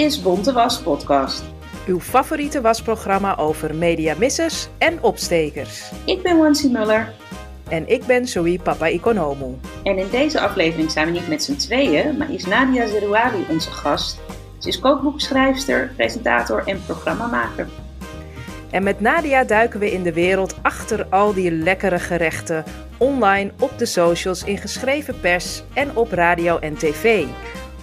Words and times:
is 0.00 0.22
Bonte 0.22 0.52
Was 0.52 0.80
Podcast. 0.80 1.42
Uw 1.86 2.00
favoriete 2.00 2.60
wasprogramma 2.60 3.36
over 3.36 3.74
mediamissers 3.74 4.68
en 4.78 5.02
opstekers. 5.02 5.90
Ik 6.04 6.22
ben 6.22 6.38
Wansi 6.38 6.70
Muller. 6.70 7.12
En 7.68 7.88
ik 7.88 8.06
ben 8.06 8.26
Zoe 8.28 8.58
Papa 8.58 8.88
Economo. 8.88 9.58
En 9.82 9.98
in 9.98 10.06
deze 10.10 10.40
aflevering 10.40 10.90
zijn 10.90 11.06
we 11.06 11.12
niet 11.12 11.28
met 11.28 11.42
z'n 11.42 11.56
tweeën, 11.56 12.16
maar 12.16 12.32
is 12.32 12.46
Nadia 12.46 12.86
Zerouali 12.86 13.44
onze 13.48 13.70
gast. 13.70 14.20
Ze 14.58 14.68
is 14.68 14.78
kookboekschrijfster, 14.78 15.92
presentator 15.96 16.62
en 16.66 16.82
programmamaker. 16.86 17.68
En 18.70 18.82
met 18.82 19.00
Nadia 19.00 19.44
duiken 19.44 19.80
we 19.80 19.92
in 19.92 20.02
de 20.02 20.12
wereld 20.12 20.54
achter 20.62 21.06
al 21.10 21.34
die 21.34 21.50
lekkere 21.50 21.98
gerechten, 21.98 22.64
online, 22.98 23.50
op 23.58 23.78
de 23.78 23.86
socials, 23.86 24.44
in 24.44 24.58
geschreven 24.58 25.20
pers 25.20 25.62
en 25.72 25.96
op 25.96 26.12
radio 26.12 26.58
en 26.58 26.74
tv. 26.74 27.24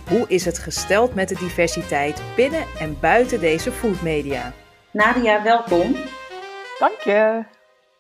Hoe 0.08 0.26
is 0.28 0.46
het 0.46 0.58
gesteld 0.58 1.16
met 1.16 1.30
de 1.30 1.36
diversiteit 1.36 2.22
binnen 2.36 2.66
en 2.80 3.00
buiten 3.00 3.40
deze 3.40 3.72
foodmedia? 3.72 4.54
Nadia, 4.92 5.44
welkom. 5.44 5.96
Dank 6.80 7.00
je. 7.04 7.44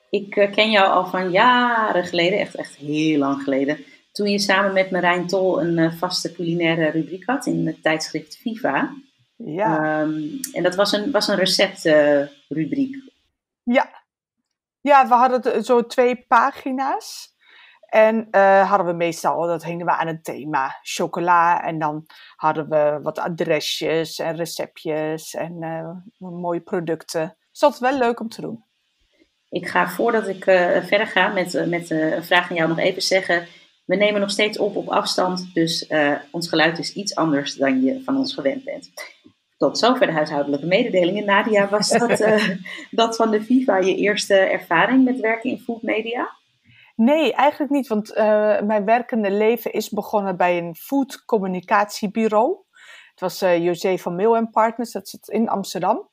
Ik 0.10 0.36
eh, 0.36 0.52
ken 0.52 0.72
jou 0.72 0.92
al 0.92 1.06
van 1.06 1.32
jaren 1.32 2.06
geleden, 2.06 2.40
echt, 2.40 2.56
echt 2.56 2.76
heel 2.76 3.18
lang 3.18 3.42
geleden. 3.44 3.78
Toen 4.12 4.30
je 4.30 4.40
samen 4.40 4.74
met 4.74 4.92
Marijn 4.92 5.28
Tol 5.28 5.62
een 5.62 5.78
eh, 5.78 5.94
vaste 5.94 6.32
culinaire 6.32 6.90
rubriek 6.90 7.26
had 7.26 7.46
in 7.46 7.68
het 7.68 7.84
tijdschrift 7.84 8.38
Viva. 8.38 8.94
Ja. 9.36 9.78
Ehm, 9.78 10.22
en 10.54 10.64
dat 10.64 10.76
was 10.76 10.92
een, 10.92 11.12
was 11.12 11.28
een 11.28 11.36
receptrubriek. 11.36 12.96
ja. 13.64 14.06
Ja, 14.82 15.08
we 15.08 15.14
hadden 15.14 15.64
zo 15.64 15.86
twee 15.86 16.26
pagina's. 16.28 17.36
En 17.88 18.28
eh, 18.32 18.70
hadden 18.70 18.88
we 18.88 18.94
meestal, 18.94 19.48
dat 19.48 19.64
hingen 19.64 19.86
we 19.86 19.92
aan 19.92 20.08
het 20.08 20.24
thema 20.24 20.80
chocola. 20.82 21.64
En 21.64 21.80
dan 21.80 22.06
hadden 22.36 22.70
we 22.70 23.00
wat 23.02 23.20
adresjes 23.20 24.20
en 24.20 24.36
receptjes 24.36 25.34
en 25.34 25.62
eh, 25.62 25.90
mooie 26.18 26.62
producten. 26.62 27.38
Dus 27.52 27.60
dat 27.60 27.80
wel 27.80 27.98
leuk 27.98 28.20
om 28.20 28.30
te 28.30 28.42
doen. 28.42 28.66
Ik 29.50 29.68
ga 29.68 29.90
voordat 29.90 30.28
ik 30.28 30.46
eh, 30.46 30.84
verder 30.84 31.08
ga 31.08 31.28
met, 31.28 31.68
met 31.68 31.90
een 31.90 32.24
vraag 32.24 32.50
aan 32.50 32.56
jou 32.56 32.70
nog 32.70 32.80
even 32.80 33.02
zeggen. 33.02 33.48
We 33.86 33.96
nemen 33.96 34.22
nog 34.22 34.32
steeds 34.32 34.58
op 34.58 34.76
op 34.76 34.90
afstand, 34.90 35.54
dus 35.54 35.92
ons 36.32 36.50
geluid 36.50 36.80
is 36.80 36.94
iets 36.94 37.16
anders 37.16 37.56
dan 37.56 37.82
je 37.82 38.04
van 38.04 38.18
ons 38.18 38.34
gewend 38.34 38.64
bent. 38.64 38.92
Tot 39.58 39.78
zover 39.78 40.06
de 40.06 40.14
huishoudelijke 40.14 40.66
mededelingen. 40.66 41.26
Nadia, 41.26 41.70
was 41.70 41.90
dat, 41.90 42.28
dat 42.92 43.16
van 43.16 43.32
de 43.32 43.44
Viva 43.44 43.78
je 43.78 43.96
eerste 43.96 44.36
ervaring 44.36 45.04
met 45.04 45.20
werken 45.20 45.50
in 45.50 45.60
foodmedia? 45.60 46.37
Nee, 46.98 47.34
eigenlijk 47.34 47.72
niet, 47.72 47.88
want 47.88 48.10
uh, 48.10 48.62
mijn 48.62 48.86
werkende 48.86 49.32
leven 49.32 49.74
is 49.74 49.90
begonnen 49.90 50.38
bij 50.38 50.58
een 50.58 50.76
food 50.76 51.26
communicatiebureau. 51.26 52.58
Het 53.10 53.20
was 53.20 53.44
uh, 53.44 53.64
José 53.64 53.98
van 53.98 54.16
Meel 54.16 54.50
Partners, 54.50 54.92
dat 54.92 55.08
zit 55.08 55.28
in 55.28 55.50
Amsterdam. 55.50 56.10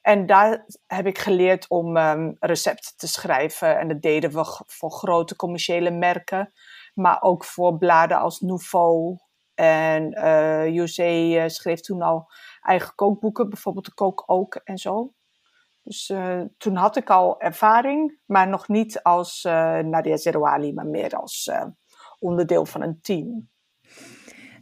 En 0.00 0.26
daar 0.26 0.66
heb 0.86 1.06
ik 1.06 1.18
geleerd 1.18 1.68
om 1.68 1.96
um, 1.96 2.36
recepten 2.40 2.96
te 2.96 3.08
schrijven. 3.08 3.78
En 3.78 3.88
dat 3.88 4.02
deden 4.02 4.30
we 4.30 4.62
voor 4.66 4.90
grote 4.90 5.36
commerciële 5.36 5.90
merken, 5.90 6.52
maar 6.94 7.22
ook 7.22 7.44
voor 7.44 7.78
bladen 7.78 8.18
als 8.18 8.40
Nouveau. 8.40 9.18
En 9.54 10.18
uh, 10.18 10.68
José 10.68 11.48
schreef 11.48 11.80
toen 11.80 12.02
al 12.02 12.30
eigen 12.60 12.94
kookboeken, 12.94 13.48
bijvoorbeeld 13.48 13.84
de 13.84 13.94
Kook 13.94 14.22
Ook 14.26 14.54
en 14.54 14.78
zo. 14.78 15.12
Dus 15.82 16.08
uh, 16.08 16.42
toen 16.58 16.76
had 16.76 16.96
ik 16.96 17.10
al 17.10 17.40
ervaring, 17.40 18.18
maar 18.26 18.48
nog 18.48 18.68
niet 18.68 19.02
als 19.02 19.44
uh, 19.44 19.78
Nadia 19.78 20.16
Zerouali, 20.16 20.72
maar 20.72 20.86
meer 20.86 21.16
als 21.16 21.48
uh, 21.50 21.64
onderdeel 22.18 22.66
van 22.66 22.82
een 22.82 22.98
team. 23.02 23.48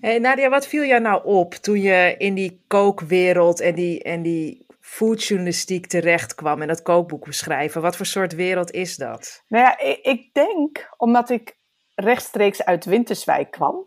Hey 0.01 0.19
Nadia, 0.19 0.49
wat 0.49 0.67
viel 0.67 0.85
jou 0.85 1.01
nou 1.01 1.25
op 1.25 1.55
toen 1.55 1.81
je 1.81 2.15
in 2.19 2.35
die 2.35 2.65
kookwereld 2.67 3.61
en 3.61 3.75
die, 3.75 4.03
en 4.03 4.23
die 4.23 4.67
foodjournalistiek 4.81 5.87
terecht 5.87 6.35
kwam 6.35 6.63
en 6.63 6.69
dat 6.69 6.83
kookboek 6.83 7.25
beschrijven? 7.25 7.83
Wat 7.83 7.97
voor 7.97 8.07
soort 8.07 8.35
wereld 8.35 8.71
is 8.71 8.97
dat? 8.97 9.45
Nou 9.49 9.65
ja, 9.65 9.79
ik, 9.79 9.99
ik 9.99 10.35
denk 10.35 10.95
omdat 10.97 11.31
ik 11.31 11.59
rechtstreeks 11.95 12.65
uit 12.65 12.85
Winterswijk 12.85 13.51
kwam, 13.51 13.87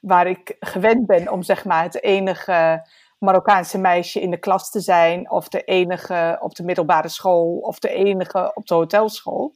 waar 0.00 0.26
ik 0.26 0.56
gewend 0.60 1.06
ben 1.06 1.32
om 1.32 1.42
zeg 1.42 1.64
maar 1.64 1.82
het 1.82 2.02
enige 2.02 2.88
Marokkaanse 3.20 3.78
meisje 3.78 4.20
in 4.20 4.30
de 4.30 4.38
klas 4.38 4.70
te 4.70 4.80
zijn, 4.80 5.30
of 5.30 5.48
de 5.48 5.62
enige 5.62 6.36
op 6.40 6.54
de 6.54 6.62
middelbare 6.62 7.08
school, 7.08 7.58
of 7.58 7.78
de 7.78 7.88
enige 7.88 8.50
op 8.54 8.66
de 8.66 8.74
hotelschool. 8.74 9.54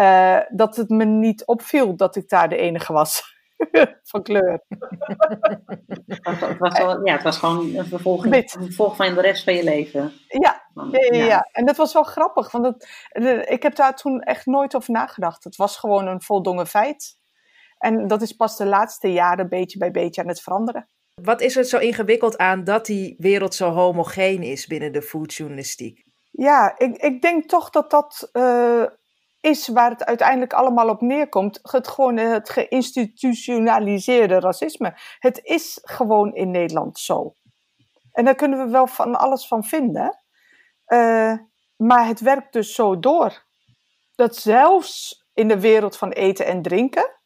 Uh, 0.00 0.40
dat 0.48 0.76
het 0.76 0.88
me 0.88 1.04
niet 1.04 1.44
opviel 1.44 1.96
dat 1.96 2.16
ik 2.16 2.28
daar 2.28 2.48
de 2.48 2.56
enige 2.56 2.92
was 2.92 3.22
van 4.10 4.22
kleur. 4.22 4.64
het, 6.06 6.58
was 6.58 6.78
wel, 6.78 7.06
ja, 7.06 7.12
het 7.12 7.22
was 7.22 7.38
gewoon 7.38 7.76
een 7.76 7.86
vervolg, 7.86 8.24
een 8.24 8.48
vervolg 8.48 8.96
van 8.96 9.14
de 9.14 9.20
rest 9.20 9.44
van 9.44 9.54
je 9.54 9.64
leven. 9.64 10.12
Ja, 10.28 10.62
ja, 10.74 11.16
ja, 11.16 11.24
ja. 11.24 11.48
en 11.52 11.66
dat 11.66 11.76
was 11.76 11.92
wel 11.92 12.02
grappig, 12.02 12.50
want 12.50 12.66
het, 12.66 13.48
ik 13.48 13.62
heb 13.62 13.74
daar 13.74 13.96
toen 13.96 14.20
echt 14.20 14.46
nooit 14.46 14.76
over 14.76 14.92
nagedacht. 14.92 15.44
Het 15.44 15.56
was 15.56 15.76
gewoon 15.76 16.06
een 16.06 16.22
voldongen 16.22 16.66
feit. 16.66 17.18
En 17.78 18.06
dat 18.06 18.22
is 18.22 18.32
pas 18.32 18.56
de 18.56 18.66
laatste 18.66 19.12
jaren 19.12 19.48
beetje 19.48 19.78
bij 19.78 19.90
beetje 19.90 20.20
aan 20.22 20.28
het 20.28 20.40
veranderen. 20.40 20.88
Wat 21.22 21.40
is 21.40 21.56
er 21.56 21.64
zo 21.64 21.78
ingewikkeld 21.78 22.38
aan 22.38 22.64
dat 22.64 22.86
die 22.86 23.14
wereld 23.18 23.54
zo 23.54 23.70
homogeen 23.70 24.42
is 24.42 24.66
binnen 24.66 24.92
de 24.92 25.02
foodjournalistiek? 25.02 26.04
Ja, 26.30 26.78
ik, 26.78 26.96
ik 26.96 27.22
denk 27.22 27.48
toch 27.48 27.70
dat 27.70 27.90
dat 27.90 28.28
uh, 28.32 28.86
is 29.40 29.68
waar 29.68 29.90
het 29.90 30.04
uiteindelijk 30.04 30.52
allemaal 30.52 30.88
op 30.88 31.00
neerkomt. 31.00 31.58
Het 31.62 31.88
gewoon 31.88 32.16
het 32.16 32.50
geïnstitutionaliseerde 32.50 34.40
racisme. 34.40 34.94
Het 35.18 35.40
is 35.42 35.78
gewoon 35.82 36.34
in 36.34 36.50
Nederland 36.50 36.98
zo. 36.98 37.32
En 38.12 38.24
daar 38.24 38.34
kunnen 38.34 38.64
we 38.64 38.70
wel 38.70 38.86
van 38.86 39.14
alles 39.14 39.46
van 39.46 39.64
vinden. 39.64 40.18
Uh, 40.86 41.34
maar 41.76 42.06
het 42.06 42.20
werkt 42.20 42.52
dus 42.52 42.74
zo 42.74 42.98
door. 42.98 43.44
Dat 44.14 44.36
zelfs 44.36 45.24
in 45.34 45.48
de 45.48 45.60
wereld 45.60 45.96
van 45.96 46.10
eten 46.10 46.46
en 46.46 46.62
drinken 46.62 47.22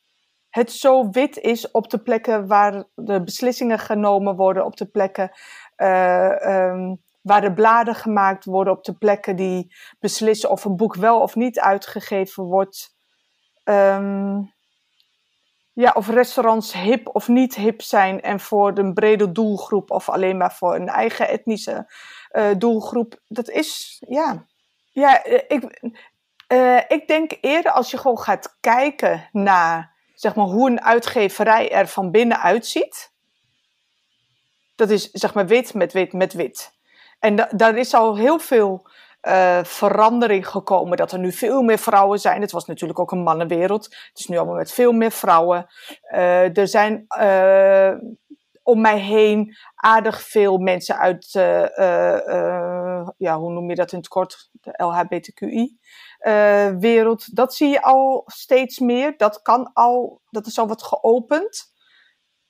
het 0.51 0.73
zo 0.73 1.11
wit 1.11 1.37
is 1.37 1.71
op 1.71 1.91
de 1.91 1.99
plekken 1.99 2.47
waar 2.47 2.85
de 2.95 3.23
beslissingen 3.23 3.79
genomen 3.79 4.37
worden, 4.37 4.65
op 4.65 4.77
de 4.77 4.87
plekken 4.87 5.31
uh, 5.77 6.67
um, 6.71 7.03
waar 7.23 7.41
de 7.41 7.53
bladen 7.53 7.95
gemaakt 7.95 8.45
worden, 8.45 8.73
op 8.73 8.85
de 8.85 8.95
plekken 8.95 9.37
die 9.37 9.75
beslissen 9.99 10.51
of 10.51 10.65
een 10.65 10.77
boek 10.77 10.95
wel 10.95 11.21
of 11.21 11.35
niet 11.35 11.61
uitgegeven 11.61 12.45
wordt. 12.45 12.97
Um, 13.65 14.53
ja, 15.73 15.93
of 15.95 16.09
restaurants 16.09 16.73
hip 16.73 17.09
of 17.13 17.29
niet 17.29 17.55
hip 17.55 17.83
zijn 17.83 18.21
en 18.21 18.41
voor 18.41 18.79
een 18.79 18.95
brede 18.95 19.33
doelgroep 19.33 19.91
of 19.91 20.09
alleen 20.09 20.37
maar 20.37 20.53
voor 20.53 20.75
een 20.75 20.89
eigen 20.89 21.29
etnische 21.29 21.93
uh, 22.33 22.51
doelgroep. 22.59 23.21
Dat 23.27 23.49
is, 23.49 24.03
ja. 24.09 24.47
Ja, 24.91 25.25
ik, 25.25 25.93
uh, 26.53 26.81
ik 26.89 27.09
denk 27.09 27.37
eerder 27.41 27.73
als 27.73 27.91
je 27.91 27.99
gewoon 27.99 28.19
gaat 28.19 28.57
kijken 28.61 29.29
naar 29.33 29.97
zeg 30.19 30.35
maar, 30.35 30.47
hoe 30.47 30.71
een 30.71 30.83
uitgeverij 30.83 31.73
er 31.73 31.87
van 31.87 32.11
binnen 32.11 32.41
uitziet. 32.41 33.13
Dat 34.75 34.91
is 34.91 35.11
zeg 35.11 35.35
maar 35.35 35.47
wit 35.47 35.75
met 35.75 35.93
wit 35.93 36.13
met 36.13 36.33
wit. 36.33 36.73
En 37.19 37.37
da 37.37 37.49
daar 37.57 37.77
is 37.77 37.95
al 37.95 38.17
heel 38.17 38.39
veel 38.39 38.87
uh, 39.23 39.65
verandering 39.65 40.49
gekomen. 40.49 40.97
Dat 40.97 41.13
er 41.13 41.19
nu 41.19 41.33
veel 41.33 41.63
meer 41.63 41.79
vrouwen 41.79 42.19
zijn. 42.19 42.41
Het 42.41 42.53
was 42.53 42.67
natuurlijk 42.67 42.99
ook 42.99 43.13
een 43.13 43.23
mannenwereld. 43.23 43.85
Het 43.85 44.19
is 44.19 44.27
nu 44.27 44.37
allemaal 44.37 44.57
met 44.57 44.73
veel 44.73 44.93
meer 44.93 45.11
vrouwen. 45.11 45.67
Uh, 46.13 46.57
er 46.57 46.69
zijn 46.69 47.05
uh, 47.21 47.93
om 48.63 48.81
mij 48.81 48.99
heen 48.99 49.57
aardig 49.75 50.23
veel 50.23 50.59
mensen 50.59 50.99
uit, 50.99 51.31
ja, 53.17 53.39
hoe 53.39 53.53
noem 53.53 53.69
je 53.69 53.75
dat 53.75 53.93
in 53.93 53.99
het 53.99 54.09
kort? 54.09 54.51
De 54.53 54.73
LHBTQI 54.77 55.79
wereld. 56.79 57.37
Dat 57.37 57.55
zie 57.55 57.69
je 57.69 57.83
al 57.83 58.23
steeds 58.27 58.79
meer. 58.79 59.17
Dat 59.17 59.43
kan 59.43 59.73
al, 59.73 60.21
dat 60.31 60.47
is 60.47 60.59
al 60.59 60.69
wat 60.69 60.83
geopend. 60.83 61.77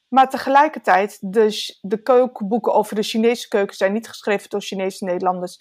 Maar 0.08 0.30
tegelijkertijd, 0.30 1.18
de, 1.20 1.76
de 1.80 2.02
kookboeken 2.02 2.72
over 2.72 2.94
de 2.94 3.02
Chinese 3.02 3.48
keuken 3.48 3.76
zijn 3.76 3.92
niet 3.92 4.08
geschreven 4.08 4.50
door 4.50 4.60
Chinese 4.60 5.04
Nederlanders. 5.04 5.58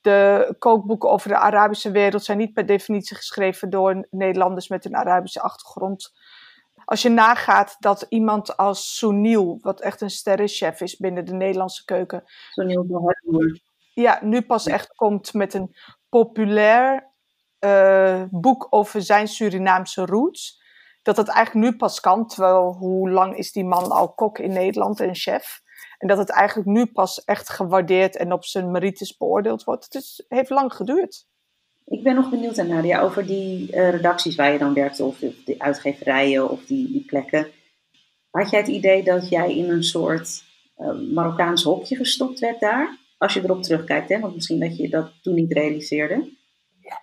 De 0.00 0.54
kookboeken 0.58 1.10
over 1.10 1.28
de 1.28 1.36
Arabische 1.38 1.90
wereld 1.90 2.24
zijn 2.24 2.38
niet 2.38 2.52
per 2.52 2.66
definitie 2.66 3.16
geschreven 3.16 3.70
door 3.70 4.06
Nederlanders 4.10 4.68
met 4.68 4.84
een 4.84 4.96
Arabische 4.96 5.40
achtergrond. 5.40 6.12
Als 6.84 7.02
je 7.02 7.08
nagaat 7.08 7.76
dat 7.78 8.06
iemand 8.08 8.56
als 8.56 8.96
Sunil, 8.96 9.58
wat 9.60 9.80
echt 9.80 10.00
een 10.00 10.10
sterrenchef 10.10 10.80
is 10.80 10.96
binnen 10.96 11.24
de 11.24 11.32
Nederlandse 11.32 11.84
keuken, 11.84 12.22
Sunil 12.50 12.86
de 12.86 13.60
ja, 13.94 14.18
nu 14.22 14.42
pas 14.42 14.66
echt 14.66 14.94
komt 14.94 15.32
met 15.32 15.54
een 15.54 15.76
populair 16.08 17.12
uh, 17.60 18.22
boek 18.30 18.66
over 18.70 19.02
zijn 19.02 19.28
Surinaamse 19.28 20.04
roots. 20.04 20.62
Dat 21.02 21.16
dat 21.16 21.28
eigenlijk 21.28 21.66
nu 21.66 21.76
pas 21.76 22.00
kan, 22.00 22.26
terwijl 22.26 22.72
hoe 22.72 23.10
lang 23.10 23.36
is 23.36 23.52
die 23.52 23.64
man 23.64 23.90
al 23.90 24.12
kok 24.12 24.38
in 24.38 24.52
Nederland 24.52 25.00
en 25.00 25.14
chef? 25.14 25.60
En 25.98 26.08
dat 26.08 26.18
het 26.18 26.30
eigenlijk 26.30 26.68
nu 26.68 26.86
pas 26.86 27.24
echt 27.24 27.48
gewaardeerd 27.48 28.16
en 28.16 28.32
op 28.32 28.44
zijn 28.44 28.70
merites 28.70 29.16
beoordeeld 29.16 29.64
wordt. 29.64 29.84
Het 29.84 29.94
is, 29.94 30.24
heeft 30.28 30.50
lang 30.50 30.72
geduurd. 30.72 31.26
Ik 31.84 32.02
ben 32.02 32.14
nog 32.14 32.30
benieuwd, 32.30 32.56
Nadia, 32.56 33.00
over 33.00 33.26
die 33.26 33.72
uh, 33.72 33.90
redacties 33.90 34.34
waar 34.36 34.52
je 34.52 34.58
dan 34.58 34.74
werkte, 34.74 35.04
of 35.04 35.18
de, 35.18 35.54
uitgeverijen 35.58 36.50
of 36.50 36.64
die, 36.64 36.92
die, 36.92 37.04
plekken. 37.04 37.46
Had 38.30 38.50
jij 38.50 38.60
het 38.60 38.68
idee 38.68 39.02
dat 39.02 39.28
jij 39.28 39.56
in 39.56 39.70
een 39.70 39.84
soort 39.84 40.42
Marokkaans 41.12 41.62
hokje 41.62 41.96
gestopt 41.96 42.38
werd 42.38 42.60
daar? 42.60 42.98
Als 43.18 43.34
je 43.34 43.40
erop 43.42 43.62
terugkijkt, 43.62 44.08
hè? 44.08 44.20
want 44.20 44.34
misschien 44.34 44.60
dat 44.60 44.76
je 44.76 44.88
dat 44.88 45.10
toen 45.22 45.34
niet 45.34 45.52
realiseerde. 45.52 46.36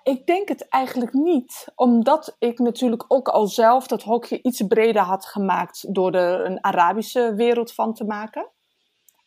Ik 0.03 0.25
denk 0.25 0.47
het 0.47 0.67
eigenlijk 0.67 1.13
niet, 1.13 1.71
omdat 1.75 2.35
ik 2.39 2.59
natuurlijk 2.59 3.05
ook 3.07 3.27
al 3.27 3.47
zelf 3.47 3.87
dat 3.87 4.03
hokje 4.03 4.41
iets 4.41 4.61
breder 4.67 5.01
had 5.01 5.25
gemaakt 5.25 5.93
door 5.93 6.13
er 6.13 6.45
een 6.45 6.63
Arabische 6.63 7.33
wereld 7.35 7.73
van 7.73 7.93
te 7.93 8.03
maken. 8.03 8.51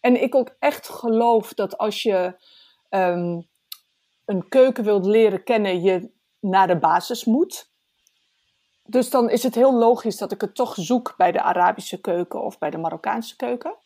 En 0.00 0.22
ik 0.22 0.34
ook 0.34 0.56
echt 0.58 0.88
geloof 0.88 1.55
dat 1.55 1.78
als 1.78 2.02
je 2.02 2.43
ehm, 2.88 3.40
een 4.25 4.49
keuken 4.49 4.84
wilt 4.84 5.06
leren 5.06 5.44
kennen, 5.44 5.82
je 5.82 6.12
naar 6.40 6.66
de 6.66 6.78
basis 6.78 7.25
moet. 7.25 7.70
Dus 8.82 9.10
dan 9.10 9.31
is 9.31 9.43
het 9.43 9.55
heel 9.55 9.75
logisch 9.75 10.16
dat 10.16 10.32
ik 10.32 10.40
het 10.40 10.55
toch 10.55 10.75
zoek 10.75 11.14
bij 11.16 11.32
de 11.32 11.43
Arabische 11.43 12.00
keuken 12.00 12.43
of 12.43 12.58
bij 12.58 12.70
de 12.70 12.78
Marokkaanse 12.78 13.37
keuken. 13.37 13.76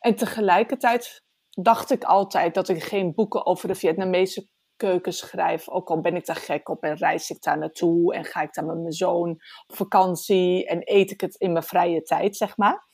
En 0.00 0.14
tegelijkertijd 0.14 1.24
dacht 1.50 1.90
ik 1.90 2.04
altijd 2.04 2.54
dat 2.54 2.68
ik 2.68 2.82
geen 2.82 3.14
boeken 3.14 3.46
over 3.46 3.68
de 3.68 3.74
Vietnamese 3.74 4.48
keuken 4.76 5.12
schrijf. 5.12 5.68
Ook 5.68 5.90
al 5.90 6.00
ben 6.00 6.16
ik 6.16 6.26
daar 6.26 6.36
gek 6.36 6.68
op 6.68 6.82
en 6.82 6.96
reis 6.96 7.30
ik 7.30 7.42
daar 7.42 7.58
naartoe 7.58 8.14
en 8.14 8.24
ga 8.24 8.42
ik 8.42 8.54
daar 8.54 8.64
met 8.64 8.78
mijn 8.78 8.92
zoon 8.92 9.30
op 9.66 9.76
vakantie 9.76 10.66
en 10.66 10.80
eet 10.84 11.10
ik 11.10 11.20
het 11.20 11.34
in 11.34 11.52
mijn 11.52 11.64
vrije 11.64 12.02
tijd, 12.02 12.36
zeg 12.36 12.56
maar. 12.56 12.86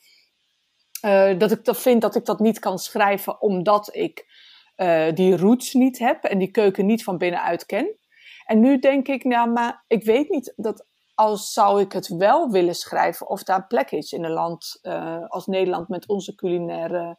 Uh, 1.05 1.39
dat 1.39 1.51
ik 1.51 1.65
dat 1.65 1.77
vind 1.77 2.01
dat 2.01 2.15
ik 2.15 2.25
dat 2.25 2.39
niet 2.39 2.59
kan 2.59 2.79
schrijven 2.79 3.41
omdat 3.41 3.95
ik 3.95 4.25
uh, 4.75 5.13
die 5.13 5.37
roots 5.37 5.73
niet 5.73 5.99
heb 5.99 6.23
en 6.23 6.37
die 6.37 6.51
keuken 6.51 6.85
niet 6.85 7.03
van 7.03 7.17
binnenuit 7.17 7.65
ken. 7.65 7.97
En 8.45 8.59
nu 8.59 8.79
denk 8.79 9.07
ik, 9.07 9.23
nou, 9.23 9.49
maar 9.49 9.83
ik 9.87 10.03
weet 10.03 10.29
niet 10.29 10.53
dat 10.55 10.85
als 11.13 11.53
zou 11.53 11.81
ik 11.81 11.91
het 11.91 12.07
wel 12.07 12.49
willen 12.49 12.75
schrijven 12.75 13.27
of 13.27 13.43
daar 13.43 13.67
plek 13.67 13.91
is 13.91 14.11
in 14.11 14.23
een 14.23 14.31
land 14.31 14.79
uh, 14.81 15.27
als 15.27 15.45
Nederland 15.45 15.87
met 15.87 16.07
onze 16.07 16.35
culinaire 16.35 17.17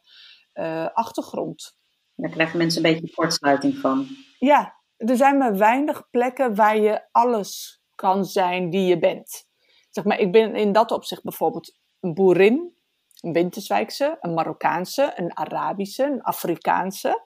achtergrond. 0.93 1.77
Daar 2.15 2.31
krijgen 2.31 2.57
mensen 2.57 2.85
een 2.85 2.93
beetje 2.93 3.13
kortsluiting 3.13 3.77
van. 3.77 4.07
Ja, 4.39 4.75
er 4.97 5.17
zijn 5.17 5.37
maar 5.37 5.57
weinig 5.57 6.09
plekken 6.09 6.55
waar 6.55 6.77
je 6.77 7.07
alles 7.11 7.81
kan 7.95 8.25
zijn 8.25 8.69
die 8.69 8.85
je 8.85 8.99
bent. 8.99 9.45
Zeg 9.89 10.03
maar, 10.03 10.19
ik 10.19 10.31
ben 10.31 10.55
in 10.55 10.71
dat 10.71 10.91
opzicht 10.91 11.23
bijvoorbeeld 11.23 11.79
een 11.99 12.13
boerin, 12.13 12.73
een 13.21 13.33
Winterswijkse, 13.33 14.17
een 14.19 14.33
Marokkaanse, 14.33 15.13
een 15.15 15.37
Arabische, 15.37 16.03
een 16.03 16.21
Afrikaanse. 16.21 17.25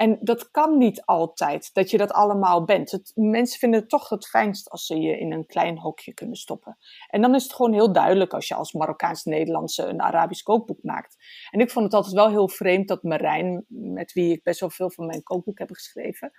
En 0.00 0.18
dat 0.20 0.50
kan 0.50 0.78
niet 0.78 1.04
altijd, 1.04 1.70
dat 1.74 1.90
je 1.90 1.98
dat 1.98 2.12
allemaal 2.12 2.64
bent. 2.64 3.12
Mensen 3.14 3.58
vinden 3.58 3.80
het 3.80 3.88
toch 3.88 4.08
het 4.08 4.26
fijnst 4.26 4.70
als 4.70 4.86
ze 4.86 5.00
je 5.00 5.18
in 5.18 5.32
een 5.32 5.46
klein 5.46 5.78
hokje 5.78 6.14
kunnen 6.14 6.36
stoppen. 6.36 6.78
En 7.08 7.20
dan 7.20 7.34
is 7.34 7.42
het 7.42 7.52
gewoon 7.52 7.72
heel 7.72 7.92
duidelijk 7.92 8.34
als 8.34 8.48
je 8.48 8.54
als 8.54 8.72
Marokkaans-Nederlandse 8.72 9.82
een 9.82 10.00
Arabisch 10.00 10.42
kookboek 10.42 10.82
maakt. 10.82 11.16
En 11.50 11.60
ik 11.60 11.70
vond 11.70 11.84
het 11.84 11.94
altijd 11.94 12.14
wel 12.14 12.28
heel 12.28 12.48
vreemd 12.48 12.88
dat 12.88 13.02
Marijn, 13.02 13.64
met 13.68 14.12
wie 14.12 14.32
ik 14.32 14.42
best 14.42 14.60
wel 14.60 14.70
veel 14.70 14.90
van 14.90 15.06
mijn 15.06 15.22
kookboek 15.22 15.58
heb 15.58 15.70
geschreven, 15.70 16.32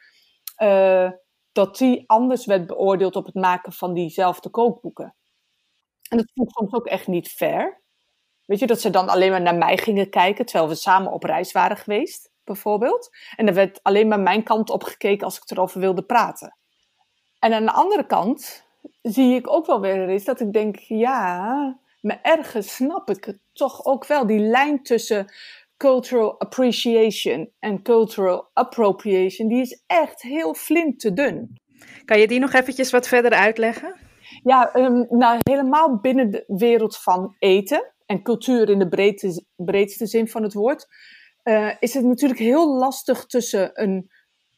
uh, 0.58 1.12
dat 1.52 1.78
die 1.78 2.04
anders 2.10 2.46
werd 2.46 2.68
beoordeeld 2.68 3.16
op 3.16 3.26
het 3.26 3.36
maken 3.36 3.74
van 3.74 3.94
diezelfde 3.94 4.50
kookboeken. 4.50 5.16
En 6.10 6.18
dat 6.18 6.32
vond 6.34 6.50
ik 6.50 6.56
soms 6.56 6.74
ook 6.74 6.88
echt 6.88 7.08
niet 7.08 7.28
fair. 7.30 7.82
Weet 8.46 8.60
je, 8.60 8.68
dat 8.68 8.82
ze 8.82 8.90
dan 8.90 9.10
alleen 9.10 9.32
maar 9.32 9.42
naar 9.42 9.58
mij 9.58 9.78
gingen 9.78 10.10
kijken, 10.10 10.46
terwijl 10.46 10.70
we 10.70 10.76
samen 10.76 11.12
op 11.12 11.24
reis 11.24 11.52
waren 11.52 11.78
geweest 11.78 12.31
bijvoorbeeld. 12.52 13.10
En 13.36 13.48
er 13.48 13.54
werd 13.54 13.80
alleen 13.84 14.08
maar 14.08 14.20
mijn 14.20 14.44
kant 14.44 14.70
op 14.70 14.84
gekeken 14.84 15.26
als 15.26 15.38
ik 15.38 15.50
erover 15.52 15.80
wilde 15.80 16.04
praten. 16.04 16.58
En 17.40 17.54
aan 17.54 17.66
de 17.66 17.72
andere 17.72 18.06
kant 18.06 18.66
zie 19.02 19.36
ik 19.36 19.50
ook 19.50 19.66
wel 19.66 19.82
weer 19.82 20.10
eens 20.10 20.24
dat 20.24 20.40
ik 20.40 20.54
denk, 20.54 20.76
ja, 20.76 21.80
maar 22.02 22.20
ergens 22.22 22.76
snap 22.76 23.10
ik 23.10 23.24
het 23.24 23.40
toch 23.54 23.86
ook 23.86 24.06
wel. 24.06 24.26
Die 24.26 24.40
lijn 24.40 24.84
tussen 24.84 25.34
cultural 25.78 26.40
appreciation 26.40 27.52
en 27.60 27.82
cultural 27.82 28.50
appropriation, 28.54 29.48
die 29.48 29.62
is 29.62 29.84
echt 29.88 30.22
heel 30.22 30.54
flint 30.54 31.00
te 31.00 31.14
dun. 31.14 31.56
Kan 32.06 32.20
je 32.20 32.28
die 32.28 32.40
nog 32.40 32.54
eventjes 32.54 32.92
wat 32.92 33.08
verder 33.08 33.32
uitleggen? 33.32 33.96
Ja, 34.44 34.76
um, 34.76 35.06
nou 35.10 35.40
helemaal 35.44 36.00
binnen 36.00 36.32
de 36.32 36.44
wereld 36.48 36.98
van 36.98 37.36
eten 37.40 37.94
en 38.06 38.24
cultuur 38.24 38.70
in 38.70 38.80
de 38.80 38.90
breedste, 38.90 39.46
breedste 39.56 40.06
zin 40.06 40.28
van 40.28 40.44
het 40.44 40.54
woord 40.54 40.88
uh, 41.44 41.72
is 41.80 41.94
het 41.94 42.06
natuurlijk 42.06 42.40
heel 42.40 42.78
lastig 42.78 43.26
tussen 43.26 43.82
een 43.82 44.12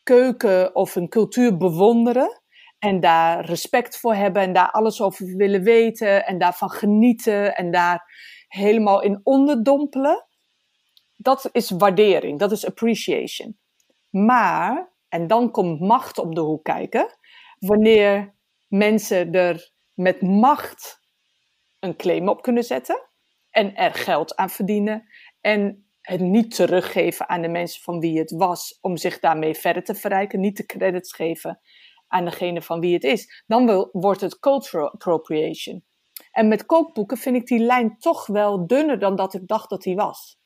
keuken 0.04 0.76
of 0.76 0.96
een 0.96 1.10
cultuur 1.10 1.58
bewonderen 1.58 2.42
en 2.80 3.00
daar 3.00 3.46
respect 3.46 3.98
voor 3.98 4.14
hebben 4.14 4.42
en 4.42 4.54
daar 4.54 4.72
alles 4.72 5.02
over 5.02 5.26
willen 5.26 5.64
weten 5.64 6.26
en 6.26 6.38
daarvan 6.38 6.70
genieten 6.70 7.56
en 7.56 7.72
daar 7.72 8.12
helemaal 8.48 9.02
in 9.02 9.20
onderdompelen. 9.24 10.26
Dat 11.16 11.50
is 11.52 11.70
waardering, 11.70 12.40
dat 12.40 12.52
is 12.52 12.66
appreciation. 12.66 13.58
Maar, 14.10 14.92
en 15.10 15.28
dan 15.28 15.52
komt 15.52 15.80
macht 15.80 16.18
om 16.18 16.36
de 16.36 16.42
hoek 16.42 16.64
kijken, 16.64 17.18
wanneer 17.60 18.36
mensen 18.68 19.32
er 19.32 19.72
met 19.94 20.22
macht 20.22 21.00
een 21.80 21.96
claim 21.96 22.30
op 22.30 22.42
kunnen 22.42 22.64
zetten 22.64 23.10
en 23.50 23.76
er 23.76 23.94
geld 23.94 24.36
aan 24.36 24.50
verdienen 24.50 25.08
en 25.42 25.83
het 26.04 26.20
niet 26.20 26.56
teruggeven 26.56 27.30
aan 27.30 27.42
de 27.42 27.48
mensen 27.48 27.82
van 27.82 28.00
wie 28.00 28.20
het 28.20 28.32
was, 28.32 28.78
om 28.82 28.98
zich 28.98 29.20
daarmee 29.20 29.54
verder 29.54 29.84
te 29.84 29.96
verrijken, 29.96 30.40
niet 30.40 30.58
de 30.58 30.66
credits 30.66 31.14
geven 31.14 31.60
aan 32.08 32.26
degene 32.26 32.62
van 32.62 32.80
wie 32.80 32.94
het 32.94 33.04
is, 33.04 33.44
dan 33.48 33.66
wil, 33.66 33.90
wordt 33.92 34.22
het 34.22 34.40
cultural 34.40 34.92
appropriation. 34.92 35.84
En 36.32 36.48
met 36.48 36.66
kookboeken 36.66 37.18
vind 37.18 37.36
ik 37.36 37.46
die 37.48 37.60
lijn 37.60 37.98
toch 37.98 38.28
wel 38.28 38.68
dunner 38.68 39.00
dan 39.00 39.16
dat 39.16 39.34
ik 39.34 39.48
dacht 39.48 39.70
dat 39.70 39.82
die 39.82 39.96
was. 39.96 40.42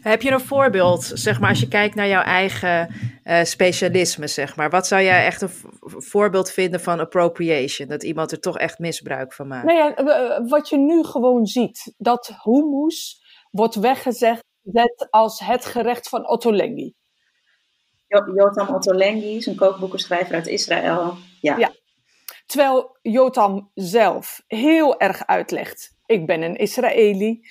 Heb 0.00 0.22
je 0.22 0.30
een 0.30 0.40
voorbeeld, 0.40 1.10
zeg 1.14 1.40
maar, 1.40 1.48
als 1.48 1.60
je 1.60 1.68
kijkt 1.68 1.94
naar 1.94 2.08
jouw 2.08 2.22
eigen 2.22 2.94
uh, 3.24 3.42
specialisme, 3.42 4.26
zeg 4.26 4.56
maar. 4.56 4.70
Wat 4.70 4.86
zou 4.86 5.02
jij 5.02 5.24
echt 5.24 5.42
een 5.42 5.50
voorbeeld 5.82 6.50
vinden 6.50 6.80
van 6.80 7.00
appropriation? 7.00 7.88
Dat 7.88 8.02
iemand 8.02 8.32
er 8.32 8.40
toch 8.40 8.58
echt 8.58 8.78
misbruik 8.78 9.32
van 9.32 9.48
maakt? 9.48 9.66
Nou 9.66 9.78
ja, 9.78 10.44
wat 10.46 10.68
je 10.68 10.78
nu 10.78 11.04
gewoon 11.04 11.46
ziet, 11.46 11.94
dat 11.96 12.36
hummus 12.42 13.24
wordt 13.50 13.74
weggezegd 13.74 14.44
zet 14.72 15.06
als 15.10 15.40
het 15.40 15.64
gerecht 15.64 16.08
van 16.08 16.28
Ottolenghi. 16.28 16.94
Jotam 18.34 18.74
Ottolenghi 18.74 19.36
is 19.36 19.46
een 19.46 19.56
kookboekenschrijver 19.56 20.34
uit 20.34 20.46
Israël. 20.46 21.14
Ja. 21.40 21.56
ja. 21.56 21.72
Terwijl 22.46 22.98
Jotam 23.02 23.70
zelf 23.74 24.42
heel 24.46 25.00
erg 25.00 25.26
uitlegt: 25.26 25.96
ik 26.06 26.26
ben 26.26 26.42
een 26.42 26.56
Israëli. 26.56 27.48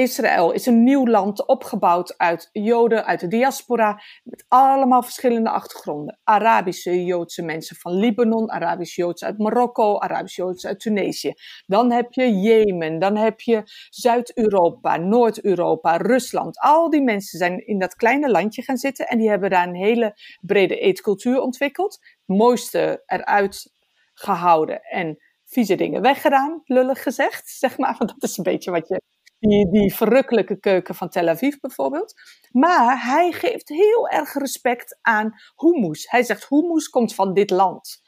Israël 0.00 0.52
is 0.52 0.66
een 0.66 0.82
nieuw 0.82 1.06
land 1.06 1.46
opgebouwd 1.46 2.14
uit 2.18 2.48
Joden, 2.52 3.04
uit 3.04 3.20
de 3.20 3.28
diaspora, 3.28 4.02
met 4.24 4.44
allemaal 4.48 5.02
verschillende 5.02 5.50
achtergronden. 5.50 6.18
Arabische 6.24 7.04
Joodse 7.04 7.42
mensen 7.42 7.76
van 7.76 7.92
Libanon, 7.92 8.50
Arabische 8.50 9.00
Joodse 9.00 9.24
uit 9.24 9.38
Marokko, 9.38 9.98
Arabische 9.98 10.42
Joodse 10.42 10.68
uit 10.68 10.80
Tunesië. 10.80 11.32
Dan 11.66 11.92
heb 11.92 12.12
je 12.12 12.40
Jemen, 12.40 12.98
dan 12.98 13.16
heb 13.16 13.40
je 13.40 13.62
Zuid-Europa, 13.90 14.96
Noord-Europa, 14.96 15.96
Rusland. 15.96 16.58
Al 16.58 16.90
die 16.90 17.02
mensen 17.02 17.38
zijn 17.38 17.66
in 17.66 17.78
dat 17.78 17.94
kleine 17.94 18.30
landje 18.30 18.62
gaan 18.62 18.76
zitten 18.76 19.06
en 19.06 19.18
die 19.18 19.28
hebben 19.28 19.50
daar 19.50 19.68
een 19.68 19.74
hele 19.74 20.16
brede 20.40 20.78
eetcultuur 20.78 21.40
ontwikkeld. 21.40 21.98
Mooiste 22.24 23.02
eruit 23.06 23.72
gehouden 24.14 24.82
en 24.82 25.18
vieze 25.44 25.74
dingen 25.74 26.02
weggedaan, 26.02 26.62
lullig 26.64 27.02
gezegd, 27.02 27.48
zeg 27.64 27.78
maar. 27.78 27.94
Want 27.98 28.10
dat 28.10 28.30
is 28.30 28.36
een 28.36 28.44
beetje 28.44 28.70
wat 28.70 28.88
je 28.88 29.02
die, 29.40 29.70
die 29.70 29.94
verrukkelijke 29.94 30.60
keuken 30.60 30.94
van 30.94 31.08
Tel 31.08 31.28
Aviv 31.28 31.56
bijvoorbeeld. 31.60 32.14
Maar 32.50 33.04
hij 33.04 33.32
geeft 33.32 33.68
heel 33.68 34.08
erg 34.08 34.32
respect 34.32 34.98
aan 35.02 35.34
hummus. 35.56 36.10
Hij 36.10 36.22
zegt 36.22 36.48
hummus 36.48 36.88
komt 36.88 37.14
van 37.14 37.34
dit 37.34 37.50
land. 37.50 38.00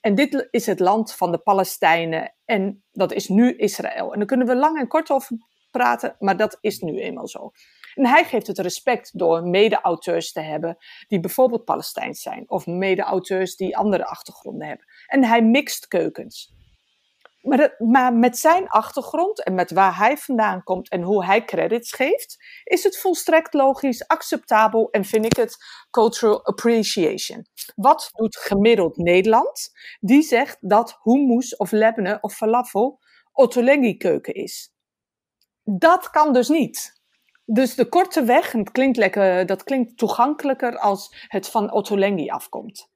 En 0.00 0.14
dit 0.14 0.48
is 0.50 0.66
het 0.66 0.80
land 0.80 1.14
van 1.14 1.32
de 1.32 1.38
Palestijnen 1.38 2.34
en 2.44 2.84
dat 2.92 3.12
is 3.12 3.28
nu 3.28 3.56
Israël. 3.56 4.12
En 4.12 4.18
daar 4.18 4.28
kunnen 4.28 4.46
we 4.46 4.56
lang 4.56 4.78
en 4.78 4.88
kort 4.88 5.10
over 5.10 5.36
praten, 5.70 6.16
maar 6.18 6.36
dat 6.36 6.58
is 6.60 6.78
nu 6.78 6.98
eenmaal 6.98 7.28
zo. 7.28 7.50
En 7.94 8.06
hij 8.06 8.24
geeft 8.24 8.46
het 8.46 8.58
respect 8.58 9.18
door 9.18 9.42
mede-auteurs 9.42 10.32
te 10.32 10.40
hebben 10.40 10.76
die 11.08 11.20
bijvoorbeeld 11.20 11.64
Palestijns 11.64 12.22
zijn, 12.22 12.50
of 12.50 12.66
mede-auteurs 12.66 13.56
die 13.56 13.76
andere 13.76 14.06
achtergronden 14.06 14.68
hebben. 14.68 14.86
En 15.06 15.24
hij 15.24 15.42
mixt 15.42 15.86
keukens. 15.86 16.54
Maar, 17.78 18.14
met 18.14 18.38
zijn 18.38 18.68
achtergrond 18.68 19.44
en 19.44 19.54
met 19.54 19.70
waar 19.70 19.96
hij 19.96 20.16
vandaan 20.16 20.62
komt 20.62 20.88
en 20.88 21.02
hoe 21.02 21.24
hij 21.24 21.44
credits 21.44 21.92
geeft, 21.92 22.36
is 22.64 22.82
het 22.82 22.98
volstrekt 22.98 23.54
logisch, 23.54 24.06
acceptabel 24.06 24.90
en 24.90 25.04
vind 25.04 25.24
ik 25.24 25.36
het 25.36 25.56
cultural 25.90 26.44
appreciation. 26.44 27.46
Wat 27.74 28.10
doet 28.12 28.36
gemiddeld 28.36 28.96
Nederland? 28.96 29.70
Die 30.00 30.22
zegt 30.22 30.56
dat 30.60 30.98
hummus 31.02 31.56
of 31.56 31.70
lebne 31.70 32.18
of 32.20 32.34
falafel 32.34 32.98
Ottolenghi 33.32 33.96
keuken 33.96 34.34
is. 34.34 34.72
Dat 35.64 36.10
kan 36.10 36.32
dus 36.32 36.48
niet. 36.48 37.00
Dus 37.44 37.74
de 37.74 37.88
korte 37.88 38.24
weg, 38.24 38.52
het 38.52 38.70
klinkt 38.70 38.96
lekker, 38.96 39.46
dat 39.46 39.62
klinkt 39.62 39.96
toegankelijker 39.96 40.78
als 40.78 41.26
het 41.28 41.48
van 41.48 41.72
Ottolenghi 41.72 42.28
afkomt. 42.28 42.89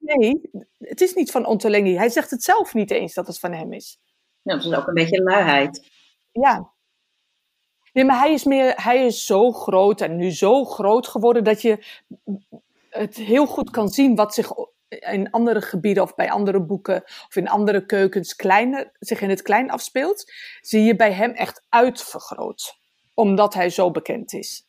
Nee, 0.00 0.40
het 0.78 1.00
is 1.00 1.14
niet 1.14 1.30
van 1.30 1.46
Ontolenghi. 1.46 1.96
Hij 1.96 2.08
zegt 2.08 2.30
het 2.30 2.42
zelf 2.42 2.74
niet 2.74 2.90
eens 2.90 3.14
dat 3.14 3.26
het 3.26 3.38
van 3.38 3.52
hem 3.52 3.72
is. 3.72 3.98
Ja, 4.42 4.54
dat 4.54 4.64
is 4.64 4.72
ook 4.72 4.86
een 4.86 4.94
beetje 4.94 5.22
luiheid. 5.22 5.90
Ja. 6.32 6.72
Nee, 7.92 8.04
maar 8.04 8.18
hij 8.18 8.32
is, 8.32 8.44
meer, 8.44 8.72
hij 8.82 9.06
is 9.06 9.26
zo 9.26 9.52
groot 9.52 10.00
en 10.00 10.16
nu 10.16 10.30
zo 10.30 10.64
groot 10.64 11.08
geworden 11.08 11.44
dat 11.44 11.62
je 11.62 11.84
het 12.90 13.16
heel 13.16 13.46
goed 13.46 13.70
kan 13.70 13.88
zien 13.88 14.14
wat 14.14 14.34
zich 14.34 14.52
in 14.88 15.30
andere 15.30 15.60
gebieden 15.60 16.02
of 16.02 16.14
bij 16.14 16.30
andere 16.30 16.62
boeken 16.62 17.02
of 17.04 17.36
in 17.36 17.48
andere 17.48 17.86
keukens 17.86 18.36
kleiner, 18.36 18.92
zich 18.98 19.20
in 19.20 19.28
het 19.30 19.42
klein 19.42 19.70
afspeelt, 19.70 20.32
zie 20.60 20.82
je 20.82 20.96
bij 20.96 21.12
hem 21.12 21.30
echt 21.30 21.64
uitvergroot. 21.68 22.78
Omdat 23.14 23.54
hij 23.54 23.70
zo 23.70 23.90
bekend 23.90 24.32
is. 24.32 24.66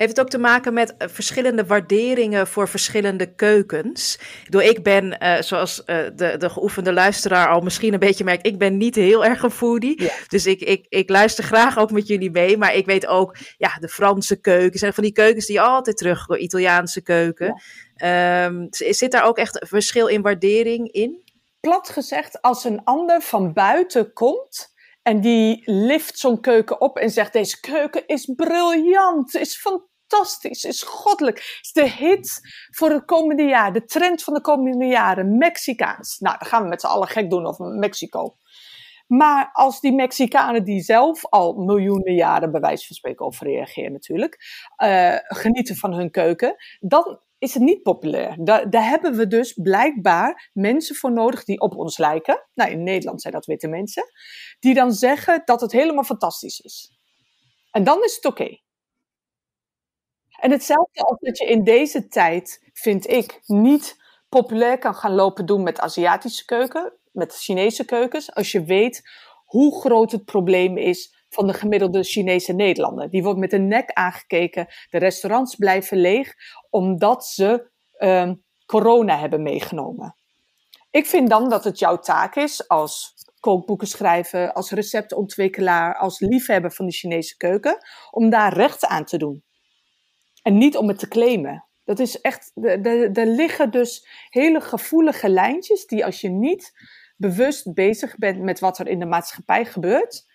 Heeft 0.00 0.16
het 0.16 0.20
ook 0.20 0.30
te 0.30 0.38
maken 0.38 0.72
met 0.72 0.94
uh, 0.98 1.08
verschillende 1.08 1.66
waarderingen 1.66 2.46
voor 2.46 2.68
verschillende 2.68 3.34
keukens? 3.34 4.18
Door 4.48 4.62
ik 4.62 4.82
ben, 4.82 5.16
uh, 5.22 5.40
zoals 5.40 5.82
uh, 5.86 5.96
de, 6.14 6.36
de 6.36 6.50
geoefende 6.50 6.92
luisteraar 6.92 7.48
al 7.48 7.60
misschien 7.60 7.92
een 7.92 7.98
beetje 7.98 8.24
merkt, 8.24 8.46
ik 8.46 8.58
ben 8.58 8.76
niet 8.76 8.94
heel 8.94 9.24
erg 9.24 9.42
een 9.42 9.50
foodie. 9.50 10.02
Ja. 10.02 10.10
Dus 10.28 10.46
ik, 10.46 10.60
ik, 10.60 10.86
ik 10.88 11.08
luister 11.08 11.44
graag 11.44 11.78
ook 11.78 11.90
met 11.90 12.06
jullie 12.06 12.30
mee. 12.30 12.56
Maar 12.56 12.74
ik 12.74 12.86
weet 12.86 13.06
ook, 13.06 13.36
ja, 13.56 13.76
de 13.80 13.88
Franse 13.88 14.40
keukens 14.40 14.82
en 14.82 14.94
van 14.94 15.04
die 15.04 15.12
keukens 15.12 15.46
die 15.46 15.60
altijd 15.60 15.96
terug, 15.96 16.28
Italiaanse 16.28 17.02
keuken. 17.02 17.62
Ja. 17.94 18.44
Um, 18.44 18.66
zit 18.70 19.10
daar 19.10 19.24
ook 19.24 19.38
echt 19.38 19.60
een 19.60 19.68
verschil 19.68 20.06
in 20.06 20.22
waardering 20.22 20.92
in? 20.92 21.22
Plat 21.60 21.88
gezegd, 21.88 22.42
als 22.42 22.64
een 22.64 22.84
ander 22.84 23.20
van 23.20 23.52
buiten 23.52 24.12
komt 24.12 24.74
en 25.02 25.20
die 25.20 25.62
lift 25.64 26.18
zo'n 26.18 26.40
keuken 26.40 26.80
op 26.80 26.96
en 26.98 27.10
zegt: 27.10 27.32
Deze 27.32 27.60
keuken 27.60 28.06
is 28.06 28.32
briljant, 28.36 29.34
is 29.34 29.56
fantastisch 29.56 29.88
fantastisch, 30.10 30.64
is 30.64 30.82
goddelijk. 30.82 31.58
Is 31.62 31.72
de 31.72 31.88
hit 31.88 32.40
voor 32.70 32.90
het 32.90 33.04
komende 33.04 33.42
jaar, 33.42 33.72
de 33.72 33.84
trend 33.84 34.22
van 34.22 34.34
de 34.34 34.40
komende 34.40 34.86
jaren, 34.86 35.36
Mexicaans. 35.36 36.18
Nou, 36.18 36.38
dan 36.38 36.48
gaan 36.48 36.62
we 36.62 36.68
met 36.68 36.80
z'n 36.80 36.86
allen 36.86 37.08
gek 37.08 37.30
doen 37.30 37.46
over 37.46 37.66
Mexico. 37.66 38.36
Maar 39.06 39.50
als 39.52 39.80
die 39.80 39.92
Mexicanen 39.92 40.64
die 40.64 40.82
zelf 40.82 41.26
al 41.26 41.54
miljoenen 41.54 42.14
jaren, 42.14 42.50
bij 42.50 42.60
wijze 42.60 42.86
van 42.86 42.96
spreken, 42.96 43.26
over 43.26 43.46
reageren 43.46 43.92
natuurlijk, 43.92 44.36
uh, 44.84 45.16
genieten 45.22 45.76
van 45.76 45.92
hun 45.92 46.10
keuken, 46.10 46.54
dan 46.80 47.20
is 47.38 47.54
het 47.54 47.62
niet 47.62 47.82
populair. 47.82 48.36
Daar, 48.38 48.70
daar, 48.70 48.88
hebben 48.88 49.16
we 49.16 49.26
dus 49.26 49.52
blijkbaar 49.52 50.50
mensen 50.52 50.96
voor 50.96 51.12
nodig 51.12 51.44
die 51.44 51.60
op 51.60 51.76
ons 51.76 51.98
lijken. 51.98 52.46
Nou, 52.54 52.70
in 52.70 52.82
Nederland 52.82 53.20
zijn 53.20 53.34
dat 53.34 53.46
witte 53.46 53.68
mensen. 53.68 54.04
Die 54.58 54.74
dan 54.74 54.92
zeggen 54.92 55.42
dat 55.44 55.60
het 55.60 55.72
helemaal 55.72 56.04
fantastisch 56.04 56.60
is. 56.60 56.98
En 57.70 57.84
dan 57.84 58.02
is 58.04 58.14
het 58.14 58.24
oké. 58.24 58.58
En 60.40 60.50
hetzelfde 60.50 61.02
als 61.02 61.18
dat 61.20 61.38
je 61.38 61.46
in 61.46 61.64
deze 61.64 62.08
tijd, 62.08 62.70
vind 62.72 63.08
ik, 63.08 63.40
niet 63.46 63.96
populair 64.28 64.78
kan 64.78 64.94
gaan 64.94 65.14
lopen 65.14 65.46
doen 65.46 65.62
met 65.62 65.80
Aziatische 65.80 66.44
keuken, 66.44 66.92
met 67.12 67.36
Chinese 67.36 67.84
keukens, 67.84 68.34
als 68.34 68.52
je 68.52 68.64
weet 68.64 69.02
hoe 69.44 69.80
groot 69.80 70.12
het 70.12 70.24
probleem 70.24 70.76
is 70.76 71.24
van 71.28 71.46
de 71.46 71.52
gemiddelde 71.52 72.02
Chinese 72.02 72.52
Nederlander. 72.52 73.10
Die 73.10 73.22
wordt 73.22 73.38
met 73.38 73.52
een 73.52 73.68
nek 73.68 73.92
aangekeken. 73.92 74.66
De 74.90 74.98
restaurants 74.98 75.54
blijven 75.54 75.98
leeg 75.98 76.34
omdat 76.70 77.26
ze 77.26 77.70
uh, 77.98 78.32
corona 78.66 79.18
hebben 79.18 79.42
meegenomen. 79.42 80.14
Ik 80.90 81.06
vind 81.06 81.30
dan 81.30 81.48
dat 81.48 81.64
het 81.64 81.78
jouw 81.78 81.98
taak 81.98 82.36
is 82.36 82.68
als 82.68 83.14
kookboeken 83.40 83.86
schrijver, 83.86 84.52
als 84.52 84.70
receptontwikkelaar, 84.70 85.96
als 85.96 86.20
liefhebber 86.20 86.72
van 86.72 86.86
de 86.86 86.92
Chinese 86.92 87.36
keuken, 87.36 87.78
om 88.10 88.30
daar 88.30 88.52
recht 88.52 88.86
aan 88.86 89.04
te 89.04 89.16
doen. 89.16 89.44
En 90.42 90.58
niet 90.58 90.76
om 90.76 90.88
het 90.88 90.98
te 90.98 91.08
claimen. 91.08 91.64
Dat 91.84 91.98
is 91.98 92.20
echt, 92.20 92.50
er 92.54 93.26
liggen 93.26 93.70
dus 93.70 94.08
hele 94.28 94.60
gevoelige 94.60 95.28
lijntjes 95.28 95.86
die 95.86 96.04
als 96.04 96.20
je 96.20 96.28
niet 96.28 96.72
bewust 97.16 97.74
bezig 97.74 98.16
bent 98.16 98.40
met 98.40 98.60
wat 98.60 98.78
er 98.78 98.88
in 98.88 98.98
de 98.98 99.06
maatschappij 99.06 99.64
gebeurt, 99.64 100.26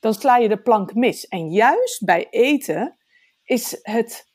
dan 0.00 0.14
sla 0.14 0.36
je 0.36 0.48
de 0.48 0.62
plank 0.62 0.94
mis. 0.94 1.28
En 1.28 1.48
juist 1.48 2.04
bij 2.04 2.26
eten 2.30 2.96
is 3.44 3.78
het 3.82 4.28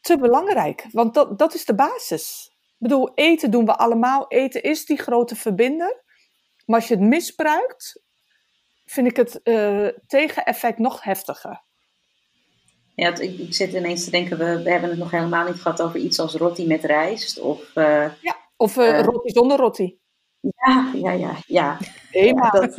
te 0.00 0.18
belangrijk, 0.18 0.86
want 0.90 1.14
dat, 1.14 1.38
dat 1.38 1.54
is 1.54 1.64
de 1.64 1.74
basis. 1.74 2.50
Ik 2.52 2.76
bedoel, 2.78 3.14
eten 3.14 3.50
doen 3.50 3.64
we 3.64 3.76
allemaal. 3.76 4.28
Eten 4.28 4.62
is 4.62 4.86
die 4.86 4.98
grote 4.98 5.36
verbinder. 5.36 6.04
Maar 6.66 6.76
als 6.76 6.88
je 6.88 6.94
het 6.94 7.02
misbruikt, 7.02 8.02
vind 8.84 9.06
ik 9.06 9.16
het 9.16 9.40
uh, 9.44 9.88
tegeneffect 10.06 10.78
nog 10.78 11.02
heftiger. 11.02 11.64
Ja, 12.96 13.18
ik, 13.18 13.38
ik, 13.38 13.54
zit 13.54 13.72
ineens 13.72 14.04
te 14.04 14.10
denken, 14.10 14.38
we, 14.38 14.62
we, 14.62 14.70
hebben 14.70 14.90
het 14.90 14.98
nog 14.98 15.10
helemaal 15.10 15.46
niet 15.46 15.60
gehad 15.60 15.82
over 15.82 16.00
iets 16.00 16.18
als 16.18 16.34
roti 16.34 16.66
met 16.66 16.84
rijst. 16.84 17.38
Of, 17.38 17.70
uh, 17.74 18.10
ja, 18.20 18.36
of 18.56 18.76
uh, 18.76 19.00
roti 19.00 19.30
zonder 19.30 19.58
roti. 19.58 19.98
Ja, 20.40 20.92
ja, 20.94 21.12
ja. 21.12 21.36
ja. 21.46 21.78
Helemaal. 22.10 22.50
Dat, 22.50 22.74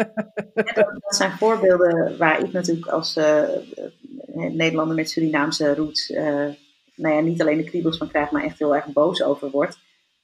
dat, 0.53 1.15
zijn 1.15 1.31
voorbeelden 1.31 2.17
waar 2.17 2.39
ik 2.39 2.51
natuurlijk 2.51 2.87
als 2.87 3.19
Nederlander 4.33 4.95
met 4.95 5.09
Surinaamse 5.09 5.75
roots, 5.75 6.09
nou 6.95 7.15
ja, 7.15 7.19
niet 7.19 7.41
alleen 7.41 7.57
de 7.57 7.63
kriebels 7.63 7.97
van 7.97 8.07
krijg, 8.07 8.31
maar 8.31 8.43
echt 8.43 8.59
heel 8.59 8.75
erg 8.75 8.85
boos 8.85 9.23
over 9.23 9.49
word. 9.49 9.77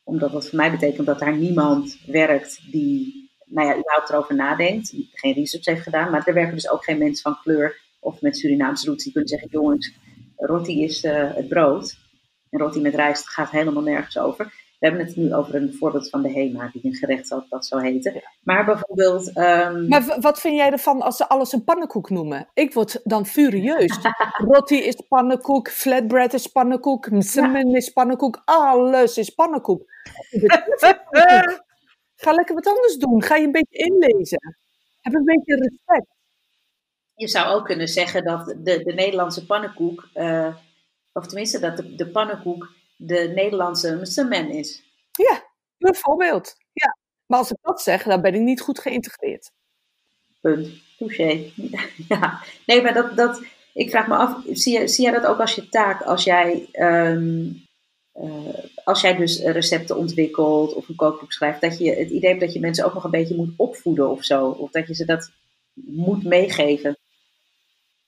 Omdat 0.04 0.32
dat 0.32 0.50
voor 0.50 0.58
mij 0.58 0.72
betekent 0.72 1.08
dat 1.08 1.20
daar 1.20 1.38
niemand 1.38 1.98
werkt 2.06 2.72
die, 2.72 3.30
nou 3.46 3.68
ja, 3.68 3.78
überhaupt 3.78 4.10
erover 4.10 4.36
nadenkt, 4.36 4.90
die 4.90 5.10
geen 5.14 5.34
research 5.34 5.66
heeft 5.66 5.84
gedaan. 5.84 6.12
Maar 6.12 6.28
er 6.28 6.34
werken 6.34 6.56
dus 6.56 6.70
ook 6.70 6.84
geen 6.84 6.98
mensen 6.98 7.22
van 7.22 7.42
kleur 7.44 7.82
of 8.04 8.22
met 8.22 8.38
Surinaamse 8.38 8.88
roots, 8.88 9.04
die 9.04 9.12
kunnen 9.12 9.30
zeggen: 9.30 9.50
jongens, 9.52 9.94
roti 10.36 10.84
is 10.84 11.04
uh, 11.04 11.34
het 11.36 11.48
brood. 11.48 11.98
En 12.50 12.60
roti 12.60 12.82
met 12.82 12.96
rijst 12.96 13.30
gaat 13.30 13.50
helemaal 13.50 13.84
nergens 13.84 14.18
over. 14.18 14.62
We 14.80 14.90
hebben 14.90 15.08
het 15.08 15.16
nu 15.16 15.34
over 15.34 15.56
een 15.56 15.74
voorbeeld 15.74 16.10
van 16.10 16.22
de 16.22 16.32
HEMA, 16.32 16.70
die 16.74 16.86
een 16.86 16.94
gerecht 16.94 17.30
dat, 17.30 17.46
dat 17.50 17.66
zou 17.66 17.84
heten. 17.84 18.22
Maar 18.42 18.66
bijvoorbeeld. 18.66 19.38
Um... 19.38 19.88
Maar 19.88 20.18
wat 20.20 20.40
vind 20.40 20.56
jij 20.56 20.72
ervan 20.72 21.02
als 21.02 21.18
ze 21.18 21.30
alles 21.30 21.54
een 21.54 21.64
pannenkoek 21.64 22.10
noemen? 22.10 22.50
Ik 22.54 22.74
word 22.74 23.00
dan 23.04 23.26
furieus. 23.26 24.00
Roti 24.50 24.78
is 24.78 25.02
pannenkoek, 25.08 25.70
flatbread 25.70 26.34
is 26.34 26.48
pannenkoek, 26.48 27.12
msemen 27.12 27.70
ja. 27.70 27.78
is 27.78 27.90
pannenkoek, 27.90 28.42
alles 28.46 29.18
is 29.18 29.30
pannenkoek. 29.30 29.84
Ga 32.16 32.32
lekker 32.32 32.56
wat 32.56 32.68
anders 32.68 32.98
doen. 32.98 33.24
Ga 33.24 33.36
je 33.36 33.46
een 33.46 33.52
beetje 33.52 33.78
inlezen. 33.78 34.58
Heb 35.02 35.14
een 35.14 35.24
beetje 35.24 35.56
respect 35.56 36.13
je 37.16 37.28
zou 37.28 37.56
ook 37.56 37.66
kunnen 37.66 37.88
zeggen 37.88 38.24
dat 38.24 38.46
de, 38.46 38.84
de 38.84 38.94
Nederlandse 38.94 39.46
pannenkoek, 39.46 40.10
uh, 40.14 40.56
of 41.14 41.26
tenminste 41.26 41.60
dat 41.60 41.78
de, 41.78 41.96
de 41.96 42.08
pannenkoek 42.10 42.72
de 42.98 43.32
Nederlandse 43.36 44.00
semen 44.02 44.50
is. 44.50 44.84
Ja, 45.12 45.44
bijvoorbeeld. 45.78 46.56
Ja. 46.74 46.98
Maar 47.26 47.40
als 47.40 47.52
ik 47.52 47.58
dat 47.62 47.82
zeg, 47.82 48.04
dan 48.04 48.22
ben 48.22 48.34
ik 48.34 48.42
niet 48.42 48.62
goed 48.62 48.80
geïntegreerd. 48.80 49.52
Punt. 50.42 50.70
Touché. 50.98 51.52
ja. 52.10 52.42
Nee, 52.66 52.82
maar 52.82 52.94
dat, 52.94 53.16
dat, 53.16 53.42
ik 53.74 53.90
vraag 53.90 54.08
me 54.08 54.16
af, 54.16 54.42
zie, 54.52 54.88
zie 54.88 55.04
jij 55.04 55.14
dat 55.14 55.26
ook 55.26 55.40
als 55.40 55.56
je 55.56 55.70
taak, 55.70 56.02
als 56.02 56.24
jij, 56.24 56.70
um, 56.74 57.66
uh, 58.16 58.58
als 58.84 59.02
jij 59.02 59.16
dus 59.16 59.42
recepten 59.42 59.98
ontwikkelt 59.98 60.74
of 60.74 60.90
een 60.90 60.96
kookboek 60.96 61.32
schrijft, 61.32 61.62
dat 61.62 61.78
je 61.78 61.96
het 61.96 62.10
idee 62.10 62.30
hebt 62.30 62.42
dat 62.42 62.54
je 62.54 62.60
mensen 62.60 62.86
ook 62.86 62.94
nog 62.94 63.04
een 63.04 63.12
beetje 63.12 63.36
moet 63.36 63.54
opvoeden 63.58 64.10
of 64.10 64.24
zo? 64.24 64.48
Of 64.48 64.72
dat 64.72 64.88
je 64.88 64.96
ze 64.96 65.06
dat 65.06 65.32
moet 65.74 66.24
meegeven? 66.24 66.98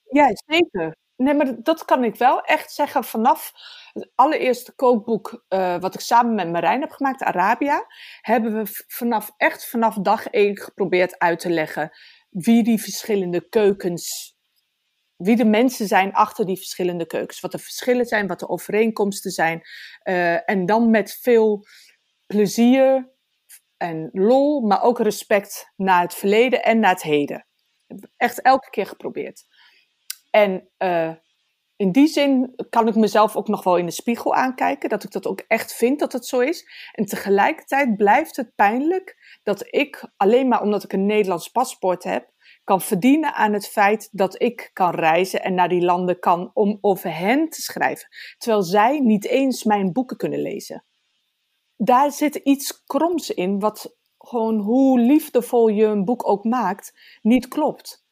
Ja, 0.10 0.32
zeker. 0.46 0.96
Nee, 1.16 1.34
maar 1.34 1.64
dat 1.64 1.86
kan 1.86 2.04
ik 2.04 2.16
wel 2.16 2.42
echt 2.42 2.72
zeggen. 2.72 3.04
Vanaf 3.04 3.52
het 3.94 4.12
allereerste 4.16 4.76
kookboek 4.76 5.44
uh, 5.50 5.80
wat 5.80 5.94
ik 5.94 6.00
samen 6.00 6.36
met 6.36 6.52
Marijn 6.52 6.82
heb 6.82 6.92
gemaakt, 6.92 7.24
Arabia, 7.24 7.86
hebben 8.22 8.54
we 8.54 8.84
vanaf, 8.88 9.32
echt 9.38 9.66
vanaf 9.66 9.96
dag 9.96 10.28
één 10.28 10.58
geprobeerd 10.58 11.20
uit 11.20 11.40
te 11.40 11.50
leggen 11.50 11.92
wie 12.30 12.64
die 12.64 12.82
verschillende 12.82 13.50
keukens, 13.50 14.36
wie 15.16 15.36
de 15.36 15.46
mensen 15.46 15.88
zijn 15.88 16.14
achter 16.14 16.46
die 16.46 16.58
verschillende 16.58 17.06
keukens. 17.06 17.40
Wat 17.40 17.52
de 17.52 17.60
verschillen 17.60 18.06
zijn, 18.06 18.28
wat 18.28 18.40
de 18.40 18.50
overeenkomsten 18.50 19.32
zijn. 19.32 19.62
Uh, 20.04 20.50
en 20.50 20.66
dan 20.66 20.90
met 20.90 21.18
veel 21.22 21.66
plezier 22.26 23.10
en 23.78 24.10
lol, 24.14 24.62
maar 24.62 24.84
ook 24.84 25.00
respect 25.00 25.72
naar 25.76 26.02
het 26.02 26.14
verleden 26.14 26.64
en 26.64 26.80
naar 26.80 26.92
het 26.92 27.02
heden. 27.02 27.48
Echt 28.18 28.42
elke 28.42 28.70
keer 28.70 28.86
geprobeerd. 28.86 29.44
En 30.36 30.70
uh, 30.78 31.12
in 31.76 31.92
die 31.92 32.08
zin 32.08 32.56
kan 32.70 32.88
ik 32.88 32.96
mezelf 32.96 33.36
ook 33.36 33.48
nog 33.48 33.64
wel 33.64 33.78
in 33.78 33.86
de 33.86 33.92
spiegel 33.92 34.34
aankijken, 34.34 34.90
dat 34.90 35.04
ik 35.04 35.12
dat 35.12 35.28
ook 35.28 35.44
echt 35.48 35.74
vind 35.74 36.00
dat 36.00 36.14
het 36.14 36.26
zo 36.26 36.40
is. 36.40 36.68
En 36.92 37.06
tegelijkertijd 37.06 37.98
blijft 37.98 38.36
het 38.36 38.56
pijnlijk 38.56 39.40
dat 39.44 39.66
ik, 39.70 40.12
alleen 40.18 40.48
maar 40.48 40.62
omdat 40.62 40.84
ik 40.84 40.94
een 40.94 41.06
Nederlands 41.06 41.50
paspoort 41.50 42.04
heb, 42.04 42.32
kan 42.64 42.82
verdienen 42.82 43.34
aan 43.34 43.54
het 43.54 43.68
feit 43.68 44.10
dat 44.12 44.42
ik 44.42 44.70
kan 44.74 44.92
reizen 44.92 45.44
en 45.44 45.54
naar 45.54 45.70
die 45.70 45.84
landen 45.84 46.20
kan 46.20 46.52
om 46.54 46.78
over 46.82 47.18
hen 47.18 47.50
te 47.50 47.62
schrijven. 47.62 48.08
Terwijl 48.38 48.64
zij 48.64 49.00
niet 49.00 49.26
eens 49.26 49.64
mijn 49.64 49.92
boeken 49.92 50.18
kunnen 50.18 50.42
lezen. 50.42 50.86
Daar 51.76 52.12
zit 52.12 52.36
iets 52.36 52.84
kroms 52.84 53.32
in, 53.32 53.60
wat 53.60 53.96
gewoon 54.18 54.60
hoe 54.60 55.00
liefdevol 55.00 55.68
je 55.68 55.86
een 55.86 56.06
boek 56.06 56.30
ook 56.30 56.44
maakt, 56.44 56.94
niet 57.22 57.48
klopt. 57.48 58.05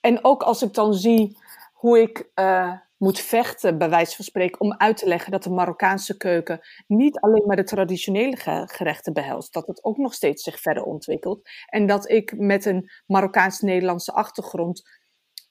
En 0.00 0.24
ook 0.24 0.42
als 0.42 0.62
ik 0.62 0.74
dan 0.74 0.94
zie 0.94 1.38
hoe 1.72 2.00
ik 2.00 2.30
uh, 2.34 2.72
moet 2.96 3.20
vechten, 3.20 3.78
bij 3.78 3.90
wijze 3.90 4.16
van 4.16 4.24
spreken, 4.24 4.60
om 4.60 4.74
uit 4.74 4.96
te 4.96 5.06
leggen 5.06 5.32
dat 5.32 5.42
de 5.42 5.50
Marokkaanse 5.50 6.16
keuken 6.16 6.60
niet 6.86 7.20
alleen 7.20 7.46
maar 7.46 7.56
de 7.56 7.64
traditionele 7.64 8.36
gerechten 8.66 9.12
behelst, 9.12 9.52
dat 9.52 9.66
het 9.66 9.84
ook 9.84 9.96
nog 9.96 10.14
steeds 10.14 10.42
zich 10.42 10.60
verder 10.60 10.82
ontwikkelt. 10.82 11.48
En 11.66 11.86
dat 11.86 12.10
ik 12.10 12.38
met 12.38 12.64
een 12.64 12.90
Marokkaans-Nederlandse 13.06 14.12
achtergrond 14.12 14.82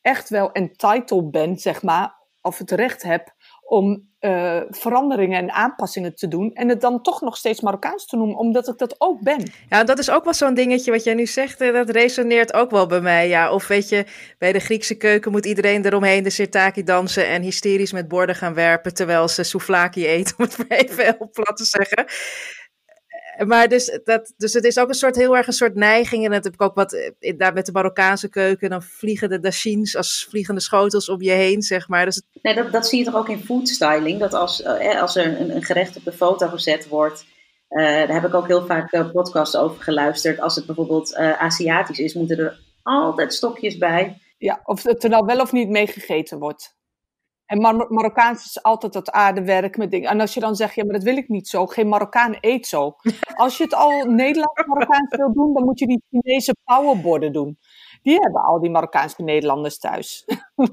echt 0.02 0.30
wel 0.30 0.52
entitled 0.52 1.32
ben, 1.32 1.58
zeg 1.58 1.84
maar, 1.84 2.16
of 2.42 2.58
het 2.58 2.72
recht 2.72 3.04
heb 3.04 3.34
om 3.68 4.08
uh, 4.20 4.62
veranderingen 4.70 5.40
en 5.40 5.52
aanpassingen 5.52 6.16
te 6.16 6.28
doen. 6.28 6.54
En 6.54 6.70
het 6.70 6.82
dan 6.82 7.02
toch 7.02 7.22
nog 7.22 7.38
steeds 7.38 7.62
Marokkaans 7.62 8.06
te 8.06 8.18
noemen, 8.18 8.38
omdat 8.38 8.68
ik 8.68 8.78
dat 8.78 8.96
ook 8.98 9.22
ben. 9.22 9.52
Ja, 9.70 9.84
dat 9.84 10.00
is 10.00 10.10
ook 10.10 10.24
wel 10.24 10.34
zo'n 10.34 10.54
dingetje 10.54 10.92
wat 10.92 11.04
jij 11.04 11.14
nu 11.14 11.26
zegt. 11.26 11.60
Dat 11.60 11.90
resoneert 11.90 12.54
ook 12.54 12.72
wel 12.72 12.88
bij 12.88 13.02
mij. 13.02 13.28
Ja, 13.28 13.52
of 13.52 13.68
weet 13.68 13.90
je, 13.90 14.06
bij 14.38 14.52
de 14.52 14.60
Griekse 14.60 14.96
keuken 14.96 15.32
moet 15.32 15.46
iedereen 15.46 15.86
eromheen 15.86 16.24
de 16.24 16.30
sirtaki 16.30 16.84
dansen 16.84 17.28
en 17.28 17.42
hysterisch 17.42 17.92
met 17.92 18.08
borden 18.08 18.36
gaan 18.36 18.54
werpen 18.54 18.94
terwijl 18.94 19.28
ze 19.28 19.44
souvlaki 19.44 20.06
eten, 20.06 20.36
om 20.38 20.46
het 20.46 20.66
even 20.68 21.04
heel 21.04 21.30
plat 21.32 21.58
te 21.58 21.66
zeggen 21.66 22.06
maar 23.46 23.68
dus, 23.68 24.00
dat, 24.04 24.34
dus 24.38 24.54
het 24.54 24.64
is 24.64 24.80
ook 24.80 24.88
een 24.88 24.94
soort, 24.94 25.16
heel 25.16 25.38
erg 25.38 25.48
een 25.48 25.54
soort 25.54 25.76
neiging. 25.76 26.26
En 26.26 26.32
dat 26.32 26.44
heb 26.44 26.54
ik 26.54 26.62
ook 26.62 26.76
wat 26.76 26.94
eh, 26.94 27.38
daar 27.38 27.54
met 27.54 27.66
de 27.66 27.72
Marokkaanse 27.72 28.30
keuken. 28.30 28.70
Dan 28.70 28.84
vliegen 28.84 29.30
de 29.30 29.40
dashins 29.40 29.96
als 29.96 30.28
vliegende 30.30 30.62
schotels 30.62 31.10
om 31.10 31.22
je 31.22 31.32
heen, 31.32 31.62
zeg 31.62 31.88
maar. 31.88 32.06
Dus 32.06 32.22
nee, 32.42 32.56
dat, 32.56 32.72
dat 32.72 32.88
zie 32.88 33.00
je 33.00 33.06
toch 33.06 33.16
ook 33.16 33.30
in 33.30 33.44
foodstyling. 33.44 34.20
Dat 34.20 34.34
als, 34.34 34.62
eh, 34.62 35.02
als 35.02 35.16
er 35.16 35.40
een, 35.40 35.56
een 35.56 35.64
gerecht 35.64 35.98
op 35.98 36.04
de 36.04 36.12
foto 36.12 36.48
gezet 36.48 36.88
wordt. 36.88 37.26
Uh, 37.70 37.84
daar 37.84 38.14
heb 38.14 38.26
ik 38.26 38.34
ook 38.34 38.48
heel 38.48 38.66
vaak 38.66 38.94
uh, 38.94 39.12
podcasts 39.12 39.56
over 39.56 39.84
geluisterd. 39.84 40.40
Als 40.40 40.56
het 40.56 40.66
bijvoorbeeld 40.66 41.16
Aziatisch 41.16 42.00
is, 42.00 42.14
moeten 42.14 42.38
er 42.38 42.60
altijd 42.84 43.34
stokjes 43.34 43.78
bij. 43.78 44.22
Ja, 44.38 44.62
of 44.64 44.84
het 44.84 45.04
er 45.04 45.10
nou 45.10 45.26
wel 45.26 45.40
of 45.40 45.52
niet 45.52 45.70
mee 45.70 45.88
gegeten 45.88 46.40
wordt. 46.40 46.77
En 47.48 47.60
Mar 47.60 47.86
Marokkaans 47.90 48.46
is 48.46 48.64
altijd 48.64 48.94
dat 48.94 49.12
aardewerk 49.12 49.78
met 49.78 49.92
dingen. 49.92 50.10
En 50.10 50.20
als 50.20 50.34
je 50.34 50.40
dan 50.40 50.56
zegt, 50.56 50.76
ja, 50.76 50.84
maar 50.84 50.94
dat 50.94 51.04
wil 51.04 51.18
ik 51.18 51.28
niet 51.28 51.48
zo. 51.48 51.66
Geen 51.66 51.88
Marokkaan 51.88 52.38
eet 52.40 52.68
zo. 52.68 52.96
Als 53.36 53.58
je 53.58 53.64
het 53.64 53.74
al 53.74 54.04
Nederlands-Marokkaans 54.06 55.16
wil 55.16 55.34
doen, 55.34 55.54
dan 55.54 55.64
moet 55.64 55.80
je 55.80 55.88
die 55.88 56.04
Chinese 56.10 56.56
powerborden 56.64 57.34
doen. 57.34 57.58
Die 58.02 58.20
hebben 58.20 58.42
al 58.42 58.60
die 58.60 58.70
Marokkaanse 58.70 59.24
Nederlanders 59.24 59.80
thuis. 59.80 60.26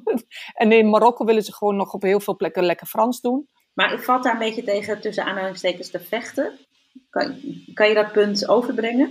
en 0.62 0.72
in 0.72 0.90
Marokko 0.90 1.24
willen 1.24 1.42
ze 1.42 1.52
gewoon 1.52 1.76
nog 1.76 1.92
op 1.92 2.02
heel 2.02 2.20
veel 2.20 2.36
plekken 2.36 2.64
lekker 2.64 2.86
Frans 2.86 3.20
doen. 3.20 3.48
Maar 3.74 3.92
ik 3.92 4.02
val 4.02 4.22
daar 4.22 4.32
een 4.32 4.38
beetje 4.38 4.64
tegen 4.64 5.00
tussen 5.00 5.24
aanhalingstekens 5.24 5.90
te 5.90 6.00
vechten. 6.00 6.58
Kan, 7.10 7.36
kan 7.74 7.88
je 7.88 7.94
dat 7.94 8.12
punt 8.12 8.48
overbrengen? 8.48 9.08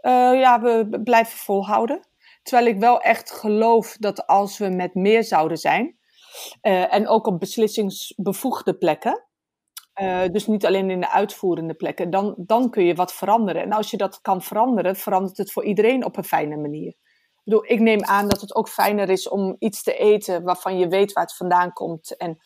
Uh, 0.00 0.40
ja, 0.40 0.60
we 0.60 1.00
blijven 1.04 1.38
volhouden. 1.38 2.00
Terwijl 2.42 2.66
ik 2.66 2.80
wel 2.80 3.00
echt 3.00 3.30
geloof 3.30 3.96
dat 3.98 4.26
als 4.26 4.58
we 4.58 4.68
met 4.68 4.94
meer 4.94 5.24
zouden 5.24 5.56
zijn, 5.56 5.96
uh, 6.62 6.94
en 6.94 7.08
ook 7.08 7.26
op 7.26 7.40
beslissingsbevoegde 7.40 8.74
plekken. 8.74 9.26
Uh, 10.00 10.22
dus 10.32 10.46
niet 10.46 10.66
alleen 10.66 10.90
in 10.90 11.00
de 11.00 11.10
uitvoerende 11.10 11.74
plekken. 11.74 12.10
Dan, 12.10 12.34
dan 12.36 12.70
kun 12.70 12.84
je 12.84 12.94
wat 12.94 13.12
veranderen. 13.12 13.62
En 13.62 13.72
als 13.72 13.90
je 13.90 13.96
dat 13.96 14.20
kan 14.20 14.42
veranderen, 14.42 14.96
verandert 14.96 15.36
het 15.36 15.52
voor 15.52 15.64
iedereen 15.64 16.04
op 16.04 16.16
een 16.16 16.24
fijne 16.24 16.56
manier. 16.56 16.88
Ik, 16.88 17.40
bedoel, 17.44 17.64
ik 17.66 17.80
neem 17.80 18.04
aan 18.04 18.28
dat 18.28 18.40
het 18.40 18.54
ook 18.54 18.68
fijner 18.68 19.10
is 19.10 19.28
om 19.28 19.56
iets 19.58 19.82
te 19.82 19.94
eten 19.94 20.42
waarvan 20.42 20.78
je 20.78 20.88
weet 20.88 21.12
waar 21.12 21.24
het 21.24 21.36
vandaan 21.36 21.72
komt. 21.72 22.16
En 22.16 22.38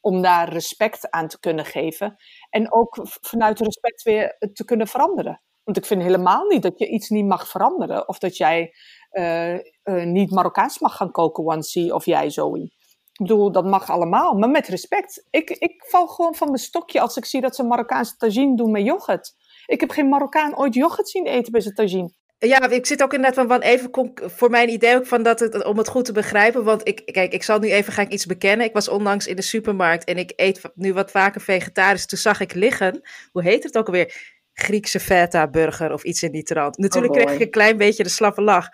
om 0.00 0.22
daar 0.22 0.52
respect 0.52 1.10
aan 1.10 1.28
te 1.28 1.40
kunnen 1.40 1.64
geven. 1.64 2.16
En 2.50 2.72
ook 2.72 2.98
vanuit 3.02 3.60
respect 3.60 4.02
weer 4.02 4.36
te 4.52 4.64
kunnen 4.64 4.86
veranderen. 4.86 5.42
Want 5.64 5.76
ik 5.76 5.86
vind 5.86 6.02
helemaal 6.02 6.46
niet 6.46 6.62
dat 6.62 6.78
je 6.78 6.88
iets 6.88 7.08
niet 7.08 7.26
mag 7.26 7.48
veranderen. 7.48 8.08
Of 8.08 8.18
dat 8.18 8.36
jij 8.36 8.74
uh, 9.12 9.58
niet 9.84 10.30
Marokkaans 10.30 10.78
mag 10.78 10.96
gaan 10.96 11.10
koken, 11.10 11.44
Wansi, 11.44 11.92
of 11.92 12.04
jij 12.04 12.30
Zoe. 12.30 12.72
Ik 13.20 13.26
bedoel, 13.26 13.52
dat 13.52 13.64
mag 13.64 13.90
allemaal, 13.90 14.34
maar 14.34 14.50
met 14.50 14.68
respect. 14.68 15.26
Ik, 15.30 15.50
ik 15.50 15.84
val 15.86 16.06
gewoon 16.06 16.34
van 16.34 16.46
mijn 16.46 16.58
stokje 16.58 17.00
als 17.00 17.16
ik 17.16 17.24
zie 17.24 17.40
dat 17.40 17.56
ze 17.56 17.62
Marokkaanse 17.62 18.16
tagine 18.16 18.56
doen 18.56 18.70
met 18.70 18.84
yoghurt. 18.84 19.34
Ik 19.66 19.80
heb 19.80 19.90
geen 19.90 20.08
Marokkaan 20.08 20.58
ooit 20.58 20.74
yoghurt 20.74 21.08
zien 21.08 21.26
eten 21.26 21.52
bij 21.52 21.60
zijn 21.60 21.74
tagine. 21.74 22.10
Ja, 22.38 22.68
ik 22.68 22.86
zit 22.86 23.02
ook 23.02 23.14
inderdaad 23.14 23.46
van, 23.46 23.60
even 23.60 23.90
voor 24.16 24.50
mijn 24.50 24.68
idee 24.68 24.96
ook 24.96 25.06
van 25.06 25.22
dat 25.22 25.40
het, 25.40 25.64
om 25.64 25.78
het 25.78 25.88
goed 25.88 26.04
te 26.04 26.12
begrijpen. 26.12 26.64
Want 26.64 26.88
ik, 26.88 27.02
kijk, 27.04 27.32
ik 27.32 27.42
zal 27.42 27.58
nu 27.58 27.70
even 27.70 27.92
ga 27.92 28.02
ik 28.02 28.12
iets 28.12 28.26
bekennen. 28.26 28.66
Ik 28.66 28.72
was 28.72 28.88
onlangs 28.88 29.26
in 29.26 29.36
de 29.36 29.42
supermarkt 29.42 30.04
en 30.04 30.16
ik 30.16 30.32
eet 30.36 30.62
nu 30.74 30.92
wat 30.92 31.10
vaker 31.10 31.40
vegetarisch. 31.40 32.06
Toen 32.06 32.18
zag 32.18 32.40
ik 32.40 32.54
liggen, 32.54 33.00
hoe 33.32 33.42
heet 33.42 33.62
het 33.62 33.78
ook 33.78 33.86
alweer? 33.86 34.38
Griekse 34.52 35.00
feta 35.00 35.48
burger 35.48 35.92
of 35.92 36.02
iets 36.02 36.22
in 36.22 36.32
die 36.32 36.42
trant. 36.42 36.78
Natuurlijk 36.78 37.14
oh 37.14 37.20
kreeg 37.20 37.34
ik 37.34 37.40
een 37.40 37.50
klein 37.50 37.76
beetje 37.76 38.02
de 38.02 38.08
slappe 38.08 38.42
lach. 38.42 38.68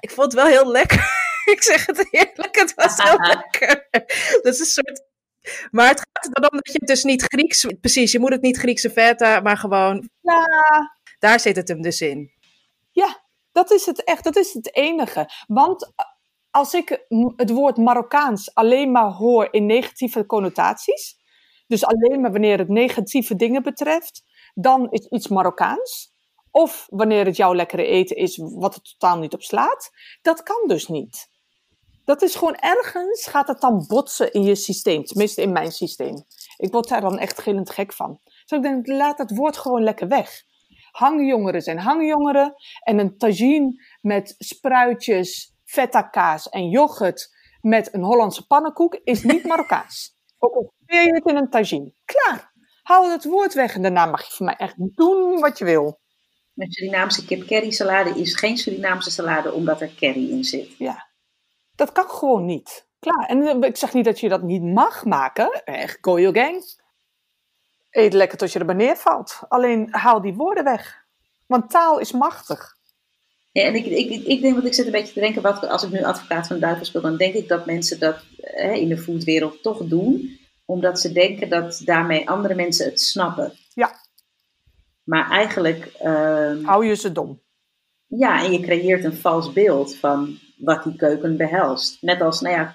Ik 0.00 0.10
vond 0.10 0.32
het 0.32 0.42
wel 0.42 0.50
heel 0.50 0.70
lekker. 0.70 1.30
ik 1.54 1.62
zeg 1.62 1.86
het 1.86 2.08
eerlijk, 2.10 2.56
het 2.56 2.74
was 2.74 2.96
heel 2.96 3.18
lekker. 3.34 3.86
Dat 4.42 4.54
is 4.54 4.58
een 4.58 4.66
soort... 4.66 5.02
Maar 5.70 5.88
het 5.88 6.00
gaat 6.00 6.24
er 6.24 6.40
dan 6.40 6.50
om 6.50 6.56
dat 6.56 6.72
je 6.72 6.78
het 6.78 6.88
dus 6.88 7.02
niet 7.02 7.22
Grieks... 7.22 7.66
Precies, 7.80 8.12
je 8.12 8.18
moet 8.18 8.32
het 8.32 8.42
niet 8.42 8.56
Griekse 8.56 8.90
feta, 8.90 9.40
maar 9.40 9.56
gewoon... 9.56 10.08
Ja. 10.20 10.46
Daar 11.18 11.40
zit 11.40 11.56
het 11.56 11.68
hem 11.68 11.82
dus 11.82 12.00
in. 12.00 12.32
Ja, 12.90 13.24
dat 13.52 13.70
is 13.70 13.86
het 13.86 14.04
echt. 14.04 14.24
Dat 14.24 14.36
is 14.36 14.52
het 14.52 14.76
enige. 14.76 15.30
Want 15.46 15.92
als 16.50 16.74
ik 16.74 17.04
het 17.36 17.50
woord 17.50 17.76
Marokkaans 17.76 18.54
alleen 18.54 18.90
maar 18.90 19.10
hoor 19.10 19.48
in 19.50 19.66
negatieve 19.66 20.26
connotaties... 20.26 21.20
Dus 21.72 21.84
alleen 21.84 22.20
maar 22.20 22.32
wanneer 22.32 22.58
het 22.58 22.68
negatieve 22.68 23.36
dingen 23.36 23.62
betreft, 23.62 24.22
dan 24.54 24.90
is 24.90 25.06
iets 25.06 25.28
Marokkaans. 25.28 26.12
Of 26.50 26.86
wanneer 26.90 27.24
het 27.24 27.36
jouw 27.36 27.54
lekkere 27.54 27.84
eten 27.84 28.16
is 28.16 28.36
wat 28.36 28.74
het 28.74 28.84
totaal 28.84 29.18
niet 29.18 29.34
op 29.34 29.42
slaat. 29.42 29.90
Dat 30.22 30.42
kan 30.42 30.64
dus 30.66 30.88
niet. 30.88 31.28
Dat 32.04 32.22
is 32.22 32.34
gewoon 32.34 32.54
ergens 32.54 33.26
gaat 33.26 33.48
het 33.48 33.60
dan 33.60 33.84
botsen 33.88 34.32
in 34.32 34.42
je 34.42 34.54
systeem. 34.54 35.04
Tenminste 35.04 35.42
in 35.42 35.52
mijn 35.52 35.72
systeem. 35.72 36.24
Ik 36.56 36.72
word 36.72 36.88
daar 36.88 37.00
dan 37.00 37.18
echt 37.18 37.40
gillend 37.40 37.70
gek 37.70 37.92
van. 37.92 38.20
Dus 38.24 38.58
ik 38.58 38.62
denk, 38.62 38.86
laat 38.86 39.18
dat 39.18 39.30
woord 39.30 39.56
gewoon 39.56 39.82
lekker 39.82 40.08
weg. 40.08 40.42
Hangjongeren 40.90 41.62
zijn 41.62 41.78
hangjongeren. 41.78 42.54
En 42.82 42.98
een 42.98 43.16
tagine 43.18 43.84
met 44.00 44.34
spruitjes, 44.38 45.54
feta 45.64 46.02
kaas 46.02 46.48
en 46.48 46.68
yoghurt 46.68 47.30
met 47.60 47.94
een 47.94 48.02
Hollandse 48.02 48.46
pannenkoek 48.46 49.00
is 49.04 49.22
niet 49.22 49.44
Marokkaans. 49.44 50.16
Ook 50.38 50.54
al 50.54 50.72
je 50.86 51.14
het 51.14 51.26
in 51.26 51.36
een 51.36 51.50
tagine. 51.50 51.92
Klaar. 52.04 52.52
Hou 52.82 53.10
het 53.10 53.24
woord 53.24 53.54
weg 53.54 53.74
en 53.74 53.82
daarna 53.82 54.06
mag 54.06 54.26
je 54.26 54.32
van 54.32 54.46
mij 54.46 54.56
echt 54.56 54.74
doen 54.76 55.40
wat 55.40 55.58
je 55.58 55.64
wil. 55.64 56.00
Een 56.54 56.72
Surinaamse 56.72 57.24
kip 57.24 57.46
curry 57.46 57.70
salade 57.70 58.10
is 58.10 58.34
geen 58.34 58.56
Surinaamse 58.56 59.10
salade 59.10 59.52
omdat 59.52 59.80
er 59.80 59.94
curry 59.94 60.30
in 60.30 60.44
zit. 60.44 60.76
Ja, 60.78 61.11
dat 61.82 61.92
kan 61.92 62.08
gewoon 62.08 62.44
niet. 62.44 62.86
Klaar. 62.98 63.26
En 63.26 63.42
eh, 63.42 63.68
ik 63.68 63.76
zeg 63.76 63.92
niet 63.92 64.04
dat 64.04 64.20
je 64.20 64.28
dat 64.28 64.42
niet 64.42 64.62
mag 64.62 65.04
maken. 65.04 65.64
Echt, 65.64 65.98
go 66.00 66.20
your 66.20 66.36
gang. 66.36 66.80
Eet 67.90 68.12
lekker 68.12 68.38
tot 68.38 68.52
je 68.52 68.58
er 68.58 68.74
neervalt. 68.74 69.40
Alleen 69.48 69.88
haal 69.90 70.20
die 70.20 70.34
woorden 70.34 70.64
weg. 70.64 71.04
Want 71.46 71.70
taal 71.70 71.98
is 71.98 72.12
machtig. 72.12 72.76
Ja, 73.52 73.62
en 73.62 73.74
ik, 73.74 73.86
ik, 73.86 74.24
ik 74.26 74.40
denk, 74.40 74.54
want 74.54 74.66
ik 74.66 74.74
zit 74.74 74.86
een 74.86 74.92
beetje 74.92 75.12
te 75.12 75.20
denken, 75.20 75.42
wat, 75.42 75.68
als 75.68 75.82
ik 75.82 75.90
nu 75.90 76.02
advocaat 76.02 76.46
van 76.46 76.60
duivel 76.60 76.84
speel, 76.84 77.00
dan 77.00 77.16
denk 77.16 77.34
ik 77.34 77.48
dat 77.48 77.66
mensen 77.66 77.98
dat 77.98 78.24
hè, 78.40 78.72
in 78.72 78.88
de 78.88 78.98
foodwereld 78.98 79.62
toch 79.62 79.84
doen, 79.84 80.38
omdat 80.64 81.00
ze 81.00 81.12
denken 81.12 81.48
dat 81.48 81.82
daarmee 81.84 82.28
andere 82.28 82.54
mensen 82.54 82.86
het 82.86 83.00
snappen. 83.00 83.52
Ja. 83.74 84.00
Maar 85.04 85.30
eigenlijk. 85.30 85.92
Uh, 86.02 86.64
Hou 86.64 86.86
je 86.86 86.94
ze 86.94 87.12
dom. 87.12 87.41
Ja, 88.16 88.44
en 88.44 88.52
je 88.52 88.60
creëert 88.60 89.04
een 89.04 89.16
vals 89.16 89.52
beeld 89.52 89.96
van 89.96 90.38
wat 90.56 90.82
die 90.82 90.96
keuken 90.96 91.36
behelst. 91.36 92.02
Net 92.02 92.20
als, 92.20 92.40
nou 92.40 92.54
ja, 92.54 92.74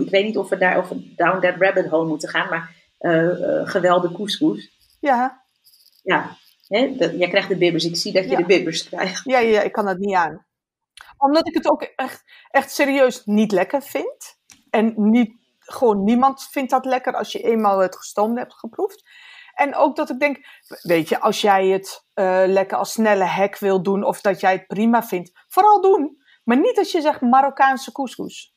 ik 0.00 0.10
weet 0.10 0.24
niet 0.24 0.36
of 0.36 0.48
we 0.48 0.56
daar 0.56 0.76
over 0.76 0.96
down 1.16 1.40
that 1.40 1.54
rabbit 1.58 1.88
hole 1.88 2.08
moeten 2.08 2.28
gaan, 2.28 2.48
maar 2.48 2.74
uh, 3.00 3.68
gewelde 3.68 4.12
couscous. 4.12 4.70
Ja. 5.00 5.44
Ja, 6.02 6.36
hè, 6.66 6.78
jij 7.16 7.28
krijgt 7.28 7.48
de 7.48 7.56
bibbers. 7.56 7.84
Ik 7.84 7.96
zie 7.96 8.12
dat 8.12 8.30
je 8.30 8.36
de 8.36 8.44
bibbers 8.44 8.88
krijgt. 8.88 9.24
Ja, 9.24 9.38
ja, 9.38 9.60
ik 9.60 9.72
kan 9.72 9.84
dat 9.84 9.98
niet 9.98 10.14
aan. 10.14 10.46
Omdat 11.18 11.46
ik 11.46 11.54
het 11.54 11.70
ook 11.70 11.82
echt, 11.82 12.22
echt 12.50 12.70
serieus 12.70 13.24
niet 13.24 13.52
lekker 13.52 13.82
vind. 13.82 14.36
En 14.70 14.94
niet, 14.96 15.32
gewoon 15.58 16.04
niemand 16.04 16.48
vindt 16.50 16.70
dat 16.70 16.84
lekker 16.84 17.12
als 17.12 17.32
je 17.32 17.42
eenmaal 17.42 17.78
het 17.78 17.96
gestoomd 17.96 18.38
hebt 18.38 18.54
geproefd. 18.54 19.02
En 19.54 19.74
ook 19.74 19.96
dat 19.96 20.10
ik 20.10 20.18
denk, 20.18 20.38
weet 20.82 21.08
je, 21.08 21.20
als 21.20 21.40
jij 21.40 21.66
het 21.66 22.06
uh, 22.14 22.42
lekker 22.46 22.78
als 22.78 22.92
snelle 22.92 23.24
hack 23.24 23.58
wil 23.58 23.82
doen 23.82 24.04
of 24.04 24.20
dat 24.20 24.40
jij 24.40 24.52
het 24.52 24.66
prima 24.66 25.02
vindt, 25.02 25.30
vooral 25.48 25.80
doen. 25.80 26.22
Maar 26.44 26.58
niet 26.58 26.78
als 26.78 26.92
je 26.92 27.00
zegt 27.00 27.20
Marokkaanse 27.20 27.92
couscous. 27.92 28.54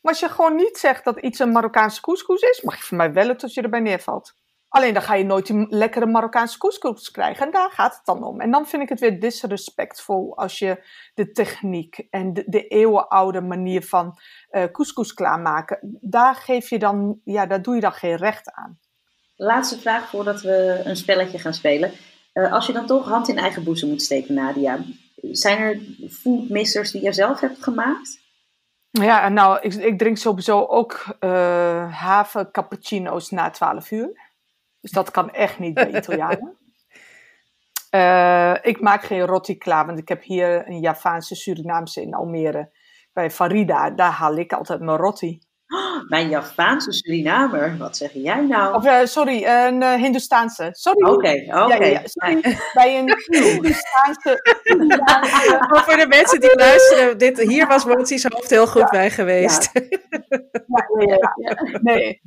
Maar 0.00 0.12
als 0.12 0.20
je 0.20 0.28
gewoon 0.28 0.54
niet 0.54 0.78
zegt 0.78 1.04
dat 1.04 1.20
iets 1.20 1.38
een 1.38 1.52
Marokkaanse 1.52 2.00
couscous 2.00 2.42
is, 2.42 2.62
mag 2.62 2.76
je 2.76 2.82
van 2.82 2.96
mij 2.96 3.12
wel 3.12 3.36
tot 3.36 3.54
je 3.54 3.62
erbij 3.62 3.80
neervalt. 3.80 4.38
Alleen 4.68 4.94
dan 4.94 5.02
ga 5.02 5.14
je 5.14 5.24
nooit 5.24 5.46
die 5.46 5.66
lekkere 5.68 6.06
Marokkaanse 6.06 6.58
couscous 6.58 7.10
krijgen. 7.10 7.46
En 7.46 7.52
daar 7.52 7.70
gaat 7.70 7.94
het 7.94 8.04
dan 8.04 8.24
om. 8.24 8.40
En 8.40 8.50
dan 8.50 8.66
vind 8.66 8.82
ik 8.82 8.88
het 8.88 9.00
weer 9.00 9.20
disrespectvol 9.20 10.36
als 10.36 10.58
je 10.58 10.84
de 11.14 11.30
techniek 11.30 12.06
en 12.10 12.32
de, 12.32 12.44
de 12.46 12.66
eeuwenoude 12.66 13.40
manier 13.40 13.82
van 13.82 14.18
uh, 14.50 14.64
couscous 14.64 15.14
klaarmaken, 15.14 15.98
daar 16.00 16.34
geef 16.34 16.68
je 16.68 16.78
dan, 16.78 17.20
ja, 17.24 17.46
daar 17.46 17.62
doe 17.62 17.74
je 17.74 17.80
dan 17.80 17.92
geen 17.92 18.16
recht 18.16 18.50
aan. 18.50 18.78
Laatste 19.42 19.78
vraag 19.78 20.08
voordat 20.08 20.40
we 20.40 20.80
een 20.84 20.96
spelletje 20.96 21.38
gaan 21.38 21.54
spelen. 21.54 21.92
Uh, 22.34 22.52
als 22.52 22.66
je 22.66 22.72
dan 22.72 22.86
toch 22.86 23.08
hand 23.08 23.28
in 23.28 23.38
eigen 23.38 23.64
boezem 23.64 23.88
moet 23.88 24.02
steken, 24.02 24.34
Nadia, 24.34 24.78
zijn 25.22 25.58
er 25.58 25.80
foodmissers 26.10 26.90
die 26.90 27.02
je 27.02 27.12
zelf 27.12 27.40
hebt 27.40 27.62
gemaakt? 27.62 28.20
Ja, 28.90 29.28
nou, 29.28 29.58
ik, 29.60 29.74
ik 29.74 29.98
drink 29.98 30.16
sowieso 30.16 30.64
ook 30.64 31.16
uh, 31.20 31.94
haven 31.94 32.50
cappuccino's 32.50 33.30
na 33.30 33.50
12 33.50 33.90
uur. 33.90 34.20
Dus 34.80 34.90
dat 34.90 35.10
kan 35.10 35.30
echt 35.30 35.58
niet 35.58 35.74
bij 35.74 35.94
Italianen. 35.94 36.56
Uh, 37.94 38.54
ik 38.72 38.80
maak 38.80 39.02
geen 39.02 39.26
roti 39.26 39.58
klaar, 39.58 39.86
want 39.86 39.98
ik 39.98 40.08
heb 40.08 40.22
hier 40.22 40.68
een 40.68 40.80
Javaanse 40.80 41.34
Surinaamse 41.34 42.02
in 42.02 42.14
Almere. 42.14 42.70
bij 43.12 43.30
Farida, 43.30 43.90
daar 43.90 44.12
haal 44.12 44.36
ik 44.36 44.52
altijd 44.52 44.80
mijn 44.80 44.96
rotti. 44.96 45.40
Mijn 46.10 46.28
Javaanse 46.28 46.92
Surinamer, 46.92 47.76
wat 47.78 47.96
zeg 47.96 48.12
jij 48.12 48.40
nou? 48.40 48.74
Of 48.74 48.84
uh, 48.84 49.04
sorry, 49.04 49.44
een 49.44 49.82
uh, 49.82 49.94
Hindoestaanse. 49.94 50.68
Sorry. 50.72 51.08
Oké, 51.08 51.44
oké. 51.46 51.64
Okay. 51.64 51.92
Ja, 51.92 52.00
ja, 52.00 52.00
sorry, 52.04 52.40
bij 52.74 52.98
een 52.98 53.14
Hindoestaanse. 53.26 54.40
maar 55.70 55.84
voor 55.84 55.96
de 55.96 56.06
mensen 56.08 56.40
die 56.40 56.56
luisteren, 56.56 57.18
dit, 57.18 57.40
hier 57.40 57.66
was 57.66 57.84
Motie's 57.84 58.24
hoofd 58.24 58.50
heel 58.50 58.66
goed 58.66 58.90
bij 58.90 59.10
geweest. 59.10 59.70
Ja, 59.72 61.34
ja, 61.36 61.78
Nee. 61.80 62.20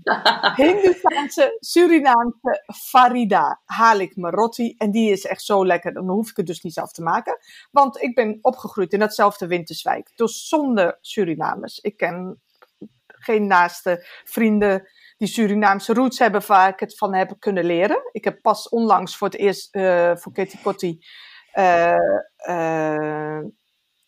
Hindoestaanse, 0.56 1.58
Surinaamse 1.60 2.64
Farida 2.88 3.62
haal 3.66 4.00
ik 4.00 4.16
mijn 4.16 4.34
rotti. 4.34 4.76
En 4.78 4.92
die 4.92 5.12
is 5.12 5.26
echt 5.26 5.42
zo 5.42 5.66
lekker, 5.66 5.94
dan 5.94 6.10
hoef 6.10 6.30
ik 6.30 6.38
het 6.38 6.48
dus 6.48 6.62
niet 6.62 6.74
zelf 6.74 6.92
te 6.92 7.02
maken. 7.02 7.38
Want 7.72 8.02
ik 8.02 8.16
ben 8.16 8.38
opgegroeid 8.42 8.94
in 8.94 9.00
datzelfde 9.00 9.48
Winterswijk. 9.48 10.12
Dus 10.16 10.48
zonder 10.48 10.98
Surinamers. 11.02 11.80
Ik 11.80 11.98
ken 11.98 12.42
geen 13.24 13.48
naaste 13.48 14.06
vrienden 14.24 14.90
die 15.18 15.28
Surinaamse 15.28 15.94
roots 15.94 16.20
hebben 16.20 16.42
waar 16.48 16.70
ik 16.70 16.80
het 16.80 16.98
van 16.98 17.14
heb 17.14 17.36
kunnen 17.40 17.66
leren. 17.66 18.10
Ik 18.12 18.24
heb 18.24 18.42
pas 18.42 18.70
onlangs 18.70 19.18
voor 19.18 19.28
het 19.28 19.38
eerst 19.38 19.76
uh, 19.76 20.16
voor 20.16 20.32
Katie 20.32 20.60
Kotti 20.64 21.06
uh, 21.54 21.96
uh, 22.50 23.40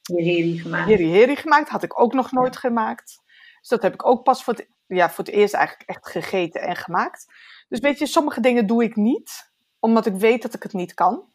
Heri 0.04 0.60
gemaakt. 0.60 0.90
Heri 0.90 1.12
Heri 1.12 1.36
gemaakt. 1.36 1.70
Had 1.70 1.84
ik 1.84 2.00
ook 2.00 2.14
nog 2.14 2.32
nooit 2.32 2.58
gemaakt. 2.58 3.22
Dus 3.60 3.70
dat 3.70 3.82
heb 3.82 3.94
ik 3.94 4.06
ook 4.06 4.24
pas 4.24 4.44
voor 4.44 4.54
het, 4.54 4.68
ja, 4.88 5.10
voor 5.10 5.24
het 5.24 5.34
eerst 5.34 5.54
eigenlijk 5.54 5.90
echt 5.90 6.08
gegeten 6.08 6.62
en 6.62 6.76
gemaakt. 6.76 7.26
Dus 7.68 7.80
weet 7.80 8.00
je, 8.00 8.06
sommige 8.06 8.40
dingen 8.40 8.68
doe 8.68 8.84
ik 8.84 8.96
niet, 8.96 9.52
omdat 9.80 10.06
ik 10.06 10.14
weet 10.14 10.42
dat 10.42 10.54
ik 10.54 10.64
het 10.64 10.74
niet 10.74 10.94
kan. 10.94 11.34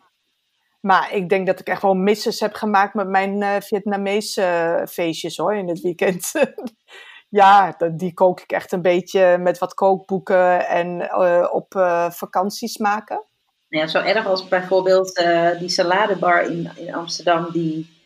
Maar 0.80 1.14
ik 1.14 1.28
denk 1.28 1.46
dat 1.46 1.60
ik 1.60 1.66
echt 1.66 1.82
wel 1.82 1.94
misses 1.94 2.40
heb 2.40 2.54
gemaakt 2.54 2.94
met 2.94 3.08
mijn 3.08 3.42
uh, 3.42 3.56
Vietnamese 3.60 4.86
feestjes 4.90 5.36
hoor, 5.36 5.54
in 5.54 5.68
het 5.68 5.80
weekend. 5.80 6.32
ja, 7.30 7.76
die 7.92 8.14
kook 8.14 8.40
ik 8.40 8.52
echt 8.52 8.72
een 8.72 8.82
beetje 8.82 9.38
met 9.38 9.58
wat 9.58 9.74
kookboeken 9.74 10.68
en 10.68 11.00
uh, 11.00 11.48
op 11.52 11.74
uh, 11.74 12.10
vakanties 12.10 12.78
maken. 12.78 13.24
Ja, 13.68 13.86
zo 13.86 13.98
erg 13.98 14.26
als 14.26 14.48
bijvoorbeeld 14.48 15.18
uh, 15.18 15.58
die 15.58 15.68
saladebar 15.68 16.42
in, 16.42 16.70
in 16.76 16.94
Amsterdam 16.94 17.50
die 17.52 17.98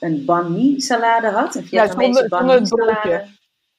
een 0.00 0.24
banh 0.24 0.48
mi 0.48 0.80
salade 0.80 1.30
had. 1.30 1.54
Een 1.54 1.66
Vietnamese 1.66 2.22
ja, 2.22 2.28
banh 2.28 2.60
mi 2.60 2.66
salade. 2.66 3.26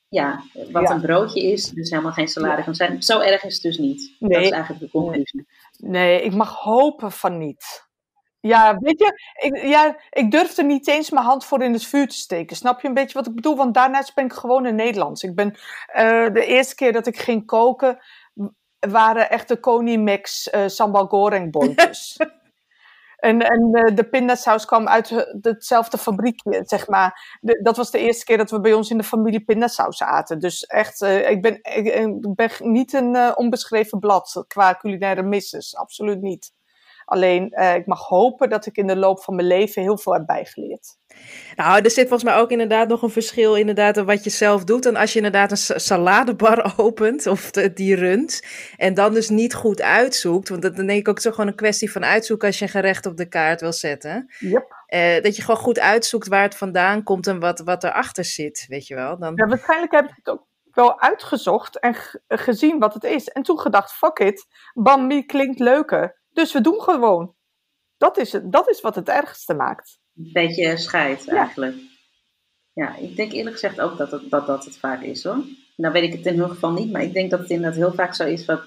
Ja, 0.09 0.43
wat 0.71 0.87
ja. 0.87 0.95
een 0.95 1.01
broodje 1.01 1.41
is, 1.51 1.69
dus 1.69 1.89
helemaal 1.89 2.11
geen 2.11 2.27
salade 2.27 2.63
kan 2.63 2.75
zijn. 2.75 3.03
Zo 3.03 3.19
erg 3.19 3.43
is 3.43 3.53
het 3.53 3.63
dus 3.63 3.77
niet. 3.77 4.15
Nee. 4.19 4.31
Dat 4.31 4.43
is 4.43 4.49
eigenlijk 4.49 4.83
de 4.83 4.99
conclusie. 4.99 5.47
Nee, 5.77 6.21
ik 6.21 6.33
mag 6.33 6.55
hopen 6.55 7.11
van 7.11 7.37
niet. 7.37 7.84
Ja, 8.45 8.77
weet 8.79 8.99
je, 8.99 9.19
ik, 9.33 9.57
ja, 9.61 9.97
ik 10.09 10.31
durfde 10.31 10.63
niet 10.63 10.87
eens 10.87 11.09
mijn 11.09 11.25
hand 11.25 11.45
voor 11.45 11.63
in 11.63 11.73
het 11.73 11.85
vuur 11.85 12.07
te 12.07 12.15
steken. 12.15 12.55
Snap 12.55 12.81
je 12.81 12.87
een 12.87 12.93
beetje 12.93 13.17
wat 13.17 13.27
ik 13.27 13.35
bedoel? 13.35 13.55
Want 13.55 13.73
daarnaast 13.73 14.15
ben 14.15 14.25
ik 14.25 14.33
gewoon 14.33 14.65
in 14.65 14.75
Nederlands. 14.75 15.23
Ik 15.23 15.35
ben 15.35 15.47
uh, 15.47 16.33
de 16.33 16.45
eerste 16.45 16.75
keer 16.75 16.93
dat 16.93 17.07
ik 17.07 17.17
ging 17.17 17.45
koken, 17.45 17.99
waren 18.79 19.29
echt 19.29 19.47
de 19.47 19.59
Konimax 19.59 20.53
uh, 20.53 20.67
sambal 20.67 21.07
goreng 21.07 21.51
boontjes. 21.51 22.17
en 23.17 23.41
en 23.41 23.69
uh, 23.71 23.95
de 23.95 24.09
pindasaus 24.09 24.65
kwam 24.65 24.87
uit 24.87 25.27
hetzelfde 25.41 25.97
fabriekje, 25.97 26.61
zeg 26.65 26.87
maar. 26.87 27.37
De, 27.41 27.59
dat 27.63 27.77
was 27.77 27.91
de 27.91 27.99
eerste 27.99 28.25
keer 28.25 28.37
dat 28.37 28.51
we 28.51 28.59
bij 28.59 28.73
ons 28.73 28.89
in 28.89 28.97
de 28.97 29.03
familie 29.03 29.43
pindasaus 29.43 30.01
aten. 30.01 30.39
Dus 30.39 30.65
echt, 30.65 31.01
ik, 31.01 31.41
ben, 31.41 31.59
ik, 31.61 31.87
ik, 31.87 32.35
ben 32.35 32.49
niet 32.59 32.93
een 32.93 33.37
onbeschreven 33.37 33.99
blad 33.99 34.43
qua 34.47 34.75
culinaire 34.75 35.23
misses. 35.23 35.75
Absoluut 35.75 36.21
niet. 36.21 36.53
Alleen 37.05 37.53
uh, 37.55 37.75
ik 37.75 37.85
mag 37.85 38.07
hopen 38.07 38.49
dat 38.49 38.65
ik 38.65 38.77
in 38.77 38.87
de 38.87 38.95
loop 38.95 39.23
van 39.23 39.35
mijn 39.35 39.47
leven 39.47 39.81
heel 39.81 39.97
veel 39.97 40.13
heb 40.13 40.25
bijgeleerd. 40.25 40.97
Nou, 41.55 41.81
er 41.81 41.91
zit 41.91 42.07
volgens 42.07 42.23
mij 42.23 42.39
ook 42.39 42.51
inderdaad 42.51 42.87
nog 42.87 43.01
een 43.01 43.09
verschil 43.09 43.55
inderdaad 43.55 43.97
wat 43.97 44.23
je 44.23 44.29
zelf 44.29 44.63
doet. 44.63 44.85
En 44.85 44.95
als 44.95 45.11
je 45.11 45.17
inderdaad 45.17 45.51
een 45.51 45.79
saladebar 45.81 46.73
opent 46.77 47.27
of 47.27 47.51
de, 47.51 47.73
die 47.73 47.95
runt 47.95 48.43
en 48.77 48.93
dan 48.93 49.13
dus 49.13 49.29
niet 49.29 49.53
goed 49.53 49.81
uitzoekt. 49.81 50.49
Want 50.49 50.61
dat, 50.61 50.75
dan 50.75 50.85
denk 50.85 50.99
ik 50.99 51.07
ook 51.07 51.19
zo 51.19 51.31
gewoon 51.31 51.47
een 51.47 51.55
kwestie 51.55 51.91
van 51.91 52.05
uitzoeken 52.05 52.47
als 52.47 52.59
je 52.59 52.65
een 52.65 52.71
gerecht 52.71 53.05
op 53.05 53.17
de 53.17 53.27
kaart 53.27 53.61
wil 53.61 53.73
zetten. 53.73 54.33
Yep. 54.39 54.83
Uh, 54.93 55.21
dat 55.21 55.35
je 55.35 55.41
gewoon 55.41 55.61
goed 55.61 55.79
uitzoekt 55.79 56.27
waar 56.27 56.43
het 56.43 56.55
vandaan 56.55 57.03
komt 57.03 57.27
en 57.27 57.39
wat, 57.39 57.59
wat 57.59 57.83
erachter 57.83 58.25
zit, 58.25 58.65
weet 58.67 58.87
je 58.87 58.95
wel. 58.95 59.19
Dan... 59.19 59.33
Ja, 59.35 59.47
waarschijnlijk 59.47 59.91
heb 59.91 60.05
ik 60.05 60.15
het 60.15 60.29
ook 60.29 60.47
wel 60.75 61.01
uitgezocht 61.01 61.79
en 61.79 61.95
gezien 62.27 62.79
wat 62.79 62.93
het 62.93 63.03
is. 63.03 63.27
En 63.27 63.43
toen 63.43 63.59
gedacht, 63.59 63.91
fuck 63.91 64.19
it, 64.19 64.45
Bambi 64.73 65.25
klinkt 65.25 65.59
leuker. 65.59 66.23
Dus 66.35 66.53
we 66.53 66.61
doen 66.61 66.81
gewoon. 66.81 67.35
Dat 67.97 68.17
is, 68.17 68.31
het, 68.31 68.51
dat 68.51 68.69
is 68.69 68.81
wat 68.81 68.95
het 68.95 69.09
ergste 69.09 69.53
maakt. 69.53 69.99
Een 70.15 70.29
beetje 70.33 70.77
scheid 70.77 71.27
eigenlijk. 71.27 71.75
Ja. 72.73 72.95
ik 72.95 73.15
denk 73.15 73.31
eerlijk 73.31 73.55
gezegd 73.55 73.81
ook 73.81 73.97
dat, 73.97 74.11
het, 74.11 74.29
dat 74.29 74.47
dat 74.47 74.65
het 74.65 74.77
vaak 74.77 75.01
is 75.01 75.23
hoor. 75.23 75.43
Nou 75.75 75.93
weet 75.93 76.03
ik 76.03 76.11
het 76.11 76.25
in 76.25 76.33
ieder 76.33 76.49
geval 76.49 76.71
niet, 76.71 76.91
maar 76.91 77.03
ik 77.03 77.13
denk 77.13 77.29
dat 77.29 77.39
het 77.39 77.49
inderdaad 77.49 77.77
heel 77.77 77.93
vaak 77.93 78.15
zo 78.15 78.25
is 78.25 78.45
van, 78.45 78.59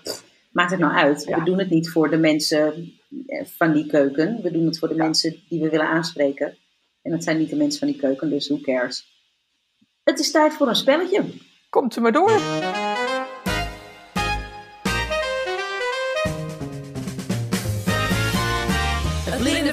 maakt 0.53 0.71
het 0.71 0.81
nou 0.81 0.93
uit? 0.93 1.25
We 1.25 1.43
doen 1.45 1.59
het 1.59 1.71
niet 1.71 1.91
voor 1.91 2.11
de 2.11 2.17
mensen 2.17 2.93
eh, 3.27 3.45
van 3.45 3.73
die 3.73 3.87
keuken. 3.87 4.43
We 4.43 4.51
doen 4.51 4.67
het 4.67 4.79
voor 4.79 4.89
de 4.89 4.95
mensen 4.95 5.37
die 5.49 5.63
we 5.63 5.69
willen 5.69 5.89
aanspreken. 5.89 6.57
En 7.03 7.11
dat 7.11 7.25
zijn 7.25 7.39
niet 7.39 7.51
de 7.51 7.57
mensen 7.57 7.79
van 7.79 7.89
die 7.89 8.01
keuken, 8.01 8.31
dus 8.31 8.49
who 8.49 8.61
cares? 8.61 9.07
Het 10.03 10.19
is 10.19 10.31
tijd 10.31 10.53
voor 10.53 10.69
een 10.69 10.77
spelletje. 10.77 11.25
Komt 11.71 11.97
u 11.97 12.01
maar 12.01 12.13
door. 12.13 12.41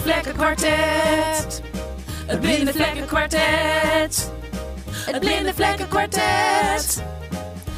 Kwartet. 0.06 1.62
Het 2.28 2.40
Blinde 2.40 2.74
Vlekken 2.74 3.06
Kwartet. 3.06 4.32
Het 4.92 5.20
Blinde 5.20 5.54
Vlekken 5.54 5.88
Kwartet. 5.88 7.04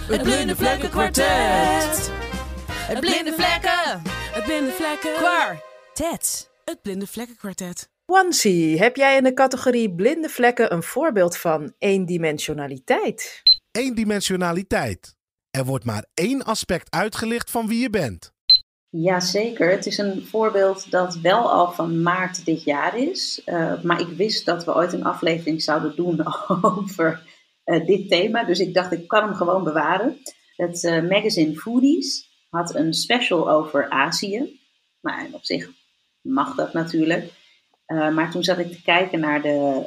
Het 0.07 0.21
Blinde 0.21 0.55
Vlekken 0.55 0.89
Kwartet. 0.89 2.11
Het 2.69 2.99
Blinde 2.99 3.33
Vlekken. 3.33 4.01
Het 4.33 4.43
Blinde 4.43 4.71
Vlekken 4.71 5.13
Kwartet. 5.13 6.49
Het 6.65 6.81
Blinde 6.81 7.07
Vlekken 7.07 7.37
Kwartet. 7.37 7.89
Wansi, 8.05 8.77
heb 8.77 8.95
jij 8.95 9.17
in 9.17 9.23
de 9.23 9.33
categorie 9.33 9.95
blinde 9.95 10.29
vlekken 10.29 10.73
een 10.73 10.83
voorbeeld 10.83 11.37
van 11.37 11.73
eendimensionaliteit? 11.77 13.41
Eendimensionaliteit. 13.71 15.15
Er 15.51 15.65
wordt 15.65 15.85
maar 15.85 16.05
één 16.13 16.43
aspect 16.43 16.91
uitgelicht 16.91 17.51
van 17.51 17.67
wie 17.67 17.81
je 17.81 17.89
bent. 17.89 18.35
Jazeker, 18.89 19.69
het 19.71 19.85
is 19.85 19.97
een 19.97 20.25
voorbeeld 20.25 20.91
dat 20.91 21.15
wel 21.15 21.51
al 21.51 21.71
van 21.71 22.01
maart 22.01 22.45
dit 22.45 22.63
jaar 22.63 22.97
is. 22.97 23.41
Uh, 23.45 23.81
maar 23.83 23.99
ik 23.99 24.07
wist 24.07 24.45
dat 24.45 24.65
we 24.65 24.75
ooit 24.75 24.93
een 24.93 25.03
aflevering 25.03 25.61
zouden 25.61 25.95
doen 25.95 26.21
over 26.61 27.21
uh, 27.65 27.85
dit 27.85 28.09
thema. 28.09 28.43
Dus 28.43 28.59
ik 28.59 28.73
dacht, 28.73 28.91
ik 28.91 29.07
kan 29.07 29.23
hem 29.23 29.33
gewoon 29.33 29.63
bewaren. 29.63 30.17
Het 30.55 30.83
uh, 30.83 31.09
magazine 31.09 31.55
Foodies 31.55 32.29
had 32.49 32.75
een 32.75 32.93
special 32.93 33.49
over 33.49 33.89
Azië. 33.89 34.59
Maar 34.99 35.27
op 35.31 35.45
zich 35.45 35.69
mag 36.21 36.55
dat 36.55 36.73
natuurlijk. 36.73 37.31
maar 37.87 38.31
toen 38.31 38.43
zat 38.43 38.57
ik 38.57 38.71
te 38.71 38.81
kijken 38.81 39.19
naar 39.19 39.41
de, 39.41 39.85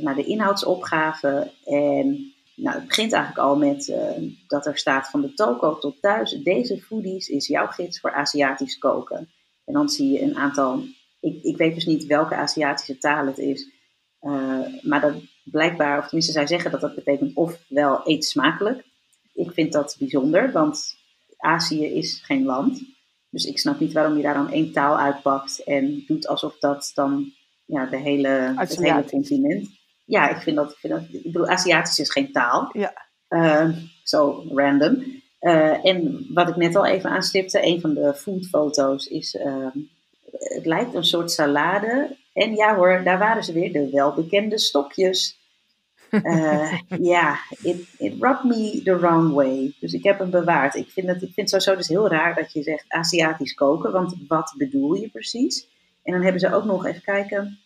naar 0.00 0.14
de 0.14 0.24
inhoudsopgave. 0.24 1.52
En 1.64 2.29
nou, 2.62 2.76
het 2.76 2.86
begint 2.86 3.12
eigenlijk 3.12 3.48
al 3.48 3.56
met 3.56 3.88
uh, 3.88 4.32
dat 4.46 4.66
er 4.66 4.78
staat 4.78 5.10
van 5.10 5.20
de 5.20 5.34
toko 5.34 5.78
tot 5.78 6.00
thuis. 6.00 6.30
Deze 6.42 6.80
foodies 6.80 7.28
is 7.28 7.46
jouw 7.46 7.66
gids 7.66 8.00
voor 8.00 8.12
Aziatisch 8.12 8.78
koken. 8.78 9.28
En 9.64 9.72
dan 9.72 9.88
zie 9.88 10.12
je 10.12 10.22
een 10.22 10.36
aantal, 10.36 10.82
ik, 11.20 11.42
ik 11.42 11.56
weet 11.56 11.74
dus 11.74 11.86
niet 11.86 12.06
welke 12.06 12.34
Aziatische 12.34 12.98
taal 12.98 13.26
het 13.26 13.38
is. 13.38 13.70
Uh, 14.20 14.66
maar 14.82 15.00
dat 15.00 15.14
blijkbaar, 15.44 15.98
of 15.98 16.04
tenminste 16.04 16.32
zij 16.32 16.46
zeggen 16.46 16.70
dat 16.70 16.80
dat 16.80 16.94
betekent 16.94 17.36
ofwel 17.36 18.00
eet 18.04 18.24
smakelijk. 18.24 18.84
Ik 19.34 19.52
vind 19.52 19.72
dat 19.72 19.96
bijzonder, 19.98 20.52
want 20.52 20.96
Azië 21.36 21.84
is 21.84 22.20
geen 22.24 22.44
land. 22.44 22.82
Dus 23.30 23.44
ik 23.44 23.58
snap 23.58 23.80
niet 23.80 23.92
waarom 23.92 24.16
je 24.16 24.22
daar 24.22 24.34
dan 24.34 24.52
één 24.52 24.72
taal 24.72 24.98
uitpakt 24.98 25.64
en 25.64 26.04
doet 26.06 26.26
alsof 26.26 26.58
dat 26.58 26.92
dan 26.94 27.32
ja, 27.64 27.86
de 27.86 27.98
hele, 27.98 28.52
het 28.56 28.76
hele 28.76 29.04
continent 29.04 29.79
ja, 30.10 30.28
ik 30.28 30.42
vind 30.42 30.56
dat, 30.56 30.70
ik, 30.70 30.76
vind 30.78 30.92
dat, 30.92 31.02
ik 31.12 31.22
bedoel, 31.22 31.48
Aziatisch 31.48 31.98
is 31.98 32.12
geen 32.12 32.32
taal. 32.32 32.70
Ja. 32.72 32.92
Uh, 33.28 33.68
zo 34.02 34.44
random. 34.54 35.04
Uh, 35.40 35.84
en 35.84 36.26
wat 36.34 36.48
ik 36.48 36.56
net 36.56 36.76
al 36.76 36.86
even 36.86 37.10
aanstipte, 37.10 37.66
een 37.66 37.80
van 37.80 37.94
de 37.94 38.14
foodfoto's 38.14 39.06
is, 39.06 39.34
uh, 39.34 39.66
het 40.32 40.66
lijkt 40.66 40.94
een 40.94 41.04
soort 41.04 41.30
salade. 41.30 42.16
En 42.32 42.54
ja 42.54 42.76
hoor, 42.76 43.00
daar 43.04 43.18
waren 43.18 43.44
ze 43.44 43.52
weer, 43.52 43.72
de 43.72 43.90
welbekende 43.90 44.58
stokjes. 44.58 45.38
Eh, 46.10 46.78
ja, 47.12 47.38
it, 47.62 47.86
it 47.98 48.14
rubbed 48.20 48.44
me 48.44 48.80
the 48.84 48.98
wrong 48.98 49.32
way. 49.32 49.74
Dus 49.80 49.92
ik 49.92 50.04
heb 50.04 50.18
hem 50.18 50.30
bewaard. 50.30 50.74
Ik 50.74 50.90
vind, 50.90 51.06
het, 51.06 51.22
ik 51.22 51.32
vind 51.32 51.50
het 51.50 51.62
sowieso 51.62 51.76
dus 51.76 51.88
heel 51.88 52.08
raar 52.08 52.34
dat 52.34 52.52
je 52.52 52.62
zegt 52.62 52.84
Aziatisch 52.88 53.54
koken, 53.54 53.92
want 53.92 54.14
wat 54.28 54.54
bedoel 54.56 54.94
je 54.94 55.08
precies? 55.08 55.66
En 56.02 56.12
dan 56.12 56.22
hebben 56.22 56.40
ze 56.40 56.54
ook 56.54 56.64
nog, 56.64 56.86
even 56.86 57.02
kijken, 57.02 57.58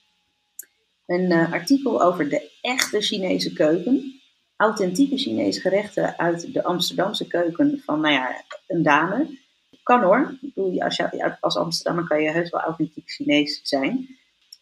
een 1.06 1.30
uh, 1.30 1.52
artikel 1.52 2.02
over 2.02 2.28
de 2.28 2.50
echte 2.60 3.00
Chinese 3.00 3.52
keuken. 3.52 4.20
Authentieke 4.56 5.16
Chinese 5.16 5.60
gerechten 5.60 6.18
uit 6.18 6.52
de 6.52 6.64
Amsterdamse 6.64 7.26
keuken 7.26 7.82
van, 7.84 8.00
nou 8.00 8.14
ja, 8.14 8.44
een 8.66 8.82
dame. 8.82 9.42
Kan 9.82 10.02
hoor. 10.02 10.38
Ik 10.40 10.54
bedoel, 10.54 10.82
als, 10.82 11.00
als 11.40 11.56
Amsterdammer 11.56 12.08
kan 12.08 12.22
je 12.22 12.30
heus 12.30 12.50
wel 12.50 12.60
authentiek 12.60 13.10
Chinees 13.10 13.60
zijn. 13.62 14.08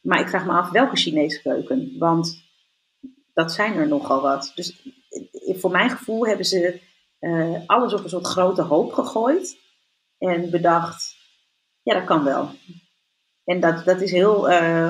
Maar 0.01 0.21
ik 0.21 0.29
vraag 0.29 0.47
me 0.47 0.53
af 0.53 0.71
welke 0.71 0.97
Chinese 0.97 1.43
keuken. 1.43 1.99
Want 1.99 2.45
dat 3.35 3.53
zijn 3.53 3.75
er 3.77 3.89
nogal 3.89 4.21
wat. 4.21 4.53
Dus 4.55 4.83
eh, 5.33 5.57
voor 5.57 5.71
mijn 5.71 5.91
gevoel 5.91 6.27
hebben 6.27 6.47
ze 6.47 6.81
eh, 7.19 7.61
alles 7.67 7.93
op 7.93 8.03
een 8.03 8.09
soort 8.09 8.27
grote 8.27 8.63
hoop 8.63 8.93
gegooid. 8.93 9.59
En 10.19 10.51
bedacht, 10.51 11.17
ja, 11.83 11.95
dat 11.95 12.05
kan 12.05 12.25
wel. 12.25 12.51
En 13.45 13.61
dat, 13.61 13.85
dat 13.85 14.01
is 14.01 14.11
heel, 14.11 14.37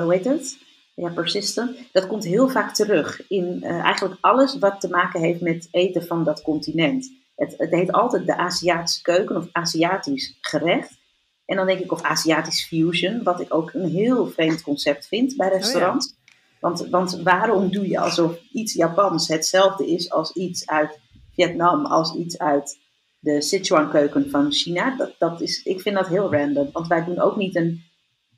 hoe 0.02 0.12
heet 0.14 0.24
het? 0.24 0.58
Ja, 0.94 1.10
persistent. 1.10 1.76
Dat 1.92 2.06
komt 2.06 2.24
heel 2.24 2.48
vaak 2.48 2.74
terug 2.74 3.28
in 3.28 3.62
eigenlijk 3.62 4.16
alles 4.20 4.58
wat 4.58 4.80
te 4.80 4.88
maken 4.88 5.20
heeft 5.20 5.40
met 5.40 5.68
eten 5.70 6.06
van 6.06 6.24
dat 6.24 6.42
continent. 6.42 7.12
Het, 7.34 7.54
het 7.58 7.70
heet 7.70 7.92
altijd 7.92 8.26
de 8.26 8.36
Aziatische 8.36 9.02
keuken 9.02 9.36
of 9.36 9.48
Aziatisch 9.52 10.36
gerecht. 10.40 11.00
En 11.46 11.56
dan 11.56 11.66
denk 11.66 11.80
ik 11.80 11.92
of 11.92 12.02
Aziatisch 12.02 12.66
fusion, 12.66 13.22
wat 13.22 13.40
ik 13.40 13.54
ook 13.54 13.72
een 13.72 13.88
heel 13.88 14.26
vreemd 14.26 14.62
concept 14.62 15.06
vind 15.06 15.36
bij 15.36 15.48
restaurants. 15.48 16.14
want, 16.60 16.88
want 16.88 17.20
waarom 17.22 17.70
doe 17.70 17.88
je 17.88 17.98
alsof 17.98 18.38
iets 18.52 18.74
Japans 18.74 19.28
hetzelfde 19.28 19.86
is 19.86 20.10
als 20.10 20.32
iets 20.32 20.66
uit 20.66 21.00
Vietnam, 21.34 21.86
als 21.86 22.14
iets 22.14 22.38
uit 22.38 22.78
de 23.18 23.42
Sichuan-keuken 23.42 24.30
van 24.30 24.52
China? 24.52 24.96
Dat, 24.96 25.14
dat 25.18 25.40
is, 25.40 25.62
ik 25.62 25.80
vind 25.80 25.96
dat 25.96 26.08
heel 26.08 26.32
random, 26.32 26.68
want 26.72 26.86
wij 26.86 27.04
doen 27.04 27.20
ook 27.20 27.36
niet 27.36 27.56
een, 27.56 27.82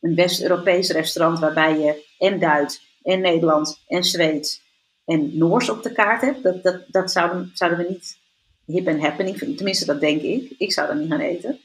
een 0.05 0.15
West-Europees 0.15 0.91
restaurant 0.91 1.39
waarbij 1.39 1.79
je 1.79 2.05
en 2.19 2.39
Duits 2.39 2.99
en 3.03 3.21
Nederlands 3.21 3.85
en 3.89 4.05
Zweeds 4.05 4.63
en 5.05 5.39
Noors 5.39 5.69
op 5.69 5.83
de 5.83 5.93
kaart 5.93 6.21
hebt. 6.21 6.43
Dat, 6.43 6.63
dat, 6.63 6.83
dat 6.89 7.11
zouden, 7.11 7.51
zouden 7.55 7.79
we 7.79 7.93
niet 7.93 8.19
hip 8.65 8.87
en 8.87 9.01
happening 9.01 9.39
vinden. 9.39 9.57
Tenminste, 9.57 9.85
dat 9.85 10.01
denk 10.01 10.23
ik. 10.23 10.55
Ik 10.59 10.73
zou 10.73 10.87
dat 10.87 10.97
niet 10.97 11.11
gaan 11.11 11.21
eten. 11.21 11.61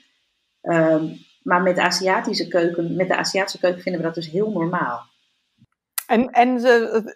Ehm, 0.61 1.05
maar 1.43 1.61
met 1.61 1.75
de 1.75 1.81
Aziatische 1.81 2.47
keuken, 2.47 2.95
met 2.95 3.07
de 3.07 3.15
Aziatische 3.15 3.59
keuken 3.59 3.81
vinden 3.81 4.01
we 4.01 4.07
dat 4.07 4.15
dus 4.15 4.29
heel 4.29 4.51
normaal. 4.51 5.07
En, 6.07 6.29
en 6.29 6.61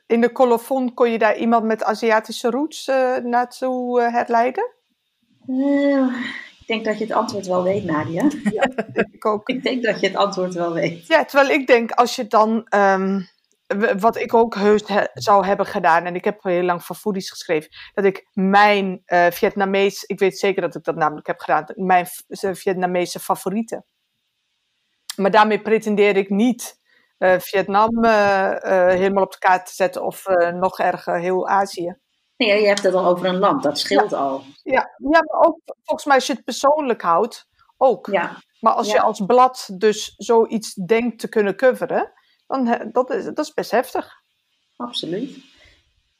in 0.07 0.21
de 0.21 0.31
colofon 0.31 0.93
kon 0.93 1.11
je 1.11 1.17
daar 1.17 1.37
iemand 1.37 1.63
met 1.63 1.83
Aziatische 1.83 2.49
roots 2.49 2.87
uh, 2.87 3.17
naartoe 3.17 4.01
uh, 4.01 4.13
herleiden? 4.13 4.71
Uh, 5.47 6.15
ik 6.63 6.67
denk 6.67 6.85
dat 6.85 6.97
je 6.97 7.03
het 7.03 7.13
antwoord 7.13 7.47
wel 7.47 7.63
weet, 7.63 7.83
Nadia. 7.83 8.27
Ja, 8.51 8.69
ik 9.11 9.25
ook. 9.25 9.49
ik 9.49 9.63
denk 9.63 9.83
dat 9.83 9.99
je 9.99 10.07
het 10.07 10.15
antwoord 10.15 10.53
wel 10.53 10.73
weet. 10.73 11.07
Ja, 11.07 11.25
terwijl 11.25 11.49
ik 11.49 11.67
denk, 11.67 11.91
als 11.91 12.15
je 12.15 12.27
dan... 12.27 12.67
Um, 12.75 13.31
wat 13.99 14.17
ik 14.17 14.33
ook 14.33 14.55
heus 14.55 14.87
he, 14.87 15.03
zou 15.13 15.45
hebben 15.45 15.65
gedaan, 15.65 16.05
en 16.05 16.15
ik 16.15 16.23
heb 16.23 16.43
heel 16.43 16.63
lang 16.63 16.83
van 16.83 16.95
foodies 16.95 17.29
geschreven, 17.29 17.69
dat 17.93 18.05
ik 18.05 18.27
mijn 18.33 19.01
Vietnamees, 19.29 20.03
ik 20.03 20.19
weet 20.19 20.39
zeker 20.39 20.61
dat 20.61 20.75
ik 20.75 20.83
dat 20.83 20.95
namelijk 20.95 21.27
heb 21.27 21.39
gedaan, 21.39 21.65
mijn 21.75 22.07
Vietnamese 22.53 23.19
favorieten 23.19 23.85
maar 25.15 25.31
daarmee 25.31 25.61
pretendeer 25.61 26.17
ik 26.17 26.29
niet 26.29 26.79
uh, 27.19 27.39
Vietnam 27.39 28.05
uh, 28.05 28.11
uh, 28.11 28.87
helemaal 28.87 29.23
op 29.23 29.31
de 29.31 29.37
kaart 29.37 29.65
te 29.65 29.73
zetten 29.73 30.03
of 30.03 30.25
nog 30.53 30.79
erger 30.79 31.19
heel 31.19 31.47
Azië. 31.47 31.97
Nee, 32.45 32.61
je 32.61 32.67
hebt 32.67 32.83
het 32.83 32.93
al 32.93 33.05
over 33.05 33.25
een 33.25 33.37
land, 33.39 33.63
dat 33.63 33.79
scheelt 33.79 34.09
ja. 34.09 34.17
al. 34.17 34.43
Ja, 34.63 34.89
ja, 34.97 35.23
maar 35.23 35.45
ook 35.45 35.59
volgens 35.83 36.05
mij 36.05 36.15
als 36.15 36.27
je 36.27 36.33
het 36.33 36.43
persoonlijk 36.43 37.01
houdt, 37.01 37.47
ook. 37.77 38.07
Ja. 38.11 38.41
Maar 38.59 38.73
als 38.73 38.87
Ja. 38.87 38.93
je 38.93 39.01
als 39.01 39.23
blad 39.25 39.69
dus 39.73 40.13
zoiets 40.17 40.73
denkt 40.73 41.19
te 41.19 41.27
kunnen 41.27 41.55
coveren, 41.55 42.11
dan 42.47 42.89
dat 42.91 43.09
is 43.09 43.25
dat 43.25 43.39
is 43.39 43.53
best 43.53 43.71
heftig. 43.71 44.11
Absoluut. 44.75 45.37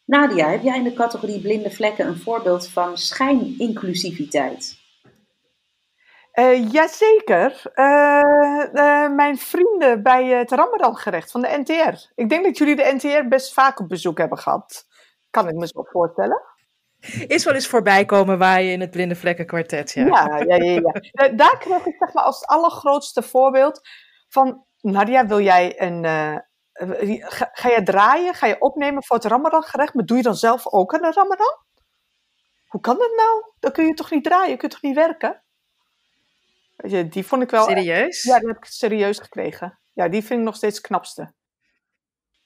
Nadia, 0.06 0.50
heb 0.50 0.64
jij 0.64 0.78
in 0.78 0.84
de 0.84 0.94
categorie 0.94 1.42
blinde 1.42 1.72
vlekken 1.72 2.08
een 2.08 2.20
voorbeeld 2.20 2.68
van 2.68 2.98
schijninclusiviteit? 2.98 4.82
Uh, 6.34 6.72
jazeker. 6.72 7.62
Uh, 7.76 8.66
uh, 8.74 9.10
mijn 9.10 9.38
vrienden 9.38 10.04
bij 10.04 10.26
het 10.26 10.52
Ramadan-gerecht 10.52 11.32
van 11.32 11.42
de 11.42 11.64
NTR. 11.64 12.12
Ik 12.16 12.30
denk 12.30 12.44
dat 12.44 12.58
jullie 12.58 12.76
de 12.76 12.92
NTR 12.96 13.28
best 13.28 13.54
vaak 13.54 13.80
op 13.80 13.90
bezoek 13.90 14.18
hebben 14.18 14.38
gehad. 14.38 14.86
Kan 15.34 15.48
ik 15.48 15.56
me 15.56 15.68
zo 15.68 15.84
voorstellen. 15.84 16.42
Is 17.28 17.44
wel 17.44 17.54
eens 17.54 17.68
voorbij 17.68 18.06
komen 18.06 18.38
waaien 18.38 18.72
in 18.72 18.82
het 18.82 18.92
Blinde 18.92 19.16
Vlekken 19.16 19.46
kwartet, 19.46 19.92
ja. 19.92 20.06
Ja, 20.06 20.38
ja, 20.38 20.56
ja. 20.56 20.72
ja. 20.74 20.92
Da- 21.12 21.28
Daar 21.44 21.58
kreeg 21.58 21.86
ik 21.86 21.96
zeg 22.00 22.14
maar 22.14 22.24
als 22.24 22.40
het 22.40 22.50
allergrootste 22.50 23.22
voorbeeld 23.22 23.82
van... 24.28 24.66
Nadia, 24.82 25.26
wil 25.26 25.40
jij 25.40 25.82
een... 25.82 26.06
eh, 26.06 26.36
ga, 27.30 27.50
ga 27.54 27.70
je 27.70 27.84
draaien? 27.84 28.34
Ga 28.34 28.48
je 28.48 28.60
opnemen 28.62 29.04
voor 29.04 29.16
het 29.16 29.26
Ramadan-gerecht? 29.26 29.94
Maar 29.94 30.06
doe 30.06 30.18
je 30.18 30.24
dan 30.24 30.36
zelf 30.36 30.68
ook 30.68 30.94
aan 30.94 31.04
een 31.04 31.14
Ramadan? 31.14 31.58
Hoe 32.68 32.82
kan 32.82 32.98
dat 32.98 33.12
nou? 33.16 33.44
Dan 33.60 33.72
kun 33.72 33.86
je 33.86 33.94
toch 33.94 34.12
niet 34.12 34.24
draaien? 34.24 34.50
Je 34.50 34.58
kunt 34.58 34.72
toch 34.72 34.82
niet 34.82 34.96
werken? 34.96 35.44
Je, 36.76 37.08
Die 37.08 37.26
vond 37.26 37.42
ik 37.42 37.50
wel... 37.50 37.64
Serieus? 37.64 38.24
Ja, 38.24 38.40
die 38.40 38.48
heb 38.48 38.58
ik 38.58 38.66
serieus 38.66 39.20
gekregen. 39.20 39.80
Ja, 39.94 40.08
die 40.08 40.24
vind 40.24 40.40
ik 40.40 40.46
nog 40.46 40.56
steeds 40.56 40.78
het 40.78 40.86
knapste. 40.88 41.34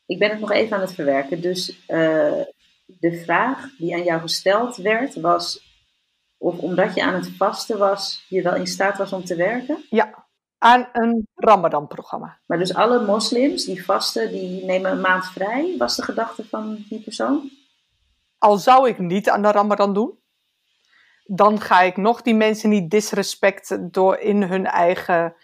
Ik 0.05 0.19
ben 0.19 0.29
het 0.29 0.39
nog 0.39 0.51
even 0.51 0.75
aan 0.75 0.81
het 0.81 0.93
verwerken. 0.93 1.41
Dus 1.41 1.85
eh, 1.87 2.41
de 2.87 3.23
vraag 3.23 3.75
die 3.77 3.95
aan 3.95 4.03
jou 4.03 4.21
gesteld 4.21 4.75
werd 4.75 5.15
was 5.15 5.65
of 6.37 6.57
omdat 6.57 6.93
je 6.93 7.03
aan 7.03 7.13
het 7.13 7.29
vasten 7.37 7.77
was, 7.77 8.25
je 8.29 8.41
wel 8.41 8.55
in 8.55 8.67
staat 8.67 8.97
was 8.97 9.13
om 9.13 9.23
te 9.23 9.35
werken? 9.35 9.85
Ja, 9.89 10.27
aan 10.57 10.89
een 10.91 11.27
Ramadan-programma. 11.35 12.39
Maar 12.45 12.57
dus 12.57 12.73
alle 12.73 13.05
moslims 13.05 13.65
die 13.65 13.85
vasten, 13.85 14.31
die 14.31 14.65
nemen 14.65 14.91
een 14.91 15.01
maand 15.01 15.25
vrij, 15.25 15.75
was 15.77 15.95
de 15.95 16.03
gedachte 16.03 16.47
van 16.47 16.85
die 16.89 17.01
persoon? 17.01 17.49
Al 18.37 18.57
zou 18.57 18.89
ik 18.89 18.99
niet 18.99 19.29
aan 19.29 19.41
de 19.41 19.51
Ramadan 19.51 19.93
doen, 19.93 20.19
dan 21.23 21.61
ga 21.61 21.81
ik 21.81 21.97
nog 21.97 22.21
die 22.21 22.35
mensen 22.35 22.69
niet 22.69 22.91
disrespecten 22.91 23.91
door 23.91 24.17
in 24.17 24.43
hun 24.43 24.65
eigen 24.65 25.35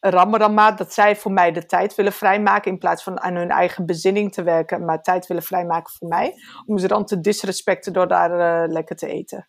Ramadan 0.00 0.76
dat 0.76 0.92
zij 0.92 1.16
voor 1.16 1.32
mij 1.32 1.52
de 1.52 1.66
tijd 1.66 1.94
willen 1.94 2.12
vrijmaken 2.12 2.70
in 2.70 2.78
plaats 2.78 3.02
van 3.02 3.20
aan 3.20 3.34
hun 3.34 3.50
eigen 3.50 3.86
bezinning 3.86 4.32
te 4.32 4.42
werken, 4.42 4.84
maar 4.84 5.02
tijd 5.02 5.26
willen 5.26 5.42
vrijmaken 5.42 5.92
voor 5.92 6.08
mij, 6.08 6.34
om 6.66 6.78
ze 6.78 6.88
dan 6.88 7.04
te 7.04 7.20
disrespecten 7.20 7.92
door 7.92 8.08
daar 8.08 8.62
eh, 8.62 8.72
lekker 8.72 8.96
te 8.96 9.06
eten. 9.06 9.48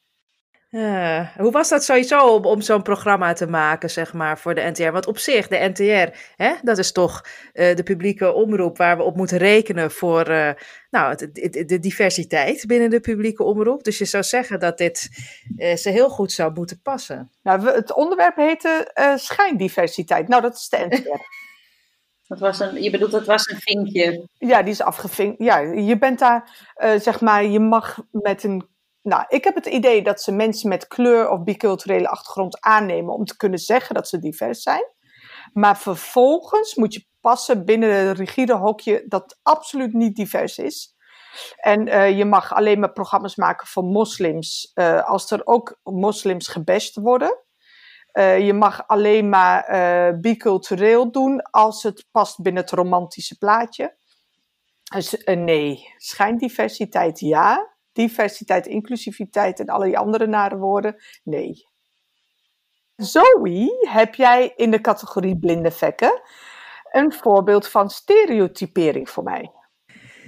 Ja, 0.71 1.32
hoe 1.38 1.51
was 1.51 1.69
dat 1.69 1.84
sowieso 1.84 2.27
om, 2.36 2.45
om 2.45 2.62
zo'n 2.62 2.82
programma 2.82 3.34
te 3.34 3.47
maken, 3.47 3.89
zeg 3.89 4.13
maar, 4.13 4.39
voor 4.39 4.55
de 4.55 4.62
NTR? 4.62 4.91
Want 4.91 5.08
op 5.08 5.17
zich, 5.17 5.47
de 5.47 5.69
NTR, 5.73 6.17
hè, 6.36 6.53
dat 6.62 6.77
is 6.77 6.91
toch 6.91 7.25
eh, 7.53 7.75
de 7.75 7.84
publieke 7.84 8.34
omroep 8.34 8.77
waar 8.77 8.97
we 8.97 9.03
op 9.03 9.15
moeten 9.15 9.38
rekenen 9.38 9.91
voor 9.91 10.21
eh, 10.21 10.49
nou, 10.89 11.15
de, 11.15 11.49
de- 11.49 11.65
de 11.65 11.79
diversiteit 11.79 12.65
binnen 12.67 12.89
de 12.89 12.99
publieke 12.99 13.43
omroep. 13.43 13.84
Dus 13.84 13.97
je 13.97 14.05
zou 14.05 14.23
zeggen 14.23 14.60
dat 14.60 14.77
dit 14.77 15.10
eh, 15.58 15.75
ze 15.75 15.89
heel 15.89 16.10
goed 16.10 16.32
zou 16.32 16.53
moeten 16.53 16.79
passen. 16.82 17.32
Nou, 17.43 17.62
we- 17.62 17.71
het 17.71 17.93
onderwerp 17.93 18.36
heette 18.36 18.89
eh, 18.93 19.15
schijndiversiteit. 19.15 20.27
Nou, 20.27 20.41
dat 20.41 20.53
is 20.55 20.69
de 20.69 20.86
NTR. 20.89 21.17
Dat 22.27 22.39
was 22.39 22.60
een, 22.60 22.84
je 22.84 22.89
bedoelt, 22.89 23.12
dat 23.12 23.25
was 23.25 23.47
een 23.47 23.60
vinkje. 23.60 24.27
Ja, 24.38 24.62
die 24.62 24.71
is 24.71 24.82
afgevinkt. 24.82 25.43
Ja, 25.43 25.58
je 25.60 25.97
bent 25.97 26.19
daar, 26.19 26.69
eh, 26.73 26.99
zeg 26.99 27.21
maar, 27.21 27.45
je 27.45 27.60
mag 27.60 27.97
met 28.12 28.43
een. 28.43 28.67
Nou, 29.10 29.24
ik 29.28 29.43
heb 29.43 29.56
het 29.56 29.65
idee 29.65 30.02
dat 30.02 30.22
ze 30.22 30.32
mensen 30.32 30.69
met 30.69 30.88
kleur 30.88 31.30
of 31.30 31.43
biculturele 31.43 32.10
achtergrond 32.10 32.62
aannemen 32.62 33.13
om 33.13 33.26
te 33.26 33.38
kunnen 33.38 33.60
zeggen 33.60 33.95
dat 33.95 34.08
ze 34.08 34.19
divers 34.19 34.62
zijn. 34.62 34.84
Maar 35.54 35.78
vervolgens 35.78 36.76
moet 36.76 36.93
je 36.93 37.06
passen 37.22 37.65
binnen 37.65 38.08
het 38.08 38.17
rigide 38.17 38.56
hokje 38.56 39.04
dat 39.08 39.39
absoluut 39.43 39.93
niet 39.93 40.15
divers 40.15 40.58
is. 40.58 40.95
En 41.56 41.88
eh, 41.88 42.17
je 42.17 42.26
mag 42.26 42.54
alleen 42.54 42.80
maar 42.80 42.91
programma's 42.91 43.36
maken 43.36 43.67
voor 43.67 43.84
moslims 43.84 44.72
eh, 44.74 45.08
als 45.08 45.32
er 45.32 45.41
ook 45.43 45.80
moslims 45.84 46.48
gebashed 46.48 46.95
worden. 46.95 47.43
Eh, 48.12 48.39
je 48.39 48.54
mag 48.54 48.88
alleen 48.88 49.30
maar 49.30 50.19
bicultureel 50.19 51.12
doen 51.12 51.41
als 51.41 51.84
het 51.84 52.06
past 52.12 52.41
binnen 52.41 52.62
het 52.62 52.72
romantische 52.72 53.38
plaatje. 53.38 53.98
Dus 54.84 55.24
nee, 55.26 55.93
schijndiversiteit 55.98 57.19
ja. 57.19 57.78
Diversiteit, 57.99 58.67
inclusiviteit 58.67 59.59
en 59.59 59.65
alle 59.65 59.85
die 59.85 59.97
andere 59.97 60.27
nare 60.27 60.57
woorden, 60.57 60.95
nee. 61.23 61.67
Zoe, 62.95 63.88
heb 63.89 64.15
jij 64.15 64.53
in 64.55 64.71
de 64.71 64.81
categorie 64.81 65.39
blinde 65.39 65.71
vekken 65.71 66.21
een 66.91 67.13
voorbeeld 67.13 67.67
van 67.67 67.89
stereotypering 67.89 69.09
voor 69.09 69.23
mij? 69.23 69.51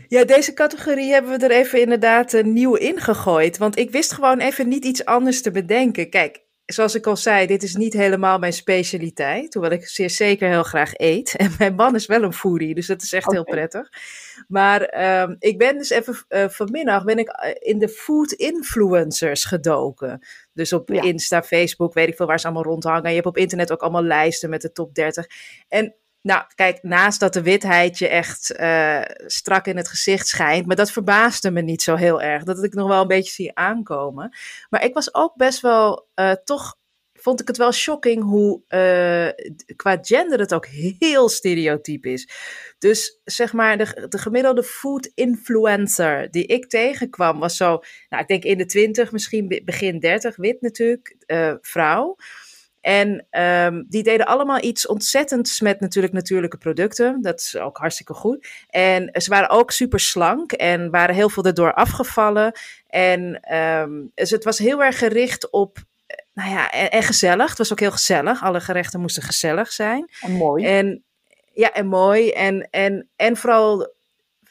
Ja, 0.07 0.25
deze 0.25 0.53
categorie 0.53 1.11
hebben 1.11 1.39
we 1.39 1.45
er 1.45 1.51
even 1.51 1.81
inderdaad 1.81 2.33
eh, 2.33 2.43
nieuw 2.43 2.75
ingegooid. 2.75 3.57
Want 3.57 3.77
ik 3.77 3.91
wist 3.91 4.11
gewoon 4.11 4.39
even 4.39 4.67
niet 4.67 4.85
iets 4.85 5.05
anders 5.05 5.41
te 5.41 5.51
bedenken. 5.51 6.09
Kijk, 6.09 6.45
zoals 6.73 6.95
ik 6.95 7.07
al 7.07 7.17
zei, 7.17 7.47
dit 7.47 7.63
is 7.63 7.75
niet 7.75 7.93
helemaal 7.93 8.39
mijn 8.39 8.53
specialiteit. 8.53 9.53
Hoewel 9.53 9.71
ik 9.71 9.87
zeer 9.87 10.09
zeker 10.09 10.49
heel 10.49 10.63
graag 10.63 10.91
eet. 10.93 11.35
En 11.41 11.55
mijn 11.57 11.75
man 11.75 11.95
is 11.95 12.05
wel 12.05 12.23
een 12.23 12.33
foodie, 12.33 12.75
dus 12.75 12.87
dat 12.87 13.01
is 13.01 13.13
echt 13.13 13.31
heel 13.31 13.43
prettig. 13.43 13.89
Maar 14.47 14.81
ehm, 14.81 15.35
ik 15.39 15.57
ben 15.57 15.77
dus 15.77 15.89
even 15.89 16.15
eh, 16.27 16.49
vanmiddag 16.49 17.03
ben 17.03 17.17
ik 17.17 17.27
eh, 17.27 17.51
in 17.59 17.79
de 17.79 17.89
food 17.89 18.31
influencers 18.31 19.43
gedoken. 19.43 20.27
Dus 20.53 20.73
op 20.73 20.89
Ja. 20.89 21.01
Insta, 21.01 21.43
Facebook, 21.43 21.93
weet 21.93 22.07
ik 22.07 22.15
veel 22.15 22.25
waar 22.25 22.39
ze 22.39 22.45
allemaal 22.45 22.63
rondhangen. 22.63 23.09
Je 23.09 23.15
hebt 23.15 23.27
op 23.27 23.37
internet 23.37 23.71
ook 23.71 23.81
allemaal 23.81 24.03
lijsten 24.03 24.49
met 24.49 24.61
de 24.61 24.71
top 24.71 24.95
30. 24.95 25.25
En 25.67 25.95
nou, 26.21 26.43
kijk, 26.55 26.83
naast 26.83 27.19
dat 27.19 27.33
de 27.33 27.41
witheid 27.41 27.97
je 27.97 28.07
echt 28.07 28.51
eh, 28.51 29.01
strak 29.25 29.65
in 29.65 29.77
het 29.77 29.87
gezicht 29.87 30.27
schijnt, 30.27 30.65
maar 30.65 30.75
dat 30.75 30.91
verbaasde 30.91 31.51
me 31.51 31.61
niet 31.61 31.81
zo 31.81 31.95
heel 31.95 32.21
erg. 32.21 32.43
Dat 32.43 32.63
ik 32.63 32.73
nog 32.73 32.87
wel 32.87 33.01
een 33.01 33.07
beetje 33.07 33.31
zie 33.31 33.55
aankomen. 33.55 34.35
Maar 34.69 34.83
ik 34.83 34.93
was 34.93 35.13
ook 35.13 35.35
best 35.35 35.61
wel 35.61 36.07
eh, 36.13 36.31
toch 36.31 36.79
vond 37.13 37.41
ik 37.41 37.47
het 37.47 37.57
wel 37.57 37.71
shocking 37.71 38.23
hoe 38.23 38.61
uh, 38.69 39.55
qua 39.75 39.97
gender 40.01 40.39
het 40.39 40.53
ook 40.53 40.65
heel 40.99 41.29
stereotyp 41.29 42.05
is. 42.05 42.29
Dus 42.77 43.19
zeg 43.23 43.53
maar, 43.53 43.77
de, 43.77 44.05
de 44.09 44.17
gemiddelde 44.17 44.63
food 44.63 45.11
influencer 45.13 46.31
die 46.31 46.45
ik 46.45 46.69
tegenkwam 46.69 47.39
was 47.39 47.57
zo, 47.57 47.79
nou 48.09 48.21
ik 48.21 48.27
denk 48.27 48.43
in 48.43 48.57
de 48.57 48.65
twintig, 48.65 49.11
misschien 49.11 49.61
begin 49.65 49.99
dertig, 49.99 50.35
wit 50.35 50.61
natuurlijk, 50.61 51.15
vrouw. 51.61 52.15
En 52.81 53.27
um, 53.31 53.85
die 53.89 54.03
deden 54.03 54.25
allemaal 54.25 54.63
iets 54.63 54.87
ontzettends 54.87 55.59
met 55.59 55.79
natuurlijk 55.79 56.13
natuurlijke 56.13 56.57
producten. 56.57 57.21
Dat 57.21 57.39
is 57.39 57.57
ook 57.57 57.77
hartstikke 57.77 58.13
goed. 58.13 58.47
En 58.69 59.09
ze 59.21 59.29
waren 59.29 59.49
ook 59.49 59.71
super 59.71 59.99
slank 59.99 60.51
en 60.51 60.89
waren 60.89 61.15
heel 61.15 61.29
veel 61.29 61.43
erdoor 61.43 61.73
afgevallen. 61.73 62.51
En 62.87 63.55
um, 63.57 64.11
dus 64.15 64.29
het 64.29 64.43
was 64.43 64.57
heel 64.57 64.83
erg 64.83 64.97
gericht 64.97 65.49
op 65.51 65.77
nou 66.33 66.49
ja, 66.49 66.71
en, 66.71 66.89
en, 66.91 67.03
gezellig. 67.03 67.49
Het 67.49 67.57
was 67.57 67.71
ook 67.71 67.79
heel 67.79 67.91
gezellig. 67.91 68.43
Alle 68.43 68.61
gerechten 68.61 68.99
moesten 68.99 69.23
gezellig 69.23 69.71
zijn. 69.71 70.09
En 70.21 70.31
mooi. 70.31 70.65
En, 70.65 71.03
ja, 71.53 71.71
en 71.71 71.87
mooi. 71.87 72.29
En, 72.29 72.67
en, 72.69 73.09
en 73.15 73.37
vooral 73.37 73.93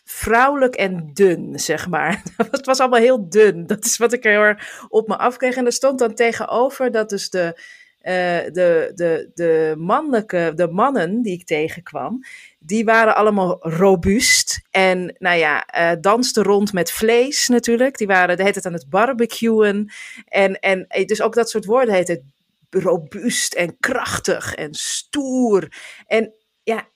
vrouwelijk 0.05 0.75
en 0.75 1.11
dun, 1.13 1.59
zeg 1.59 1.89
maar. 1.89 2.23
Het 2.51 2.67
was 2.67 2.81
allemaal 2.81 3.01
heel 3.01 3.29
dun. 3.29 3.67
Dat 3.67 3.85
is 3.85 3.97
wat 3.97 4.13
ik 4.13 4.25
er 4.25 4.31
heel 4.31 4.41
erg 4.41 4.87
op 4.89 5.09
me 5.09 5.17
afkreeg. 5.19 5.57
En 5.57 5.67
er 5.67 5.73
stond 5.73 5.99
dan 5.99 6.15
tegenover 6.15 6.91
dat 6.91 7.09
dus 7.09 7.31
de, 7.31 7.61
de, 8.03 8.93
de, 8.95 9.31
de 9.35 9.75
mannelijke, 9.79 10.53
de 10.55 10.69
mannen 10.69 11.23
die 11.23 11.33
ik 11.33 11.47
tegenkwam, 11.47 12.25
die 12.59 12.85
waren 12.85 13.15
allemaal 13.15 13.57
robuust. 13.61 14.61
En 14.71 15.17
nou 15.19 15.39
ja, 15.39 15.67
uh, 15.77 16.01
dansten 16.01 16.43
rond 16.43 16.73
met 16.73 16.93
vlees 16.93 17.49
natuurlijk. 17.49 17.99
Die 17.99 18.07
waren 18.07 18.37
de 18.37 18.43
hele 18.43 18.53
tijd 18.53 18.67
aan 18.67 18.73
het 18.73 18.91
barbecuen. 18.91 19.93
En, 20.25 20.59
en 20.59 20.87
dus 21.07 21.23
ook 21.23 21.35
dat 21.35 21.51
soort 21.51 21.65
woorden 21.65 21.95
heet 21.95 22.09
het 22.09 22.23
robuust 22.71 23.55
en 23.55 23.77
krachtig 23.81 24.55
en 24.55 24.75
stoer. 24.75 25.69
En 26.07 26.33
ja, 26.63 26.89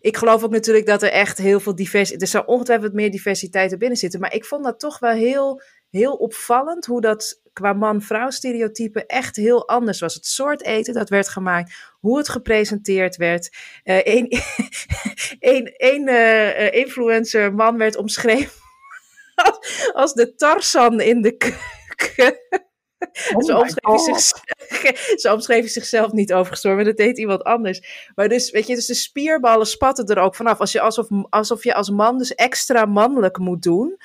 ik 0.00 0.16
geloof 0.16 0.42
ook 0.44 0.50
natuurlijk 0.50 0.86
dat 0.86 1.02
er 1.02 1.10
echt 1.10 1.38
heel 1.38 1.60
veel 1.60 1.74
diversiteit. 1.74 2.22
Er 2.22 2.28
zou 2.28 2.46
ongetwijfeld 2.46 2.92
meer 2.92 3.10
diversiteit 3.10 3.72
er 3.72 3.78
binnen 3.78 3.98
zitten. 3.98 4.20
Maar 4.20 4.34
ik 4.34 4.44
vond 4.44 4.64
dat 4.64 4.80
toch 4.80 4.98
wel 4.98 5.14
heel, 5.14 5.62
heel 5.90 6.14
opvallend 6.14 6.86
hoe 6.86 7.00
dat 7.00 7.40
qua 7.52 7.72
man-vrouw 7.72 8.30
stereotype 8.30 9.06
echt 9.06 9.36
heel 9.36 9.68
anders 9.68 10.00
was. 10.00 10.14
Het 10.14 10.26
soort 10.26 10.62
eten 10.62 10.94
dat 10.94 11.08
werd 11.08 11.28
gemaakt, 11.28 11.74
hoe 12.00 12.18
het 12.18 12.28
gepresenteerd 12.28 13.16
werd. 13.16 13.56
Eén 13.84 16.08
uh, 16.08 16.74
influencer 16.82 17.54
man 17.54 17.76
werd 17.76 17.96
omschreven 17.96 18.52
als, 19.34 19.90
als 19.92 20.14
de 20.14 20.34
Tarzan 20.34 21.00
in 21.00 21.22
de 21.22 21.36
keuken. 21.36 22.38
Oh 23.34 23.42
zo, 23.42 23.58
omschreef 23.58 24.00
zich, 24.00 24.42
zo 25.22 25.32
omschreef 25.32 25.70
zichzelf 25.70 26.12
niet 26.12 26.32
overigens 26.32 26.62
maar 26.62 26.84
dat 26.84 26.96
deed 26.96 27.18
iemand 27.18 27.44
anders. 27.44 28.08
Maar 28.14 28.28
dus, 28.28 28.50
weet 28.50 28.66
je, 28.66 28.74
dus 28.74 28.86
de 28.86 28.94
spierballen 28.94 29.66
spatten 29.66 30.06
er 30.06 30.18
ook 30.18 30.34
vanaf. 30.34 30.58
Als 30.58 30.72
je, 30.72 30.80
alsof, 30.80 31.06
alsof 31.28 31.64
je 31.64 31.74
als 31.74 31.90
man 31.90 32.18
dus 32.18 32.34
extra 32.34 32.84
mannelijk 32.84 33.38
moet 33.38 33.62
doen 33.62 33.96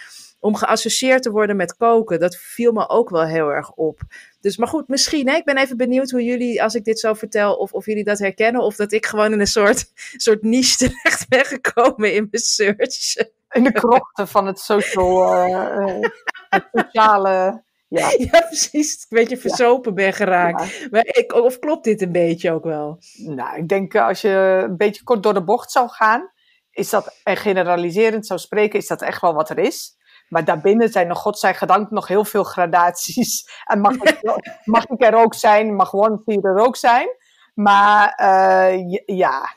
om 0.41 0.55
geassocieerd 0.55 1.23
te 1.23 1.31
worden 1.31 1.55
met 1.55 1.75
koken. 1.75 2.19
Dat 2.19 2.35
viel 2.35 2.71
me 2.71 2.89
ook 2.89 3.09
wel 3.09 3.25
heel 3.25 3.49
erg 3.49 3.71
op. 3.71 3.99
Dus, 4.39 4.57
maar 4.57 4.67
goed, 4.67 4.87
misschien. 4.87 5.29
Hè? 5.29 5.35
Ik 5.35 5.45
ben 5.45 5.57
even 5.57 5.77
benieuwd 5.77 6.11
hoe 6.11 6.23
jullie, 6.23 6.63
als 6.63 6.75
ik 6.75 6.83
dit 6.83 6.99
zo 6.99 7.13
vertel, 7.13 7.55
of, 7.55 7.71
of 7.71 7.85
jullie 7.85 8.03
dat 8.03 8.19
herkennen. 8.19 8.61
Of 8.61 8.75
dat 8.75 8.91
ik 8.91 9.05
gewoon 9.05 9.31
in 9.31 9.39
een 9.39 9.47
soort, 9.47 9.91
soort 10.25 10.43
niche 10.43 10.77
terecht 10.77 11.27
ben 11.27 11.45
gekomen 11.45 12.13
in 12.13 12.27
mijn 12.31 12.43
search. 12.43 13.15
In 13.51 13.63
de 13.63 13.71
krochten 13.71 14.27
van 14.27 14.45
het 14.45 14.59
social, 14.59 15.47
uh, 15.47 16.09
het 16.49 16.67
sociale. 16.71 17.63
Ja. 17.87 18.09
ja, 18.31 18.41
precies. 18.41 19.05
Een 19.09 19.17
beetje 19.17 19.37
verzopen 19.37 19.93
ben 19.93 20.13
geraakt. 20.13 20.91
Maar 20.91 21.05
ik, 21.05 21.33
of 21.33 21.59
klopt 21.59 21.83
dit 21.83 22.01
een 22.01 22.11
beetje 22.11 22.51
ook 22.51 22.63
wel? 22.63 22.99
Nou, 23.17 23.57
ik 23.57 23.67
denk 23.67 23.93
eh, 23.93 24.07
als 24.07 24.21
je 24.21 24.63
een 24.69 24.77
beetje 24.77 25.03
kort 25.03 25.23
door 25.23 25.33
de 25.33 25.43
bocht 25.43 25.71
zou 25.71 25.89
gaan, 25.89 26.31
is 26.71 26.89
dat, 26.89 27.19
en 27.23 27.37
generaliserend 27.37 28.25
zou 28.25 28.39
spreken, 28.39 28.79
is 28.79 28.87
dat 28.87 29.01
echt 29.01 29.21
wel 29.21 29.33
wat 29.33 29.49
er 29.49 29.59
is. 29.59 29.97
Maar 30.31 30.45
daarbinnen 30.45 30.89
zijn 30.89 31.09
er, 31.09 31.15
godzijdank, 31.15 31.89
nog 31.89 32.07
heel 32.07 32.25
veel 32.25 32.43
gradaties. 32.43 33.49
En 33.71 33.79
mag 33.79 33.95
ik, 33.95 34.19
mag 34.63 34.85
ik 34.85 35.03
er 35.03 35.15
ook 35.15 35.33
zijn, 35.33 35.75
mag 35.75 35.93
One 35.93 36.39
er 36.41 36.57
ook 36.57 36.75
zijn. 36.75 37.07
Maar 37.53 38.19
uh, 38.21 38.99
ja, 39.05 39.55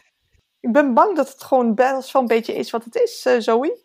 ik 0.61 0.73
ben 0.73 0.95
bang 0.95 1.17
dat 1.17 1.29
het 1.29 1.43
gewoon 1.43 1.75
best 1.75 2.13
wel 2.13 2.23
een 2.23 2.29
beetje 2.29 2.55
is 2.55 2.71
wat 2.71 2.85
het 2.85 2.95
is, 2.95 3.27
uh, 3.27 3.35
Zoe. 3.39 3.83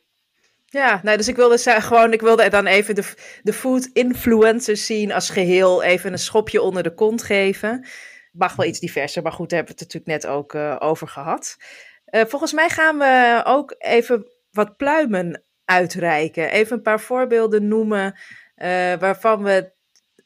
Ja, 0.65 0.99
nou, 1.03 1.17
dus 1.17 1.27
ik 1.27 1.35
wilde 1.35 1.57
gewoon, 1.57 2.13
ik 2.13 2.21
wilde 2.21 2.49
dan 2.49 2.65
even 2.65 2.95
de, 2.95 3.13
de 3.41 3.53
food 3.53 3.89
influencers 3.93 4.85
zien 4.85 5.11
als 5.11 5.29
geheel 5.29 5.83
even 5.83 6.11
een 6.11 6.19
schopje 6.19 6.61
onder 6.61 6.83
de 6.83 6.93
kont 6.93 7.23
geven. 7.23 7.87
Mag 8.31 8.55
wel 8.55 8.65
iets 8.65 8.79
diverser, 8.79 9.23
maar 9.23 9.31
goed, 9.31 9.49
daar 9.49 9.57
hebben 9.57 9.75
we 9.77 9.83
het 9.83 9.93
natuurlijk 9.93 10.23
net 10.23 10.33
ook 10.33 10.53
uh, 10.53 10.75
over 10.79 11.07
gehad. 11.07 11.57
Volgens 12.05 12.53
mij 12.53 12.69
gaan 12.69 12.97
we 12.97 13.41
ook 13.45 13.75
even 13.77 14.31
wat 14.51 14.77
pluimen 14.77 15.43
uitreiken. 15.69 16.51
Even 16.51 16.77
een 16.77 16.81
paar 16.81 16.99
voorbeelden 16.99 17.67
noemen 17.67 18.13
uh, 18.57 18.93
waarvan 18.93 19.43
we 19.43 19.71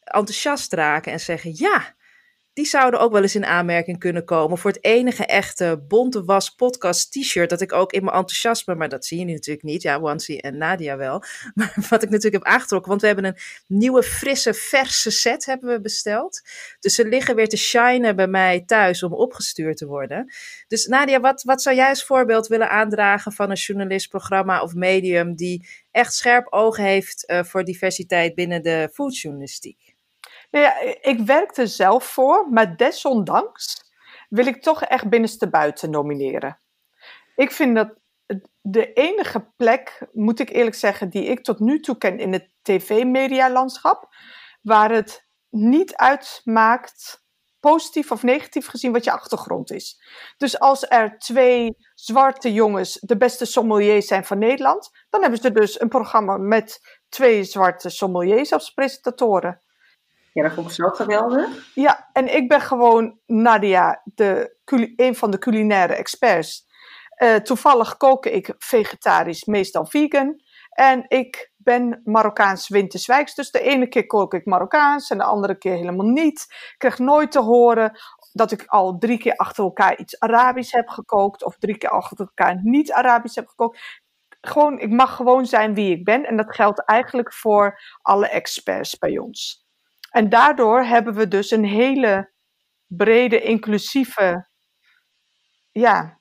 enthousiast 0.04 0.74
raken 0.74 1.12
en 1.12 1.20
zeggen: 1.20 1.52
ja, 1.56 1.96
die 2.54 2.66
zouden 2.66 3.00
ook 3.00 3.12
wel 3.12 3.22
eens 3.22 3.36
in 3.36 3.46
aanmerking 3.46 4.00
kunnen 4.00 4.26
komen 4.26 4.58
voor 4.58 4.72
het 4.72 4.84
enige 4.84 5.26
echte 5.26 5.84
Bonte 5.88 6.24
Was 6.24 6.50
podcast 6.50 7.12
t-shirt 7.12 7.50
dat 7.50 7.62
ik 7.62 7.74
ook 7.74 7.92
in 7.92 8.04
mijn 8.04 8.16
enthousiasme, 8.16 8.76
maar 8.76 8.90
dat 8.90 9.06
zie 9.06 9.20
je 9.20 9.26
natuurlijk 9.26 9.66
niet, 9.66 9.82
ja, 9.82 10.00
Wansi 10.00 10.38
en 10.38 10.58
Nadia 10.58 10.98
wel, 10.98 11.24
maar 11.56 11.74
wat 11.90 12.04
ik 12.04 12.10
natuurlijk 12.10 12.44
heb 12.44 12.54
aangetrokken, 12.54 12.90
want 12.90 13.02
we 13.02 13.08
hebben 13.08 13.26
een 13.26 13.38
nieuwe, 13.68 14.04
frisse, 14.04 14.54
verse 14.54 15.12
set 15.12 15.46
hebben 15.46 15.70
we 15.70 15.82
besteld. 15.82 16.42
Dus 16.80 16.96
ze 16.96 17.08
liggen 17.08 17.36
weer 17.36 17.50
te 17.50 17.58
shinen 17.58 18.16
bij 18.16 18.28
mij 18.28 18.64
thuis 18.66 19.04
om 19.04 19.14
opgestuurd 19.14 19.78
te 19.78 19.86
worden. 19.86 20.34
Dus 20.68 20.86
Nadia, 20.86 21.20
wat, 21.20 21.44
wat 21.44 21.62
zou 21.62 21.76
jij 21.76 21.90
als 21.90 22.06
voorbeeld 22.06 22.48
willen 22.48 22.70
aandragen 22.70 23.32
van 23.32 23.50
een 23.50 23.56
journalistprogramma 23.56 24.62
of 24.62 24.74
medium 24.74 25.36
die 25.36 25.68
echt 25.92 26.14
scherp 26.14 26.48
oog 26.50 26.78
heeft 26.78 27.24
uh, 27.30 27.44
voor 27.44 27.64
diversiteit 27.64 28.36
binnen 28.36 28.64
de 28.64 28.90
foodjournalistiek? 28.94 29.93
Nou 30.54 30.66
ja, 30.66 30.80
ik 31.02 31.20
werkte 31.20 31.68
zelf 31.68 32.04
voor, 32.04 32.50
maar 32.50 32.78
desondanks 32.78 33.84
wil 34.30 34.46
ik 34.46 34.62
toch 34.62 34.84
echt 34.84 35.10
binnenste 35.10 35.50
buiten 35.50 35.90
nomineren. 35.90 36.60
Ik 37.36 37.52
vind 37.52 37.76
dat 37.76 37.94
de 38.62 38.94
enige 38.94 39.52
plek, 39.58 40.08
moet 40.12 40.40
ik 40.40 40.50
eerlijk 40.50 40.76
zeggen, 40.76 41.10
die 41.10 41.26
ik 41.26 41.44
tot 41.44 41.60
nu 41.60 41.80
toe 41.80 41.98
ken 41.98 42.20
in 42.20 42.34
het 42.34 42.50
tv-medialandschap, 42.62 44.16
waar 44.62 44.92
het 44.92 45.28
niet 45.50 45.96
uitmaakt, 45.96 47.26
positief 47.60 48.12
of 48.12 48.24
negatief 48.24 48.68
gezien, 48.68 48.92
wat 48.92 49.04
je 49.04 49.12
achtergrond 49.12 49.72
is. 49.72 50.02
Dus 50.38 50.60
als 50.60 50.86
er 50.88 51.18
twee 51.18 51.76
zwarte 51.94 52.54
jongens 52.54 52.98
de 53.02 53.18
beste 53.18 53.46
sommeliers 53.46 54.08
zijn 54.08 54.26
van 54.26 54.38
Nederland, 54.38 54.90
dan 55.10 55.22
hebben 55.22 55.40
ze 55.40 55.52
dus 55.52 55.82
een 55.82 55.90
programma 55.90 56.38
met 56.38 57.00
twee 57.10 57.44
zwarte 57.44 57.90
sommeliers 57.90 58.54
als 58.54 58.74
presentatoren. 58.74 59.62
Ja, 60.34 60.44
dat 60.44 60.54
vond 60.54 60.68
ik 60.68 60.74
zo 60.74 60.90
geweldig. 60.90 61.72
Ja, 61.74 62.10
en 62.14 62.36
ik 62.36 62.48
ben 62.48 62.62
gewoon 62.62 63.20
Nadia, 63.26 64.02
de, 64.04 64.56
een 64.96 65.16
van 65.16 65.32
de 65.32 65.38
culinaire 65.38 65.94
experts. 65.94 66.66
Uh, 67.24 67.36
toevallig 67.36 67.98
kook 67.98 68.26
ik 68.26 68.54
vegetarisch, 68.58 69.46
meestal 69.46 69.86
vegan. 69.86 70.42
En 70.70 71.06
ik 71.08 71.52
ben 71.58 72.02
Marokkaans 72.04 72.68
winterswijks. 72.68 73.36
Dus 73.36 73.52
de 73.52 73.60
ene 73.60 73.88
keer 73.88 74.06
kook 74.06 74.34
ik 74.34 74.46
Marokkaans 74.46 75.10
en 75.10 75.18
de 75.18 75.24
andere 75.24 75.58
keer 75.58 75.76
helemaal 75.76 76.06
niet. 76.06 76.46
Ik 76.50 76.76
krijg 76.78 77.00
nooit 77.00 77.32
te 77.32 77.40
horen 77.40 78.00
dat 78.32 78.52
ik 78.52 78.64
al 78.66 78.98
drie 78.98 79.18
keer 79.18 79.36
achter 79.36 79.64
elkaar 79.64 79.98
iets 79.98 80.20
Arabisch 80.20 80.72
heb 80.72 80.90
gekookt. 80.90 81.44
Of 81.44 81.58
drie 81.58 81.78
keer 81.78 81.90
achter 81.90 82.20
elkaar 82.20 82.60
niet 82.64 82.92
Arabisch 82.92 83.36
heb 83.36 83.48
gekookt. 83.48 84.02
Gewoon, 84.42 84.80
ik 84.80 84.90
mag 84.90 85.16
gewoon 85.16 85.46
zijn 85.46 85.74
wie 85.74 85.98
ik 85.98 86.04
ben. 86.04 86.26
En 86.26 86.38
dat 86.38 86.56
geldt 86.56 86.86
eigenlijk 86.86 87.34
voor 87.34 87.80
alle 88.02 88.28
experts 88.28 88.98
bij 88.98 89.18
ons. 89.18 89.63
En 90.14 90.30
daardoor 90.30 90.84
hebben 90.84 91.14
we 91.14 91.28
dus 91.28 91.52
een 91.52 91.66
hele 91.66 92.32
brede, 92.88 93.42
inclusieve 93.42 94.48
ja, 95.72 96.18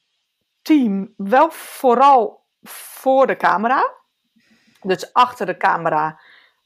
team. 0.62 1.14
Wel 1.16 1.50
vooral 1.50 2.46
voor 2.62 3.26
de 3.26 3.36
camera. 3.36 3.94
Dus 4.82 5.12
achter 5.12 5.46
de 5.46 5.56
camera 5.56 6.20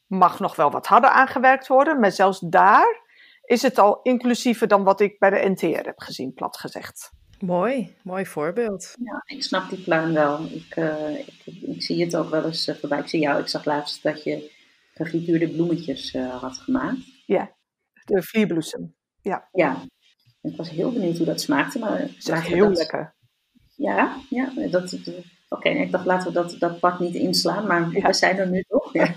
mag 0.05 0.39
nog 0.39 0.55
wel 0.55 0.71
wat 0.71 0.87
harder 0.87 1.09
aangewerkt 1.09 1.67
worden. 1.67 1.99
Maar 1.99 2.11
zelfs 2.11 2.39
daar 2.39 3.01
is 3.43 3.61
het 3.61 3.77
al 3.77 3.99
inclusiever 4.01 4.67
dan 4.67 4.83
wat 4.83 4.99
ik 4.99 5.19
bij 5.19 5.29
de 5.29 5.49
NTR 5.49 5.85
heb 5.85 5.99
gezien, 5.99 6.33
plat 6.33 6.57
gezegd. 6.57 7.11
Mooi, 7.39 7.95
mooi 8.03 8.25
voorbeeld. 8.25 8.93
Ja, 9.03 9.23
ik 9.25 9.43
snap 9.43 9.69
die 9.69 9.83
pluim 9.83 10.13
wel. 10.13 10.45
Ik, 10.45 10.75
uh, 10.75 11.19
ik, 11.19 11.43
ik, 11.45 11.83
zie 11.83 12.03
het 12.03 12.15
ook 12.15 12.29
wel 12.29 12.45
eens 12.45 12.67
uh, 12.67 12.75
voorbij. 12.75 12.99
Ik 12.99 13.07
zie 13.07 13.19
jou, 13.19 13.41
ik 13.41 13.47
zag 13.47 13.65
laatst 13.65 14.03
dat 14.03 14.23
je 14.23 14.51
gefrituurde 14.93 15.49
bloemetjes 15.49 16.13
uh, 16.13 16.41
had 16.41 16.57
gemaakt. 16.57 17.16
Ja, 17.27 17.55
de 18.05 18.21
vlierbloesem. 18.23 18.95
Ja. 19.21 19.49
ja, 19.51 19.81
ik 20.41 20.55
was 20.57 20.69
heel 20.69 20.91
benieuwd 20.91 21.17
hoe 21.17 21.25
dat 21.25 21.41
smaakte. 21.41 21.79
Maar 21.79 21.99
het 21.99 22.13
smaakte 22.17 22.53
heel 22.53 22.69
lekker. 22.69 23.15
Ja, 23.75 24.17
ja 24.29 24.51
dat, 24.71 24.97
oké, 25.49 25.69
ik 25.69 25.91
dacht 25.91 26.05
laten 26.05 26.27
we 26.27 26.33
dat, 26.33 26.55
dat 26.59 26.79
pad 26.79 26.99
niet 26.99 27.15
inslaan, 27.15 27.67
maar 27.67 27.89
we 27.89 28.13
zijn 28.13 28.37
er 28.37 28.49
nu 28.49 28.63
toch. 28.67 28.93
Ja. 28.93 29.07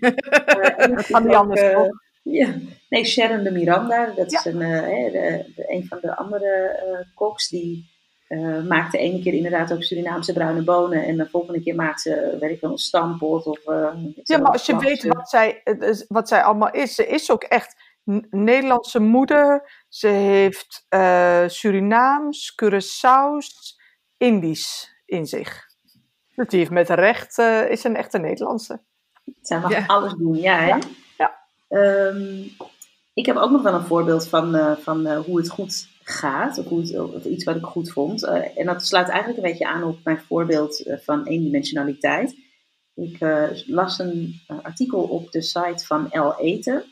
uh, 0.00 0.96
dat 0.96 1.06
kan 1.06 1.26
niet 1.26 1.34
anders 1.34 1.60
uh, 1.62 1.88
Ja, 2.22 2.54
nee, 2.88 3.04
Sharon 3.04 3.44
de 3.44 3.50
Miranda, 3.50 4.06
dat 4.06 4.32
is 4.32 4.42
Ja. 4.42 4.50
een, 4.50 4.60
eh, 4.62 5.12
de, 5.12 5.52
de- 5.56 5.64
een 5.72 5.86
van 5.86 5.98
de 6.00 6.16
andere 6.16 6.46
eh 6.68 7.06
koks 7.14 7.48
die 7.48 7.90
eh 8.32 8.62
maakt 8.62 8.92
de 8.92 8.98
ene 8.98 9.22
keer 9.22 9.32
inderdaad 9.34 9.72
ook 9.72 9.82
Surinaamse 9.82 10.32
bruine 10.32 10.62
bonen 10.62 11.04
en 11.04 11.16
de 11.16 11.28
volgende 11.28 11.62
keer 11.62 11.74
maakt 11.74 12.00
ze, 12.00 12.36
weet 12.40 12.50
ik 12.50 12.60
wel, 12.60 12.70
een 12.70 12.78
stampot 12.78 13.46
of... 13.46 13.66
eh, 13.66 13.94
Ja, 14.22 14.38
maar 14.38 14.52
als 14.52 14.66
je 14.66 14.76
weet 14.78 15.00
ze- 15.00 15.08
wat 15.08 15.28
zij, 15.30 15.62
wat 16.08 16.28
zij 16.28 16.42
allemaal 16.42 16.70
is. 16.70 16.94
Ze 16.94 17.06
is 17.06 17.30
ook 17.30 17.42
echt 17.42 17.74
Nederlandse 18.30 19.00
moeder. 19.00 19.70
Ze 19.88 20.06
heeft 20.08 20.86
eh, 20.88 21.42
Surinaams, 21.46 22.54
Curaçao's, 22.64 23.80
Indisch 24.18 24.94
in 25.06 25.26
zich. 25.26 25.66
Dus 26.34 26.48
die 26.48 26.58
heeft 26.58 26.70
met 26.70 26.90
recht, 26.90 27.38
eh, 27.38 27.70
is 27.70 27.84
een 27.84 27.96
echte 27.96 28.18
Nederlandse. 28.18 28.80
Zij 29.42 29.58
mag 29.60 29.70
Ja. 29.70 29.84
alles 29.86 30.12
doen, 30.14 30.36
ja. 30.36 30.56
Hè? 30.58 30.66
Ja, 30.66 30.78
ja. 31.18 31.38
Ehm, 31.68 32.42
ik 33.14 33.26
heb 33.26 33.36
ook 33.36 33.50
nog 33.50 33.62
wel 33.62 33.74
een 33.74 33.84
voorbeeld 33.86 34.28
van, 34.28 34.54
eh, 34.54 34.76
van 34.76 35.06
eh, 35.06 35.18
hoe 35.20 35.36
het 35.38 35.48
goed 35.50 35.88
gaat, 36.04 36.56
het, 36.56 37.24
iets 37.24 37.44
wat 37.44 37.56
ik 37.56 37.64
goed 37.64 37.92
vond. 37.92 38.24
Eh, 38.24 38.58
en 38.58 38.66
dat 38.66 38.86
sluit 38.86 39.08
eigenlijk 39.08 39.38
een 39.38 39.50
beetje 39.50 39.66
aan 39.66 39.84
op 39.84 39.98
mijn 40.04 40.20
voorbeeld 40.20 40.82
eh, 40.82 40.98
van 40.98 41.26
eendimensionaliteit. 41.26 42.36
Ik 42.94 43.20
eh, 43.20 43.48
las 43.66 43.98
een 43.98 44.40
artikel 44.62 45.02
op 45.02 45.32
de 45.32 45.42
site 45.42 45.86
van 45.86 46.10
El 46.10 46.38
Eten. 46.38 46.84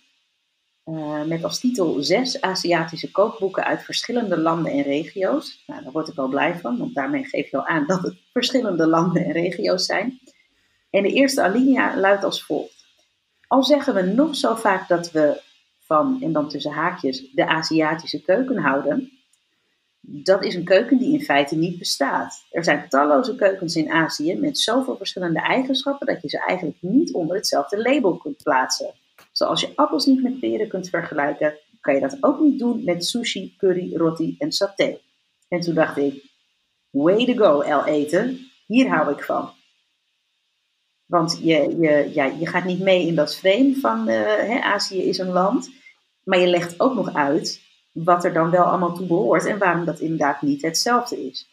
met 1.26 1.44
als 1.44 1.60
titel 1.60 2.02
zes 2.02 2.40
Aziatische 2.40 3.10
kookboeken 3.10 3.64
uit 3.64 3.82
verschillende 3.82 4.38
landen 4.38 4.72
en 4.72 4.82
regio's. 4.82 5.62
Nou, 5.66 5.82
daar 5.82 5.92
word 5.92 6.08
ik 6.08 6.14
wel 6.14 6.28
blij 6.28 6.58
van, 6.58 6.78
want 6.78 6.94
daarmee 6.94 7.24
geef 7.24 7.50
je 7.50 7.56
al 7.56 7.66
aan 7.66 7.86
dat 7.86 8.02
het 8.02 8.16
verschillende 8.32 8.86
landen 8.86 9.24
en 9.24 9.32
regio's 9.32 9.84
zijn. 9.84 10.18
En 10.90 11.02
de 11.02 11.12
eerste 11.12 11.42
alinea 11.42 11.96
luidt 11.96 12.24
als 12.24 12.44
volgt. 12.44 12.84
Al 13.46 13.64
zeggen 13.64 13.94
we 13.94 14.02
nog 14.02 14.36
zo 14.36 14.54
vaak 14.54 14.88
dat 14.88 15.10
we 15.10 15.40
van, 15.90 16.22
en 16.22 16.32
dan 16.32 16.48
tussen 16.48 16.72
haakjes, 16.72 17.30
de 17.32 17.46
Aziatische 17.46 18.22
keuken 18.22 18.58
houden, 18.58 19.10
dat 20.00 20.44
is 20.44 20.54
een 20.54 20.64
keuken 20.64 20.98
die 20.98 21.12
in 21.12 21.24
feite 21.24 21.56
niet 21.56 21.78
bestaat. 21.78 22.44
Er 22.50 22.64
zijn 22.64 22.88
talloze 22.88 23.34
keukens 23.34 23.76
in 23.76 23.90
Azië 23.90 24.34
met 24.34 24.58
zoveel 24.58 24.96
verschillende 24.96 25.40
eigenschappen 25.40 26.06
dat 26.06 26.22
je 26.22 26.28
ze 26.28 26.44
eigenlijk 26.44 26.78
niet 26.80 27.12
onder 27.12 27.36
hetzelfde 27.36 27.82
label 27.82 28.16
kunt 28.16 28.42
plaatsen. 28.42 28.94
Zoals 29.32 29.60
je 29.60 29.72
appels 29.74 30.06
niet 30.06 30.22
met 30.22 30.40
peren 30.40 30.68
kunt 30.68 30.88
vergelijken, 30.88 31.54
kan 31.80 31.94
je 31.94 32.00
dat 32.00 32.16
ook 32.20 32.40
niet 32.40 32.58
doen 32.58 32.84
met 32.84 33.04
sushi, 33.04 33.54
curry, 33.58 33.96
roti 33.96 34.36
en 34.38 34.52
saté. 34.52 34.98
En 35.48 35.60
toen 35.60 35.74
dacht 35.74 35.96
ik, 35.96 36.24
way 36.90 37.24
to 37.24 37.34
go, 37.34 37.60
El 37.60 37.84
Eten, 37.84 38.38
hier 38.66 38.88
hou 38.88 39.12
ik 39.12 39.22
van. 39.22 39.50
Want 41.10 41.38
je, 41.42 41.76
je, 41.80 42.10
ja, 42.14 42.24
je 42.24 42.46
gaat 42.46 42.64
niet 42.64 42.80
mee 42.80 43.06
in 43.06 43.14
dat 43.14 43.36
frame 43.36 43.76
van 43.80 44.08
eh, 44.08 44.16
hè, 44.24 44.60
Azië 44.60 45.02
is 45.02 45.18
een 45.18 45.32
land. 45.32 45.70
Maar 46.24 46.38
je 46.38 46.46
legt 46.46 46.80
ook 46.80 46.94
nog 46.94 47.14
uit 47.14 47.60
wat 47.92 48.24
er 48.24 48.32
dan 48.32 48.50
wel 48.50 48.64
allemaal 48.64 48.94
toe 48.94 49.06
behoort 49.06 49.46
en 49.46 49.58
waarom 49.58 49.84
dat 49.84 50.00
inderdaad 50.00 50.42
niet 50.42 50.62
hetzelfde 50.62 51.26
is. 51.26 51.48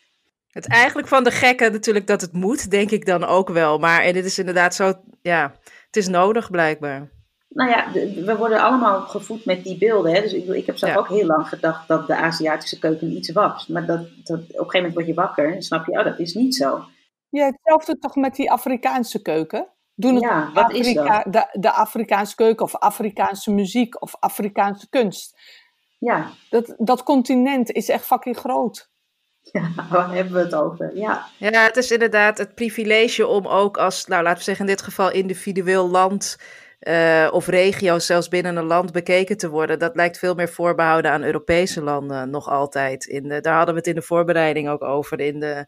Het 0.52 0.68
eigenlijk 0.68 1.08
van 1.08 1.24
de 1.24 1.32
gekken 1.32 1.72
natuurlijk 1.72 2.08
dat 2.08 2.22
het 2.22 2.34
moet, 2.34 2.72
denk 2.72 2.92
ik 2.92 3.06
dan 3.06 3.24
ook 3.26 3.50
wel. 3.50 3.78
Maar 3.78 4.02
en 4.02 4.14
dit 4.14 4.26
is 4.26 4.40
inderdaad 4.40 4.76
zo, 4.76 4.94
ja, 5.22 5.54
het 5.86 5.96
is 5.98 6.08
nodig 6.08 6.52
blijkbaar. 6.52 7.10
Nou 7.50 7.70
ja, 7.70 7.92
we 8.26 8.36
worden 8.38 8.62
allemaal 8.62 9.02
gevoed 9.02 9.46
met 9.46 9.64
die 9.64 9.78
beelden. 9.78 10.14
Hè? 10.14 10.22
Dus 10.22 10.34
ik, 10.34 10.48
ik 10.48 10.66
heb 10.66 10.78
zelf 10.78 10.94
Ja. 10.94 11.00
ook 11.00 11.08
heel 11.08 11.26
lang 11.26 11.48
gedacht 11.48 11.88
dat 11.88 12.08
de 12.08 12.16
Aziatische 12.16 12.80
keuken 12.80 13.12
iets 13.12 13.32
was. 13.32 13.68
Maar 13.68 13.86
dat, 13.86 14.00
dat, 14.24 14.40
op 14.40 14.40
een 14.40 14.48
gegeven 14.50 14.72
moment 14.74 14.94
word 14.94 15.08
je 15.08 15.14
wakker 15.14 15.54
en 15.54 15.62
snap 15.62 15.86
je, 15.86 15.92
oh, 15.92 16.04
dat 16.04 16.20
is 16.20 16.34
niet 16.34 16.56
zo. 16.56 16.84
Ja, 17.30 17.46
hetzelfde 17.46 17.98
toch 17.98 18.16
met 18.16 18.36
die 18.36 18.52
Afrikaanse 18.52 19.22
keuken? 19.22 19.68
Doen 19.96 20.16
het 20.16 20.24
Ja, 20.24 20.52
wat 20.54 20.72
is 20.72 20.98
Afrika, 20.98 21.24
de, 21.30 21.60
de 21.60 21.72
Afrikaanse 21.72 22.36
keuken 22.36 22.66
of 22.66 22.76
Afrikaanse 22.76 23.52
muziek 23.52 24.02
of 24.02 24.16
Afrikaanse 24.20 24.90
kunst. 24.90 25.40
Ja, 26.00 26.30
Dat, 26.50 26.74
dat 26.78 27.04
continent 27.04 27.72
is 27.72 27.90
echt 27.90 28.06
fucking 28.06 28.38
groot. 28.38 28.90
ja 29.42 29.72
waar 29.90 30.12
hebben 30.12 30.34
we 30.34 30.40
het 30.40 30.56
over? 30.56 30.98
Ja, 30.98 31.26
Ja, 31.38 31.64
het 31.64 31.78
is 31.78 31.92
inderdaad 31.92 32.38
het 32.38 32.56
privilege 32.56 33.28
om 33.28 33.48
ook 33.48 33.78
als, 33.78 34.06
nou 34.06 34.24
laten 34.24 34.38
we 34.38 34.44
zeggen 34.44 34.66
in 34.66 34.72
dit 34.72 34.82
geval 34.82 35.12
individueel 35.12 35.90
land 35.90 36.38
eh, 36.80 37.28
of 37.32 37.48
regio, 37.48 38.00
zelfs 38.00 38.28
binnen 38.28 38.56
een 38.56 38.66
land 38.66 38.92
bekeken 38.92 39.38
te 39.38 39.50
worden. 39.50 39.80
Dat 39.80 39.96
lijkt 39.96 40.18
veel 40.18 40.36
meer 40.36 40.50
voorbehouden 40.50 41.12
aan 41.12 41.24
Europese 41.24 41.82
landen 41.82 42.30
nog 42.30 42.50
altijd. 42.50 43.06
In 43.06 43.28
de, 43.28 43.42
daar 43.42 43.56
hadden 43.56 43.74
we 43.74 43.80
het 43.80 43.90
in 43.90 43.96
de 43.96 44.02
voorbereiding 44.02 44.70
ook 44.70 44.84
over, 44.84 45.20
in 45.20 45.40
de, 45.40 45.66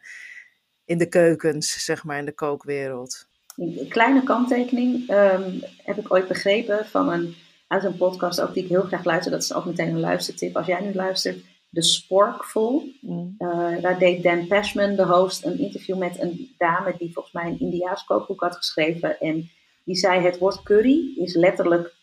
in 0.90 0.98
de 0.98 1.10
keukens, 1.10 1.84
zeg 1.86 2.04
maar, 2.04 2.18
in 2.18 2.26
de 2.26 2.32
kookwereld. 2.32 3.26
Een 3.56 3.86
kleine 3.90 4.24
kanttekening 4.24 5.10
ehm, 5.10 5.52
heb 5.84 5.98
ik 5.98 6.14
ooit 6.14 6.28
begrepen 6.28 6.86
van 6.86 7.10
een, 7.10 7.36
uit 7.68 7.84
een 7.84 7.98
podcast 7.98 8.42
ook 8.42 8.54
die 8.54 8.64
ik 8.64 8.70
heel 8.70 8.82
graag 8.82 9.04
luister. 9.04 9.32
Dat 9.32 9.44
is 9.44 9.54
ook 9.54 9.66
meteen 9.66 9.88
een 9.88 10.00
luistertip 10.00 10.56
als 10.56 10.66
jij 10.66 10.82
nu 10.82 10.94
luistert. 10.94 11.38
De 11.70 11.84
Sporkful. 11.84 12.84
Mm. 13.02 13.36
Eh, 13.38 13.82
daar 13.82 14.00
deed 14.00 14.24
Dan 14.24 14.48
Pashman, 14.48 14.96
de 14.96 15.06
host, 15.06 15.46
een 15.46 15.60
interview 15.60 15.98
met 15.98 16.20
een 16.20 16.56
dame 16.58 16.96
die 16.98 17.14
volgens 17.14 17.34
mij 17.34 17.46
een 17.46 17.60
Indiaas 17.60 18.04
kookboek 18.04 18.42
had 18.42 18.56
geschreven. 18.56 19.20
En 19.20 19.50
die 19.84 19.96
zei: 19.96 20.22
Het 20.22 20.38
woord 20.38 20.64
curry 20.64 21.14
is 21.16 21.36
letterlijk 21.36 21.94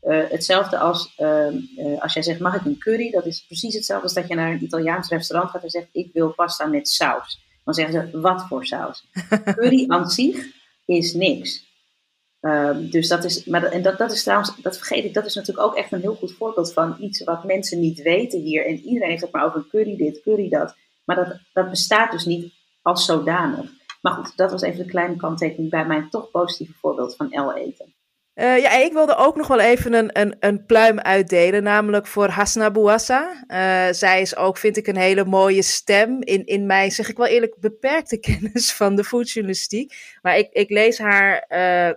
eh, 0.00 0.28
hetzelfde 0.28 0.78
als 0.78 1.12
ehm, 1.16 1.56
eh, 1.76 2.02
als 2.02 2.12
jij 2.12 2.22
zegt: 2.22 2.40
Mag 2.40 2.54
ik 2.54 2.64
een 2.64 2.78
curry? 2.78 3.10
Dat 3.10 3.26
is 3.26 3.46
precies 3.46 3.74
hetzelfde 3.74 4.04
als 4.04 4.14
dat 4.14 4.28
je 4.28 4.34
naar 4.34 4.50
een 4.52 4.64
Italiaans 4.64 5.08
restaurant 5.08 5.50
gaat 5.50 5.62
en 5.62 5.70
zegt: 5.70 5.88
Ik 5.92 6.10
wil 6.12 6.32
pasta 6.32 6.66
met 6.66 6.88
saus. 6.88 7.50
Dan 7.64 7.74
zeggen 7.74 8.10
ze: 8.10 8.20
Wat 8.20 8.46
voor 8.46 8.66
saus? 8.66 9.08
curry 9.44 9.84
aan 9.88 10.10
zich 10.10 10.46
is 10.84 11.14
niks. 11.14 11.70
Ehm, 12.40 12.90
dus 12.90 13.08
dat 13.08 13.24
is, 13.24 13.44
maar 13.44 13.64
en 13.64 13.82
dat, 13.82 13.98
dat 13.98 14.12
is 14.12 14.22
trouwens, 14.22 14.56
dat 14.62 14.76
vergeet 14.76 15.04
ik, 15.04 15.14
dat 15.14 15.26
is 15.26 15.34
natuurlijk 15.34 15.66
ook 15.66 15.76
echt 15.76 15.92
een 15.92 16.00
heel 16.00 16.14
goed 16.14 16.32
voorbeeld 16.32 16.72
van 16.72 16.96
iets 16.98 17.24
wat 17.24 17.44
mensen 17.44 17.80
niet 17.80 18.02
weten 18.02 18.40
hier. 18.40 18.66
En 18.66 18.78
iedereen 18.78 19.10
heeft 19.10 19.22
het 19.22 19.32
maar 19.32 19.44
over 19.44 19.66
curry 19.70 19.96
dit, 19.96 20.22
curry 20.22 20.48
dat. 20.48 20.76
Maar 21.04 21.16
dat, 21.16 21.38
dat 21.52 21.70
bestaat 21.70 22.12
dus 22.12 22.24
niet 22.24 22.52
als 22.82 23.04
zodanig. 23.04 23.70
Maar 24.00 24.12
goed, 24.12 24.36
dat 24.36 24.50
was 24.50 24.62
even 24.62 24.80
een 24.80 24.86
kleine 24.86 25.16
kanttekening 25.16 25.70
bij 25.70 25.86
mijn 25.86 26.10
toch 26.10 26.30
positieve 26.30 26.72
voorbeeld 26.72 27.16
van 27.16 27.46
L 27.46 27.52
eten. 27.52 27.94
Eh, 28.34 28.58
ja, 28.58 28.72
ik 28.72 28.92
wilde 28.92 29.16
ook 29.16 29.36
nog 29.36 29.46
wel 29.46 29.60
even 29.60 29.92
een, 29.92 30.20
een, 30.20 30.36
een 30.40 30.66
pluim 30.66 30.98
uitdelen, 30.98 31.62
namelijk 31.62 32.06
voor 32.06 32.28
Hasna 32.28 32.70
Bouassa. 32.70 33.44
Eh, 33.46 33.86
zij 33.90 34.20
is 34.20 34.36
ook, 34.36 34.56
vind 34.58 34.76
ik, 34.76 34.86
een 34.86 34.96
hele 34.96 35.24
mooie 35.24 35.62
stem. 35.62 36.22
In, 36.22 36.46
in 36.46 36.66
mijn, 36.66 36.90
zeg 36.90 37.08
ik 37.08 37.16
wel 37.16 37.26
eerlijk, 37.26 37.56
beperkte 37.60 38.18
kennis 38.28 38.72
van 38.72 38.96
de 38.96 39.04
foodjournalistiek. 39.04 40.16
Maar 40.22 40.38
ik, 40.38 40.48
ik 40.52 40.70
lees 40.70 40.98
haar 40.98 41.38
eh, 41.38 41.90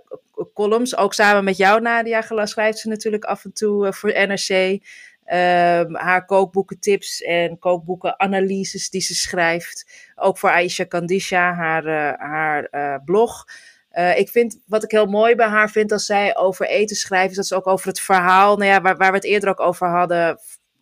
columns, 0.53 0.97
ook 0.97 1.13
samen 1.13 1.43
met 1.43 1.57
jou, 1.57 1.81
Nadia. 1.81 2.21
Gela- 2.21 2.45
Schrijft 2.45 2.79
ze 2.79 2.87
natuurlijk 2.87 3.23
af 3.23 3.45
en 3.45 3.53
toe 3.53 3.93
voor 3.93 4.09
NRC. 4.27 4.79
Ehm, 5.25 5.93
haar 5.93 6.25
kookboekentips 6.25 7.21
en 7.21 7.59
kookboekenanalyses 7.59 8.89
die 8.89 9.01
ze 9.01 9.15
schrijft. 9.15 9.85
Ook 10.15 10.37
voor 10.37 10.49
Aisha 10.49 10.83
Kandisha, 10.83 11.53
haar, 11.53 12.17
haar 12.19 13.01
blog. 13.05 13.45
Eh, 13.95 14.19
ik 14.19 14.29
vind, 14.29 14.59
wat 14.65 14.83
ik 14.83 14.91
heel 14.91 15.05
mooi 15.05 15.35
bij 15.35 15.47
haar 15.47 15.69
vind 15.69 15.91
als 15.91 16.05
zij 16.05 16.37
over 16.37 16.67
eten 16.67 16.95
schrijft, 16.95 17.29
is 17.29 17.35
dat 17.35 17.47
ze 17.47 17.55
ook 17.55 17.67
over 17.67 17.87
het 17.87 17.99
verhaal, 17.99 18.57
nou 18.57 18.71
ja, 18.71 18.81
waar, 18.81 18.97
waar 18.97 19.09
we 19.09 19.15
het 19.17 19.25
eerder 19.25 19.49
ook 19.49 19.59
over 19.59 19.87
hadden, 19.87 20.39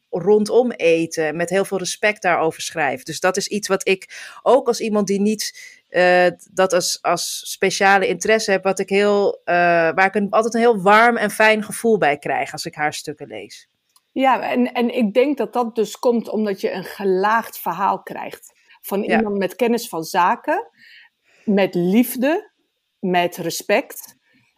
rondom 0.09 0.72
eten, 0.72 1.36
met 1.36 1.49
heel 1.49 1.66
veel 1.66 1.78
respect 1.78 2.22
daarover 2.22 2.61
schrijft. 2.61 3.05
Dus 3.05 3.20
dat 3.20 3.38
is 3.38 3.47
iets 3.47 3.68
wat 3.68 3.88
ik, 3.88 4.34
ook 4.41 4.68
als 4.68 4.80
iemand 4.80 5.07
die 5.07 5.22
niet 5.22 5.82
eh, 5.89 6.28
dat 6.51 6.74
als, 6.74 6.99
als 7.01 7.51
speciale 7.51 8.07
interesse 8.07 8.51
heb, 8.51 8.64
wat 8.64 8.80
ik 8.80 8.89
heel, 8.89 9.41
eh, 9.43 9.55
waar 9.93 10.05
ik 10.05 10.16
een, 10.16 10.30
altijd 10.30 10.53
een 10.53 10.59
heel 10.59 10.82
warm 10.82 11.18
en 11.18 11.32
fijn 11.32 11.64
gevoel 11.64 11.97
bij 11.97 12.18
krijg 12.18 12.51
als 12.51 12.66
ik 12.66 12.76
haar 12.76 12.93
stukken 12.93 13.28
lees. 13.28 13.68
Ja, 14.11 14.51
en, 14.51 14.72
en 14.72 14.95
ik 14.95 15.14
denk 15.14 15.38
dat 15.38 15.53
dat 15.53 15.76
dus 15.76 15.99
komt 15.99 16.30
omdat 16.30 16.61
je 16.61 16.72
een 16.72 16.84
gelaagd 16.84 17.59
verhaal 17.59 18.01
krijgt. 18.01 18.53
Van 18.82 19.03
Ja. 19.03 19.18
iemand 19.18 19.38
met 19.38 19.55
kennis 19.55 19.89
van 19.89 20.03
zaken, 20.03 20.70
met 21.45 21.76
liefde, 21.76 22.51
met 23.04 23.38
respect, 23.38 24.16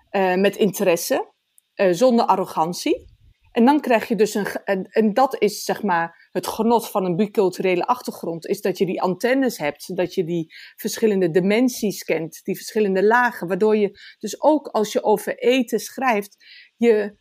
eh, 0.10 0.36
met 0.36 0.56
interesse, 0.56 1.34
eh, 1.74 1.92
zonder 1.92 2.26
arrogantie. 2.26 3.14
En 3.52 3.66
dan 3.66 3.80
krijg 3.82 4.08
je 4.08 4.16
dus 4.16 4.34
een. 4.34 4.48
En, 4.92 5.14
dat 5.14 5.42
is 5.42 5.64
zeg 5.64 5.84
maar 5.84 6.30
het 6.32 6.48
genot 6.48 6.90
van 6.90 7.06
een 7.06 7.16
biculturele 7.16 7.86
achtergrond. 7.86 8.48
Is 8.48 8.62
dat 8.62 8.78
je 8.78 8.86
die 8.86 9.02
antennes 9.02 9.58
hebt. 9.58 9.96
Dat 9.96 10.14
je 10.14 10.24
die 10.24 10.54
verschillende 10.76 11.30
dimensies 11.30 12.04
kent. 12.04 12.44
Die 12.44 12.56
verschillende 12.56 13.04
lagen. 13.04 13.48
Waardoor 13.48 13.78
je 13.78 14.00
dus 14.20 14.42
ook 14.42 14.68
als 14.68 14.92
je 14.92 15.04
over 15.04 15.38
eten 15.38 15.80
schrijft. 15.80 16.36
Je 16.76 17.18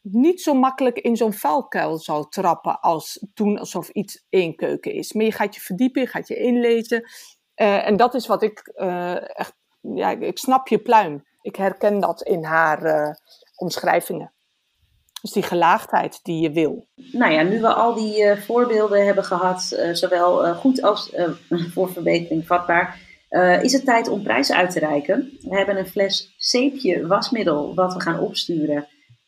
niet 0.00 0.40
zo 0.40 0.54
makkelijk 0.54 0.98
in 0.98 1.16
zo'n 1.16 1.32
vuilkuil 1.32 1.98
zou 1.98 2.28
trappen 2.28 2.80
als 2.80 3.26
doen 3.34 3.58
alsof 3.58 3.88
iets 3.88 4.26
één 4.28 4.56
keuken 4.56 4.92
is. 4.92 5.12
Maar 5.12 5.24
je 5.24 5.32
gaat 5.32 5.54
je 5.54 5.60
verdiepen, 5.60 6.02
je 6.02 6.08
gaat 6.08 6.28
je 6.28 6.36
inlezen. 6.36 7.10
Eh, 7.54 7.86
en 7.86 7.96
dat 7.96 8.14
is 8.14 8.26
wat 8.26 8.42
ik 8.42 8.58
echt, 9.34 9.54
ja, 9.94 10.10
ik- 10.10 10.38
snap 10.38 10.68
je 10.68 10.78
pluim. 10.78 11.24
Ik 11.42 11.56
herken 11.56 12.00
dat 12.00 12.22
in 12.22 12.44
haar 12.44 12.82
eh, 12.82 13.14
omschrijvingen. 13.56 14.32
Dus 15.20 15.32
die 15.32 15.42
gelaagdheid 15.42 16.20
die 16.22 16.40
je 16.40 16.50
wil. 16.50 16.86
Nou 17.12 17.32
ja, 17.32 17.42
nu 17.42 17.60
we 17.60 17.72
al 17.74 17.94
die 17.94 18.24
eh, 18.24 18.40
voorbeelden 18.40 19.04
hebben 19.06 19.24
gehad, 19.24 19.72
eh, 19.72 19.92
zowel 19.92 20.54
goed 20.54 20.82
als 20.82 21.12
voor 21.74 21.92
verbetering 21.92 22.46
vatbaar, 22.46 23.12
is 23.62 23.72
het 23.72 23.84
tijd 23.84 24.08
om 24.08 24.22
prijzen 24.22 24.56
uit 24.56 24.70
te 24.70 24.78
reiken. 24.78 25.38
We 25.40 25.56
hebben 25.56 25.76
een 25.78 25.86
fles 25.86 26.34
zeepje 26.38 27.06
wasmiddel 27.06 27.74
wat 27.74 27.94
we 27.94 28.00
gaan 28.00 28.18
opsturen. 28.20 28.86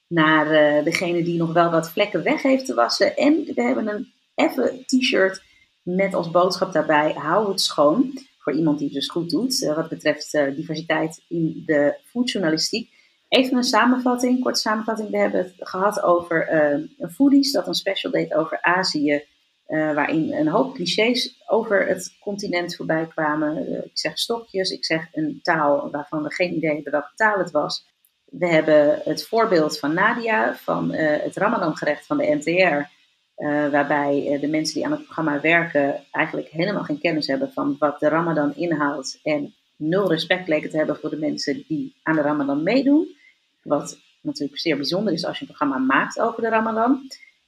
naar 0.08 0.48
degene 0.84 1.22
die 1.22 1.38
nog 1.38 1.52
wel 1.52 1.70
wat 1.70 1.90
vlekken 1.90 2.22
weg 2.22 2.42
heeft 2.42 2.66
te 2.66 2.74
wassen. 2.74 3.16
En 3.16 3.44
we 3.54 3.62
hebben 3.62 3.88
een 3.88 4.12
effe 4.34 4.82
t-shirt 4.86 5.42
met 5.82 6.14
als 6.14 6.30
boodschap 6.30 6.72
daarbij: 6.72 7.12
hou 7.12 7.48
het 7.50 7.60
schoon. 7.60 8.12
Voor 8.46 8.54
iemand 8.54 8.78
die 8.78 8.86
het 8.86 8.96
dus 8.96 9.08
goed 9.08 9.30
doet, 9.30 9.62
uh, 9.62 9.74
wat 9.74 9.88
betreft 9.88 10.34
uh, 10.34 10.56
diversiteit 10.56 11.24
in 11.28 11.62
de 11.64 11.98
foodjournalistiek. 12.04 12.90
Even 13.28 13.56
een 13.56 13.62
samenvatting, 13.62 14.42
korte 14.42 14.60
samenvatting. 14.60 15.10
We 15.10 15.18
hebben 15.18 15.40
het 15.40 15.54
gehad 15.56 16.02
over 16.02 16.52
een 16.52 17.10
foodies 17.10 17.52
dat 17.52 17.66
een 17.66 17.74
special 17.74 18.12
deed 18.12 18.34
over 18.34 18.62
Azië. 18.62 19.24
waarin 19.66 20.32
een 20.32 20.48
hoop 20.48 20.74
clichés 20.74 21.42
over 21.46 21.86
het 21.86 22.16
continent 22.20 22.76
voorbij 22.76 23.06
kwamen. 23.06 23.84
ik 23.84 23.98
zeg 23.98 24.18
stokjes, 24.18 24.70
ik 24.70 24.84
zeg 24.84 25.08
een 25.12 25.38
taal 25.42 25.90
waarvan 25.90 26.22
we 26.22 26.34
geen 26.34 26.54
idee 26.54 26.74
hebben 26.74 26.92
welke 26.92 27.14
taal 27.14 27.38
het 27.38 27.50
was. 27.50 27.86
We 28.24 28.46
hebben 28.46 29.00
het 29.04 29.26
voorbeeld 29.26 29.78
van 29.78 29.94
Nadia 29.94 30.56
van 30.56 30.92
het 30.94 31.36
Ramadan-gerecht 31.36 32.06
van 32.06 32.16
de 32.16 32.34
NTR. 32.34 32.95
Uh, 33.36 33.68
waarbij 33.70 34.32
uh, 34.32 34.40
de 34.40 34.48
mensen 34.48 34.74
die 34.74 34.84
aan 34.84 34.90
het 34.90 35.04
programma 35.04 35.40
werken 35.40 36.04
eigenlijk 36.10 36.48
helemaal 36.48 36.82
geen 36.82 36.98
kennis 36.98 37.26
hebben 37.26 37.52
van 37.52 37.76
wat 37.78 38.00
de 38.00 38.08
Ramadan 38.08 38.54
inhoudt. 38.54 39.20
En 39.22 39.54
nul 39.76 40.08
respect 40.08 40.48
leken 40.48 40.70
te 40.70 40.76
hebben 40.76 40.96
voor 40.96 41.10
de 41.10 41.18
mensen 41.18 41.64
die 41.68 41.94
aan 42.02 42.16
de 42.16 42.22
Ramadan 42.22 42.62
meedoen. 42.62 43.16
Wat 43.62 43.98
natuurlijk 44.20 44.60
zeer 44.60 44.76
bijzonder 44.76 45.12
is 45.12 45.24
als 45.24 45.38
je 45.38 45.40
een 45.40 45.54
programma 45.54 45.78
maakt 45.78 46.20
over 46.20 46.42
de 46.42 46.48
Ramadan. 46.48 47.00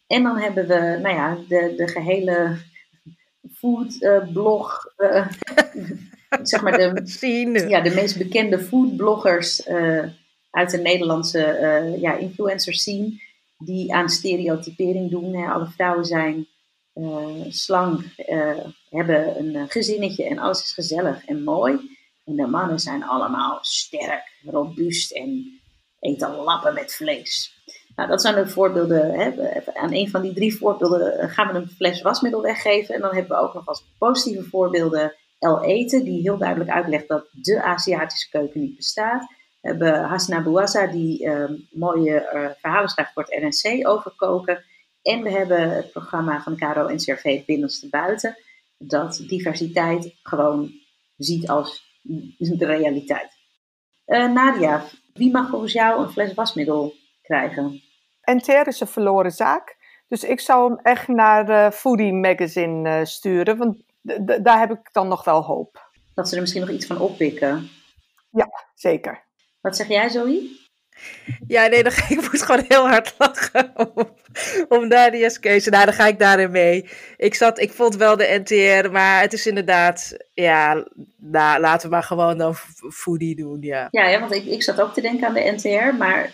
En 0.06 0.22
dan 0.22 0.38
hebben 0.38 0.66
we 0.66 0.98
nou 1.02 1.14
ja, 1.14 1.38
de, 1.48 1.74
de 1.76 1.88
gehele 1.88 2.56
foodblog. 3.52 4.84
zeg 6.42 6.62
maar 6.62 6.72
de, 6.76 7.64
ja, 7.68 7.80
de 7.80 7.94
meest 7.94 8.18
bekende 8.18 8.58
foodbloggers 8.58 9.68
uit 10.50 10.70
de 10.70 10.78
Nederlandse 10.78 11.58
uh, 11.60 12.00
ja, 12.00 12.16
influencers 12.16 12.82
zien 12.82 13.20
die 13.58 13.94
aan 13.94 14.08
stereotypering 14.08 15.10
doen. 15.10 15.34
Hè. 15.34 15.50
Alle 15.50 15.66
vrouwen 15.66 16.04
zijn 16.04 16.46
uh, 16.94 17.44
slank, 17.48 18.00
uh, 18.28 18.58
hebben 18.88 19.38
een 19.38 19.68
gezinnetje 19.68 20.24
en 20.24 20.38
alles 20.38 20.62
is 20.62 20.72
gezellig 20.72 21.24
en 21.24 21.42
mooi. 21.42 21.96
En 22.24 22.36
de 22.36 22.46
mannen 22.46 22.78
zijn 22.78 23.04
allemaal 23.04 23.58
sterk, 23.60 24.38
robuust 24.42 25.12
en 25.12 25.60
eten 26.00 26.34
lappen 26.34 26.74
met 26.74 26.94
vlees. 26.94 27.56
Nou, 27.96 28.08
dat 28.08 28.20
zijn 28.20 28.34
de 28.34 28.48
voorbeelden. 28.48 29.14
Hè. 29.14 29.32
Aan 29.74 29.92
een 29.92 30.10
van 30.10 30.22
die 30.22 30.32
drie 30.32 30.56
voorbeelden 30.56 31.30
gaan 31.30 31.52
we 31.52 31.58
een 31.58 31.68
fles 31.68 32.02
wasmiddel 32.02 32.42
weggeven. 32.42 32.94
En 32.94 33.00
dan 33.00 33.14
hebben 33.14 33.36
we 33.36 33.42
ook 33.42 33.54
nog 33.54 33.66
als 33.66 33.84
positieve 33.98 34.48
voorbeelden 34.48 35.14
El 35.38 35.64
Eten, 35.64 36.04
die 36.04 36.20
heel 36.20 36.38
duidelijk 36.38 36.70
uitlegt 36.70 37.08
dat 37.08 37.28
de 37.30 37.62
Aziatische 37.62 38.30
keuken 38.30 38.60
niet 38.60 38.76
bestaat. 38.76 39.26
We 39.60 39.68
hebben 39.68 40.02
Hasna 40.04 40.42
Bouassa, 40.42 40.86
die 40.86 41.24
uh, 41.24 41.50
mooie 41.70 42.30
uh, 42.34 42.50
verhalen 42.60 42.88
schrijft 42.88 43.12
voor 43.12 43.26
het 43.28 43.42
NRC 43.42 43.88
over 43.88 44.12
koken. 44.16 44.64
En 45.02 45.22
we 45.22 45.30
hebben 45.30 45.70
het 45.70 45.92
programma 45.92 46.42
van 46.42 46.56
Caro 46.56 46.86
en 46.86 46.96
CRV 46.96 47.44
Binnenste 47.44 47.88
Buiten, 47.88 48.36
dat 48.78 49.24
diversiteit 49.26 50.14
gewoon 50.22 50.70
ziet 51.16 51.48
als 51.48 51.86
de 52.38 52.66
realiteit. 52.66 53.32
Uh, 54.06 54.32
Nadia, 54.32 54.84
wie 55.12 55.30
mag 55.30 55.48
volgens 55.48 55.72
jou 55.72 56.02
een 56.02 56.10
fles 56.10 56.34
wasmiddel 56.34 56.94
krijgen? 57.22 57.82
NTR 58.22 58.66
is 58.66 58.80
een 58.80 58.86
verloren 58.86 59.30
zaak. 59.30 59.76
Dus 60.08 60.24
ik 60.24 60.40
zou 60.40 60.70
hem 60.70 60.78
echt 60.82 61.08
naar 61.08 61.46
de 61.46 61.70
Foodie 61.72 62.12
Magazine 62.12 62.98
uh, 62.98 63.04
sturen, 63.04 63.56
want 63.56 63.76
daar 64.42 64.58
heb 64.58 64.70
ik 64.70 64.92
dan 64.92 65.08
nog 65.08 65.24
wel 65.24 65.42
hoop. 65.42 65.90
Dat 66.14 66.28
ze 66.28 66.34
er 66.34 66.40
misschien 66.40 66.62
nog 66.62 66.70
iets 66.70 66.86
van 66.86 66.98
oppikken. 66.98 67.68
Ja, 68.30 68.48
zeker. 68.74 69.27
Wat 69.68 69.76
zeg 69.76 69.88
jij, 69.88 70.08
Zoe? 70.08 70.56
Ja, 71.46 71.66
nee, 71.66 71.82
dan, 71.82 71.92
ik 72.08 72.28
moet 72.30 72.42
gewoon 72.42 72.64
heel 72.68 72.88
hard 72.88 73.14
lachen 73.18 73.72
om, 73.94 74.08
om 74.68 74.88
Nadia's 74.88 75.40
keuze. 75.40 75.70
Nou, 75.70 75.84
dan 75.84 75.94
ga 75.94 76.06
ik 76.06 76.18
daarin 76.18 76.50
mee. 76.50 76.88
Ik, 77.16 77.34
zat, 77.34 77.58
ik 77.58 77.72
vond 77.72 77.96
wel 77.96 78.16
de 78.16 78.40
NTR, 78.44 78.90
maar 78.90 79.20
het 79.20 79.32
is 79.32 79.46
inderdaad, 79.46 80.16
ja, 80.34 80.86
nou, 81.16 81.60
laten 81.60 81.88
we 81.88 81.94
maar 81.94 82.02
gewoon 82.02 82.38
dan 82.38 82.54
foodie 82.90 83.36
doen, 83.36 83.58
ja. 83.60 83.88
Ja, 83.90 84.08
ja 84.08 84.20
want 84.20 84.32
ik, 84.32 84.44
ik 84.44 84.62
zat 84.62 84.80
ook 84.80 84.94
te 84.94 85.00
denken 85.00 85.26
aan 85.26 85.34
de 85.34 85.52
NTR, 85.56 85.96
maar 85.96 86.32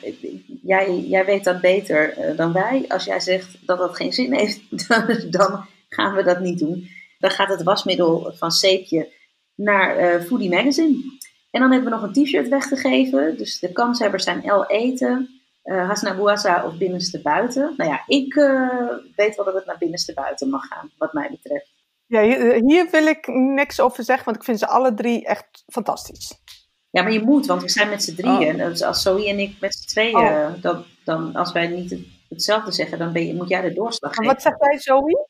jij, 0.63 0.99
jij 0.99 1.25
weet 1.25 1.45
dat 1.45 1.61
beter 1.61 2.19
uh, 2.19 2.37
dan 2.37 2.53
wij. 2.53 2.85
Als 2.89 3.05
jij 3.05 3.21
zegt 3.21 3.67
dat 3.67 3.79
dat 3.79 3.97
geen 3.97 4.13
zin 4.13 4.33
heeft, 4.33 4.61
dan, 4.89 5.17
dan, 5.31 5.67
gaan 5.89 6.15
we 6.15 6.23
dat 6.23 6.41
niet 6.41 6.59
doen. 6.59 6.89
Dan 7.19 7.31
gaat 7.31 7.49
het 7.49 7.63
wasmiddel 7.63 8.33
van 8.37 8.51
Seepje 8.51 9.09
naar 9.55 10.01
uh, 10.01 10.21
Foodie 10.21 10.51
Magazine. 10.51 11.14
En 11.55 11.61
dan 11.61 11.73
hebben 11.73 11.91
we 11.91 11.97
nog 11.97 12.03
een 12.03 12.25
t-shirt 12.25 12.49
weggegeven. 12.49 13.37
Dus 13.37 13.59
de 13.59 13.73
kanshebbers 13.73 14.25
zijn 14.25 14.45
El 14.45 14.67
Eten, 14.67 15.41
uh, 15.65 15.89
Hasna 15.89 16.17
Bouassa 16.17 16.67
of 16.67 16.79
Binnenste 16.79 17.23
Buiten. 17.23 17.75
Nou 17.77 17.91
ja, 17.91 18.03
ik 18.07 18.35
uh, 18.35 18.89
weet 19.17 19.37
wel 19.37 19.45
dat 19.45 19.55
het 19.55 19.67
naar 19.67 19.79
Binnenste 19.79 20.15
Buiten 20.15 20.49
mag 20.49 20.67
gaan, 20.67 20.91
wat 20.99 21.13
mij 21.13 21.31
betreft. 21.31 21.73
Ja, 22.07 22.23
hier, 22.23 22.63
hier, 22.65 22.89
wil 22.91 23.07
ik 23.07 23.27
niks 23.27 23.81
over 23.81 24.05
zeggen, 24.05 24.25
want 24.25 24.37
ik 24.37 24.45
vind 24.45 24.59
ze 24.59 24.67
alle 24.67 24.95
drie 24.95 25.25
echt 25.27 25.65
fantastisch. 25.67 26.43
Ja, 26.91 27.03
maar 27.03 27.13
je 27.13 27.23
moet, 27.23 27.47
want 27.47 27.63
we 27.63 27.69
zijn 27.69 27.89
met 27.89 28.03
z'n 28.03 28.15
drieën. 28.15 28.61
Oh. 28.61 28.67
Dus 28.67 28.83
als 28.83 29.03
Zoe 29.03 29.29
en 29.29 29.39
ik 29.39 29.61
met 29.61 29.75
z'n 29.75 29.87
tweeën, 29.87 30.17
oh. 30.17 30.53
dan, 30.61 30.85
dan, 31.05 31.35
als 31.35 31.53
wij 31.53 31.67
niet 31.67 31.97
hetzelfde 32.29 32.73
zeggen, 32.73 32.99
dan 32.99 33.13
ben 33.13 33.27
je, 33.27 33.35
moet 33.35 33.49
jij 33.49 33.61
de 33.61 33.73
doorslag 33.73 34.15
geven. 34.15 34.33
Wat 34.33 34.43
zegt 34.43 34.57
jij, 34.61 34.79
Zoe? 34.79 35.29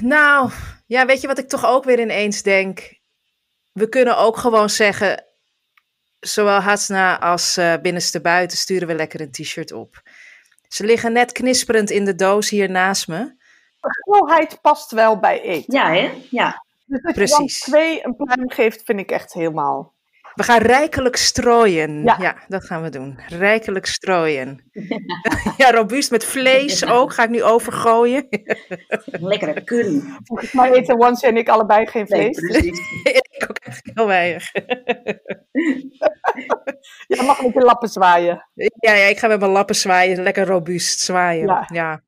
Nou, 0.00 0.50
ja, 0.86 1.06
weet 1.06 1.20
je 1.20 1.26
wat 1.26 1.38
ik 1.38 1.48
toch 1.48 1.66
ook 1.66 1.84
weer 1.84 2.00
ineens 2.00 2.42
denk? 2.42 2.95
We 3.76 3.88
kunnen 3.88 4.16
ook 4.16 4.36
gewoon 4.36 4.70
zeggen, 4.70 5.24
zowel 6.20 6.60
Hasna 6.60 7.20
als 7.20 7.58
uh, 7.58 7.74
binnenste 7.82 8.20
buiten 8.20 8.58
sturen 8.58 8.88
we 8.88 8.94
lekker 8.94 9.20
een 9.20 9.30
t-shirt 9.30 9.72
op. 9.72 10.02
Ze 10.68 10.84
liggen 10.84 11.12
net 11.12 11.32
knisperend 11.32 11.90
in 11.90 12.04
de 12.04 12.14
doos 12.14 12.50
hier 12.50 12.70
naast 12.70 13.08
me. 13.08 13.34
De 13.80 14.58
past 14.62 14.90
wel 14.90 15.18
bij 15.18 15.40
eten. 15.40 15.74
Ja, 15.74 15.90
hè? 15.92 16.12
Ja. 16.30 16.64
Dus 16.86 17.04
als 17.04 17.14
Precies. 17.14 17.64
je 17.64 17.70
dan 17.70 17.80
twee 17.80 18.04
een 18.04 18.16
pluim 18.16 18.50
geeft, 18.50 18.82
vind 18.84 19.00
ik 19.00 19.10
echt 19.10 19.32
helemaal... 19.32 19.94
We 20.36 20.42
gaan 20.42 20.60
rijkelijk 20.60 21.16
strooien. 21.16 22.02
Ja. 22.02 22.36
dat 22.48 22.64
gaan 22.64 22.82
we 22.82 22.88
doen. 22.88 23.18
Rijkelijk 23.28 23.86
strooien. 23.86 24.60
Ja, 25.56 25.70
robuust 25.70 26.10
met 26.10 26.24
vlees 26.24 26.86
ook. 26.86 27.12
Ga 27.12 27.22
ik 27.22 27.30
nu 27.30 27.42
overgooien. 27.42 28.28
Lekkere 29.30 29.64
curry. 29.64 30.02
Volgens 30.24 30.52
mij 30.52 30.72
eten 30.72 30.98
Once 30.98 31.26
en 31.26 31.36
ik 31.36 31.48
allebei 31.48 31.86
geen 31.86 32.06
vlees. 32.06 32.36
Nee, 32.36 32.72
ik 33.12 33.46
ook 33.50 33.58
echt 33.58 33.90
heel 33.94 34.06
weinig. 34.06 34.52
Ja, 37.06 37.22
mag 37.22 37.42
met 37.42 37.52
je 37.52 37.60
lappen 37.60 37.88
zwaaien. 37.88 38.48
Ja, 38.54 38.92
ja, 38.92 39.04
ik 39.04 39.18
ga 39.18 39.28
met 39.28 39.40
mijn 39.40 39.50
lappen 39.50 39.74
zwaaien. 39.74 40.22
Lekker 40.22 40.46
robuust 40.46 41.00
zwaaien. 41.00 41.46
Ja. 41.46 41.68
ja. 41.72 42.02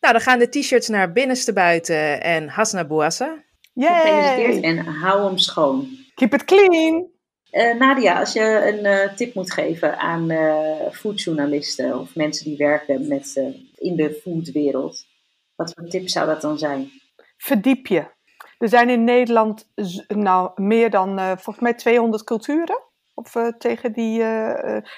Nou, 0.00 0.12
dan 0.12 0.20
gaan 0.20 0.38
de 0.38 0.48
t-shirts 0.48 0.88
naar 0.88 1.12
binnenste 1.12 1.52
buiten 1.52 2.22
en 2.22 2.48
Hasna 2.48 2.84
Bouassa. 2.84 3.44
Gefeliciteerd 3.74 4.64
en 4.64 4.78
hou 4.78 5.24
hem 5.24 5.38
schoon. 5.38 5.88
Keep 6.14 6.34
it 6.34 6.44
clean. 6.44 7.16
Uh, 7.58 7.74
Nadia, 7.74 8.18
als 8.18 8.32
je 8.32 8.72
een 8.72 8.84
uh, 8.84 9.14
tip 9.14 9.34
moet 9.34 9.52
geven 9.52 9.98
aan 9.98 10.30
uh, 10.30 10.90
foodjournalisten 10.90 11.98
of 11.98 12.14
mensen 12.14 12.44
die 12.44 12.56
werken 12.56 13.08
met, 13.08 13.36
in 13.74 13.96
de 13.96 14.20
foodwereld, 14.22 15.06
wat 15.54 15.72
voor 15.74 15.88
tip 15.88 16.08
zou 16.08 16.26
dat 16.26 16.40
dan 16.40 16.58
zijn? 16.58 16.90
Verdiep 17.36 17.86
je. 17.86 18.10
Er 18.58 18.68
zijn 18.68 18.88
in 18.88 19.04
Nederland 19.04 19.70
nou, 20.08 20.62
meer 20.62 20.90
dan 20.90 21.18
volgens 21.18 21.58
mij 21.58 21.74
200 21.74 22.24
culturen. 22.24 22.82
Of 23.14 23.32
tegen 23.58 23.92
die. 23.92 24.20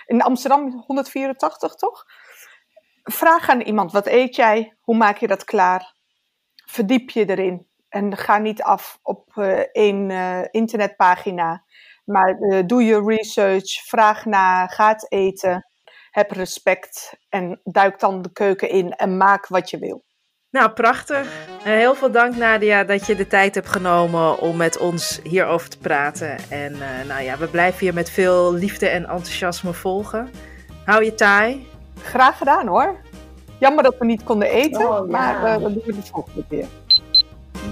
in 0.07 0.23
Amsterdam 0.23 0.85
184 0.87 1.75
toch? 1.75 2.05
Vraag 3.03 3.49
aan 3.49 3.61
iemand: 3.61 3.93
wat 3.93 4.07
eet 4.07 4.37
jij? 4.37 4.77
Hoe 4.81 4.97
maak 4.97 5.19
je 5.19 5.27
dat 5.27 5.45
klaar? 5.45 5.95
Verdiep 6.67 7.11
je 7.11 7.29
erin. 7.29 7.67
En 7.89 8.17
ga 8.17 8.39
niet 8.39 8.63
af 8.63 8.99
op 9.03 9.37
één 9.73 10.11
internetpagina 10.51 11.65
maar 12.11 12.39
uh, 12.39 12.59
doe 12.67 12.85
je 12.85 13.03
research, 13.07 13.87
vraag 13.87 14.25
na, 14.25 14.67
ga 14.67 14.89
het 14.89 15.07
eten, 15.09 15.67
heb 16.11 16.31
respect 16.31 17.17
en 17.29 17.61
duik 17.65 17.99
dan 18.01 18.23
de 18.23 18.33
keuken 18.33 18.69
in 18.69 18.93
en 18.93 19.17
maak 19.17 19.47
wat 19.47 19.71
je 19.71 19.79
wil. 19.79 20.05
Nou, 20.51 20.71
prachtig. 20.71 21.27
Uh, 21.59 21.63
heel 21.63 21.95
veel 21.95 22.11
dank 22.11 22.37
Nadia 22.37 22.85
dat 22.85 23.07
je 23.07 23.15
de 23.15 23.27
tijd 23.27 23.55
hebt 23.55 23.69
genomen 23.69 24.39
om 24.39 24.57
met 24.57 24.79
ons 24.79 25.21
hierover 25.23 25.69
te 25.69 25.79
praten. 25.79 26.37
En 26.49 26.73
uh, 26.73 27.09
nou 27.09 27.23
ja, 27.23 27.39
we 27.39 27.47
blijven 27.47 27.87
je 27.87 27.93
met 27.93 28.11
veel 28.11 28.55
liefde 28.55 28.89
en 28.89 29.03
enthousiasme 29.03 29.73
volgen. 29.73 30.31
Hou 30.85 31.05
je 31.05 31.15
taai. 31.15 31.67
Graag 32.03 32.39
gedaan 32.39 32.67
hoor. 32.67 32.97
Jammer 33.59 33.83
dat 33.83 33.99
we 33.99 34.05
niet 34.05 34.23
konden 34.23 34.49
eten, 34.49 34.89
oh, 34.89 34.97
ja. 34.97 35.03
maar 35.11 35.61
dat 35.61 35.75
doen 35.75 35.83
we 35.87 35.95
de 35.95 36.03
volgende 36.03 36.45
keer. 36.49 36.67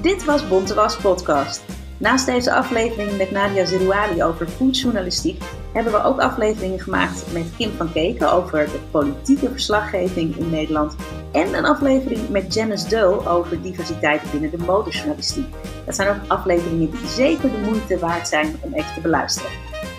Dit 0.03 0.25
was 0.25 0.49
Bonte 0.49 0.75
Was 0.75 0.97
Podcast. 0.97 1.78
Naast 1.99 2.27
deze 2.27 2.53
aflevering 2.53 3.17
met 3.17 3.31
Nadia 3.31 3.65
Zerouali 3.65 4.23
over 4.23 4.49
foodjournalistiek 4.49 5.43
hebben 5.73 5.93
we 5.93 6.03
ook 6.03 6.21
afleveringen 6.21 6.81
gemaakt 6.81 7.25
met 7.33 7.47
Kim 7.57 7.71
van 7.77 7.93
Keken 7.93 8.33
over 8.33 8.65
de 8.65 8.79
politieke 8.91 9.51
verslaggeving 9.51 10.37
in 10.37 10.51
Nederland 10.51 10.97
en 11.33 11.55
een 11.55 11.65
aflevering 11.65 12.29
met 12.29 12.55
Janice 12.55 12.89
Doe 12.89 13.27
over 13.27 13.63
diversiteit 13.63 14.23
binnen 14.31 14.51
de 14.51 14.59
motorjournalistiek. 14.59 15.47
Dat 15.87 15.95
zijn 15.95 16.09
ook 16.09 16.29
afleveringen 16.29 16.91
die 16.91 17.09
zeker 17.09 17.51
de 17.51 17.59
moeite 17.59 17.99
waard 17.99 18.29
zijn 18.29 18.57
om 18.61 18.75
even 18.75 18.95
te 18.95 19.01
beluisteren. 19.01 19.51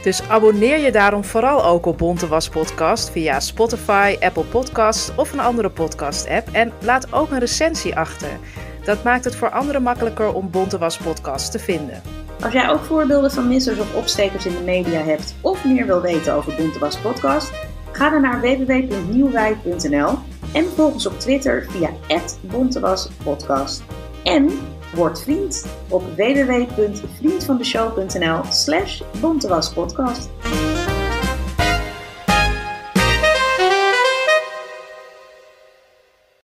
Dus 0.04 0.30
abonneer 0.30 0.78
je 0.78 0.91
daarom 0.91 1.24
vooral 1.24 1.66
ook 1.66 1.86
op 1.86 1.97
Bonte 1.97 2.28
Was 2.28 2.50
Podcast 2.50 3.10
via 3.10 3.39
Spotify, 3.39 4.18
Apple 4.20 4.43
Podcasts 4.43 5.12
of 5.16 5.34
een 5.34 5.39
andere 5.39 5.70
podcast-app. 5.70 6.47
En 6.52 6.72
laat 6.82 7.14
ook 7.14 7.32
een 7.32 7.39
recensie 7.39 7.95
achter. 7.95 8.30
Dat 8.89 9.03
maakt 9.03 9.23
het 9.23 9.35
voor 9.35 9.49
anderen 9.49 9.81
makkelijker 9.81 10.33
om 10.33 10.49
Bonte 10.49 10.77
Was 10.77 10.97
Podcast 10.97 11.51
te 11.51 11.59
vinden. 11.59 12.01
Als 12.43 12.53
jij 12.53 12.69
ook 12.69 12.83
voorbeelden 12.83 13.31
van 13.31 13.47
missers 13.47 13.79
of 13.79 13.95
opstekers 13.95 14.45
in 14.45 14.55
de 14.55 14.61
media 14.61 15.01
hebt 15.01 15.35
of 15.41 15.65
meer 15.65 15.85
wil 15.85 16.01
weten 16.01 16.33
over 16.33 16.55
Bontewas 16.55 16.97
Podcast, 16.97 17.51
ga 17.91 18.09
dan 18.09 18.21
naar 18.21 18.41
www.nieuwwijk.nl 18.41 20.17
en 20.53 20.65
volg 20.75 20.93
ons 20.93 21.05
op 21.05 21.19
Twitter 21.19 21.65
via 21.69 21.89
@bontewaspodcast. 22.41 23.83
En 24.23 24.49
word 24.93 25.21
vriend 25.21 25.65
op 25.89 26.03
www.vriendvandeshow.nl 26.15 28.41
slash 28.49 29.01
bontewaspodcast. 29.19 30.29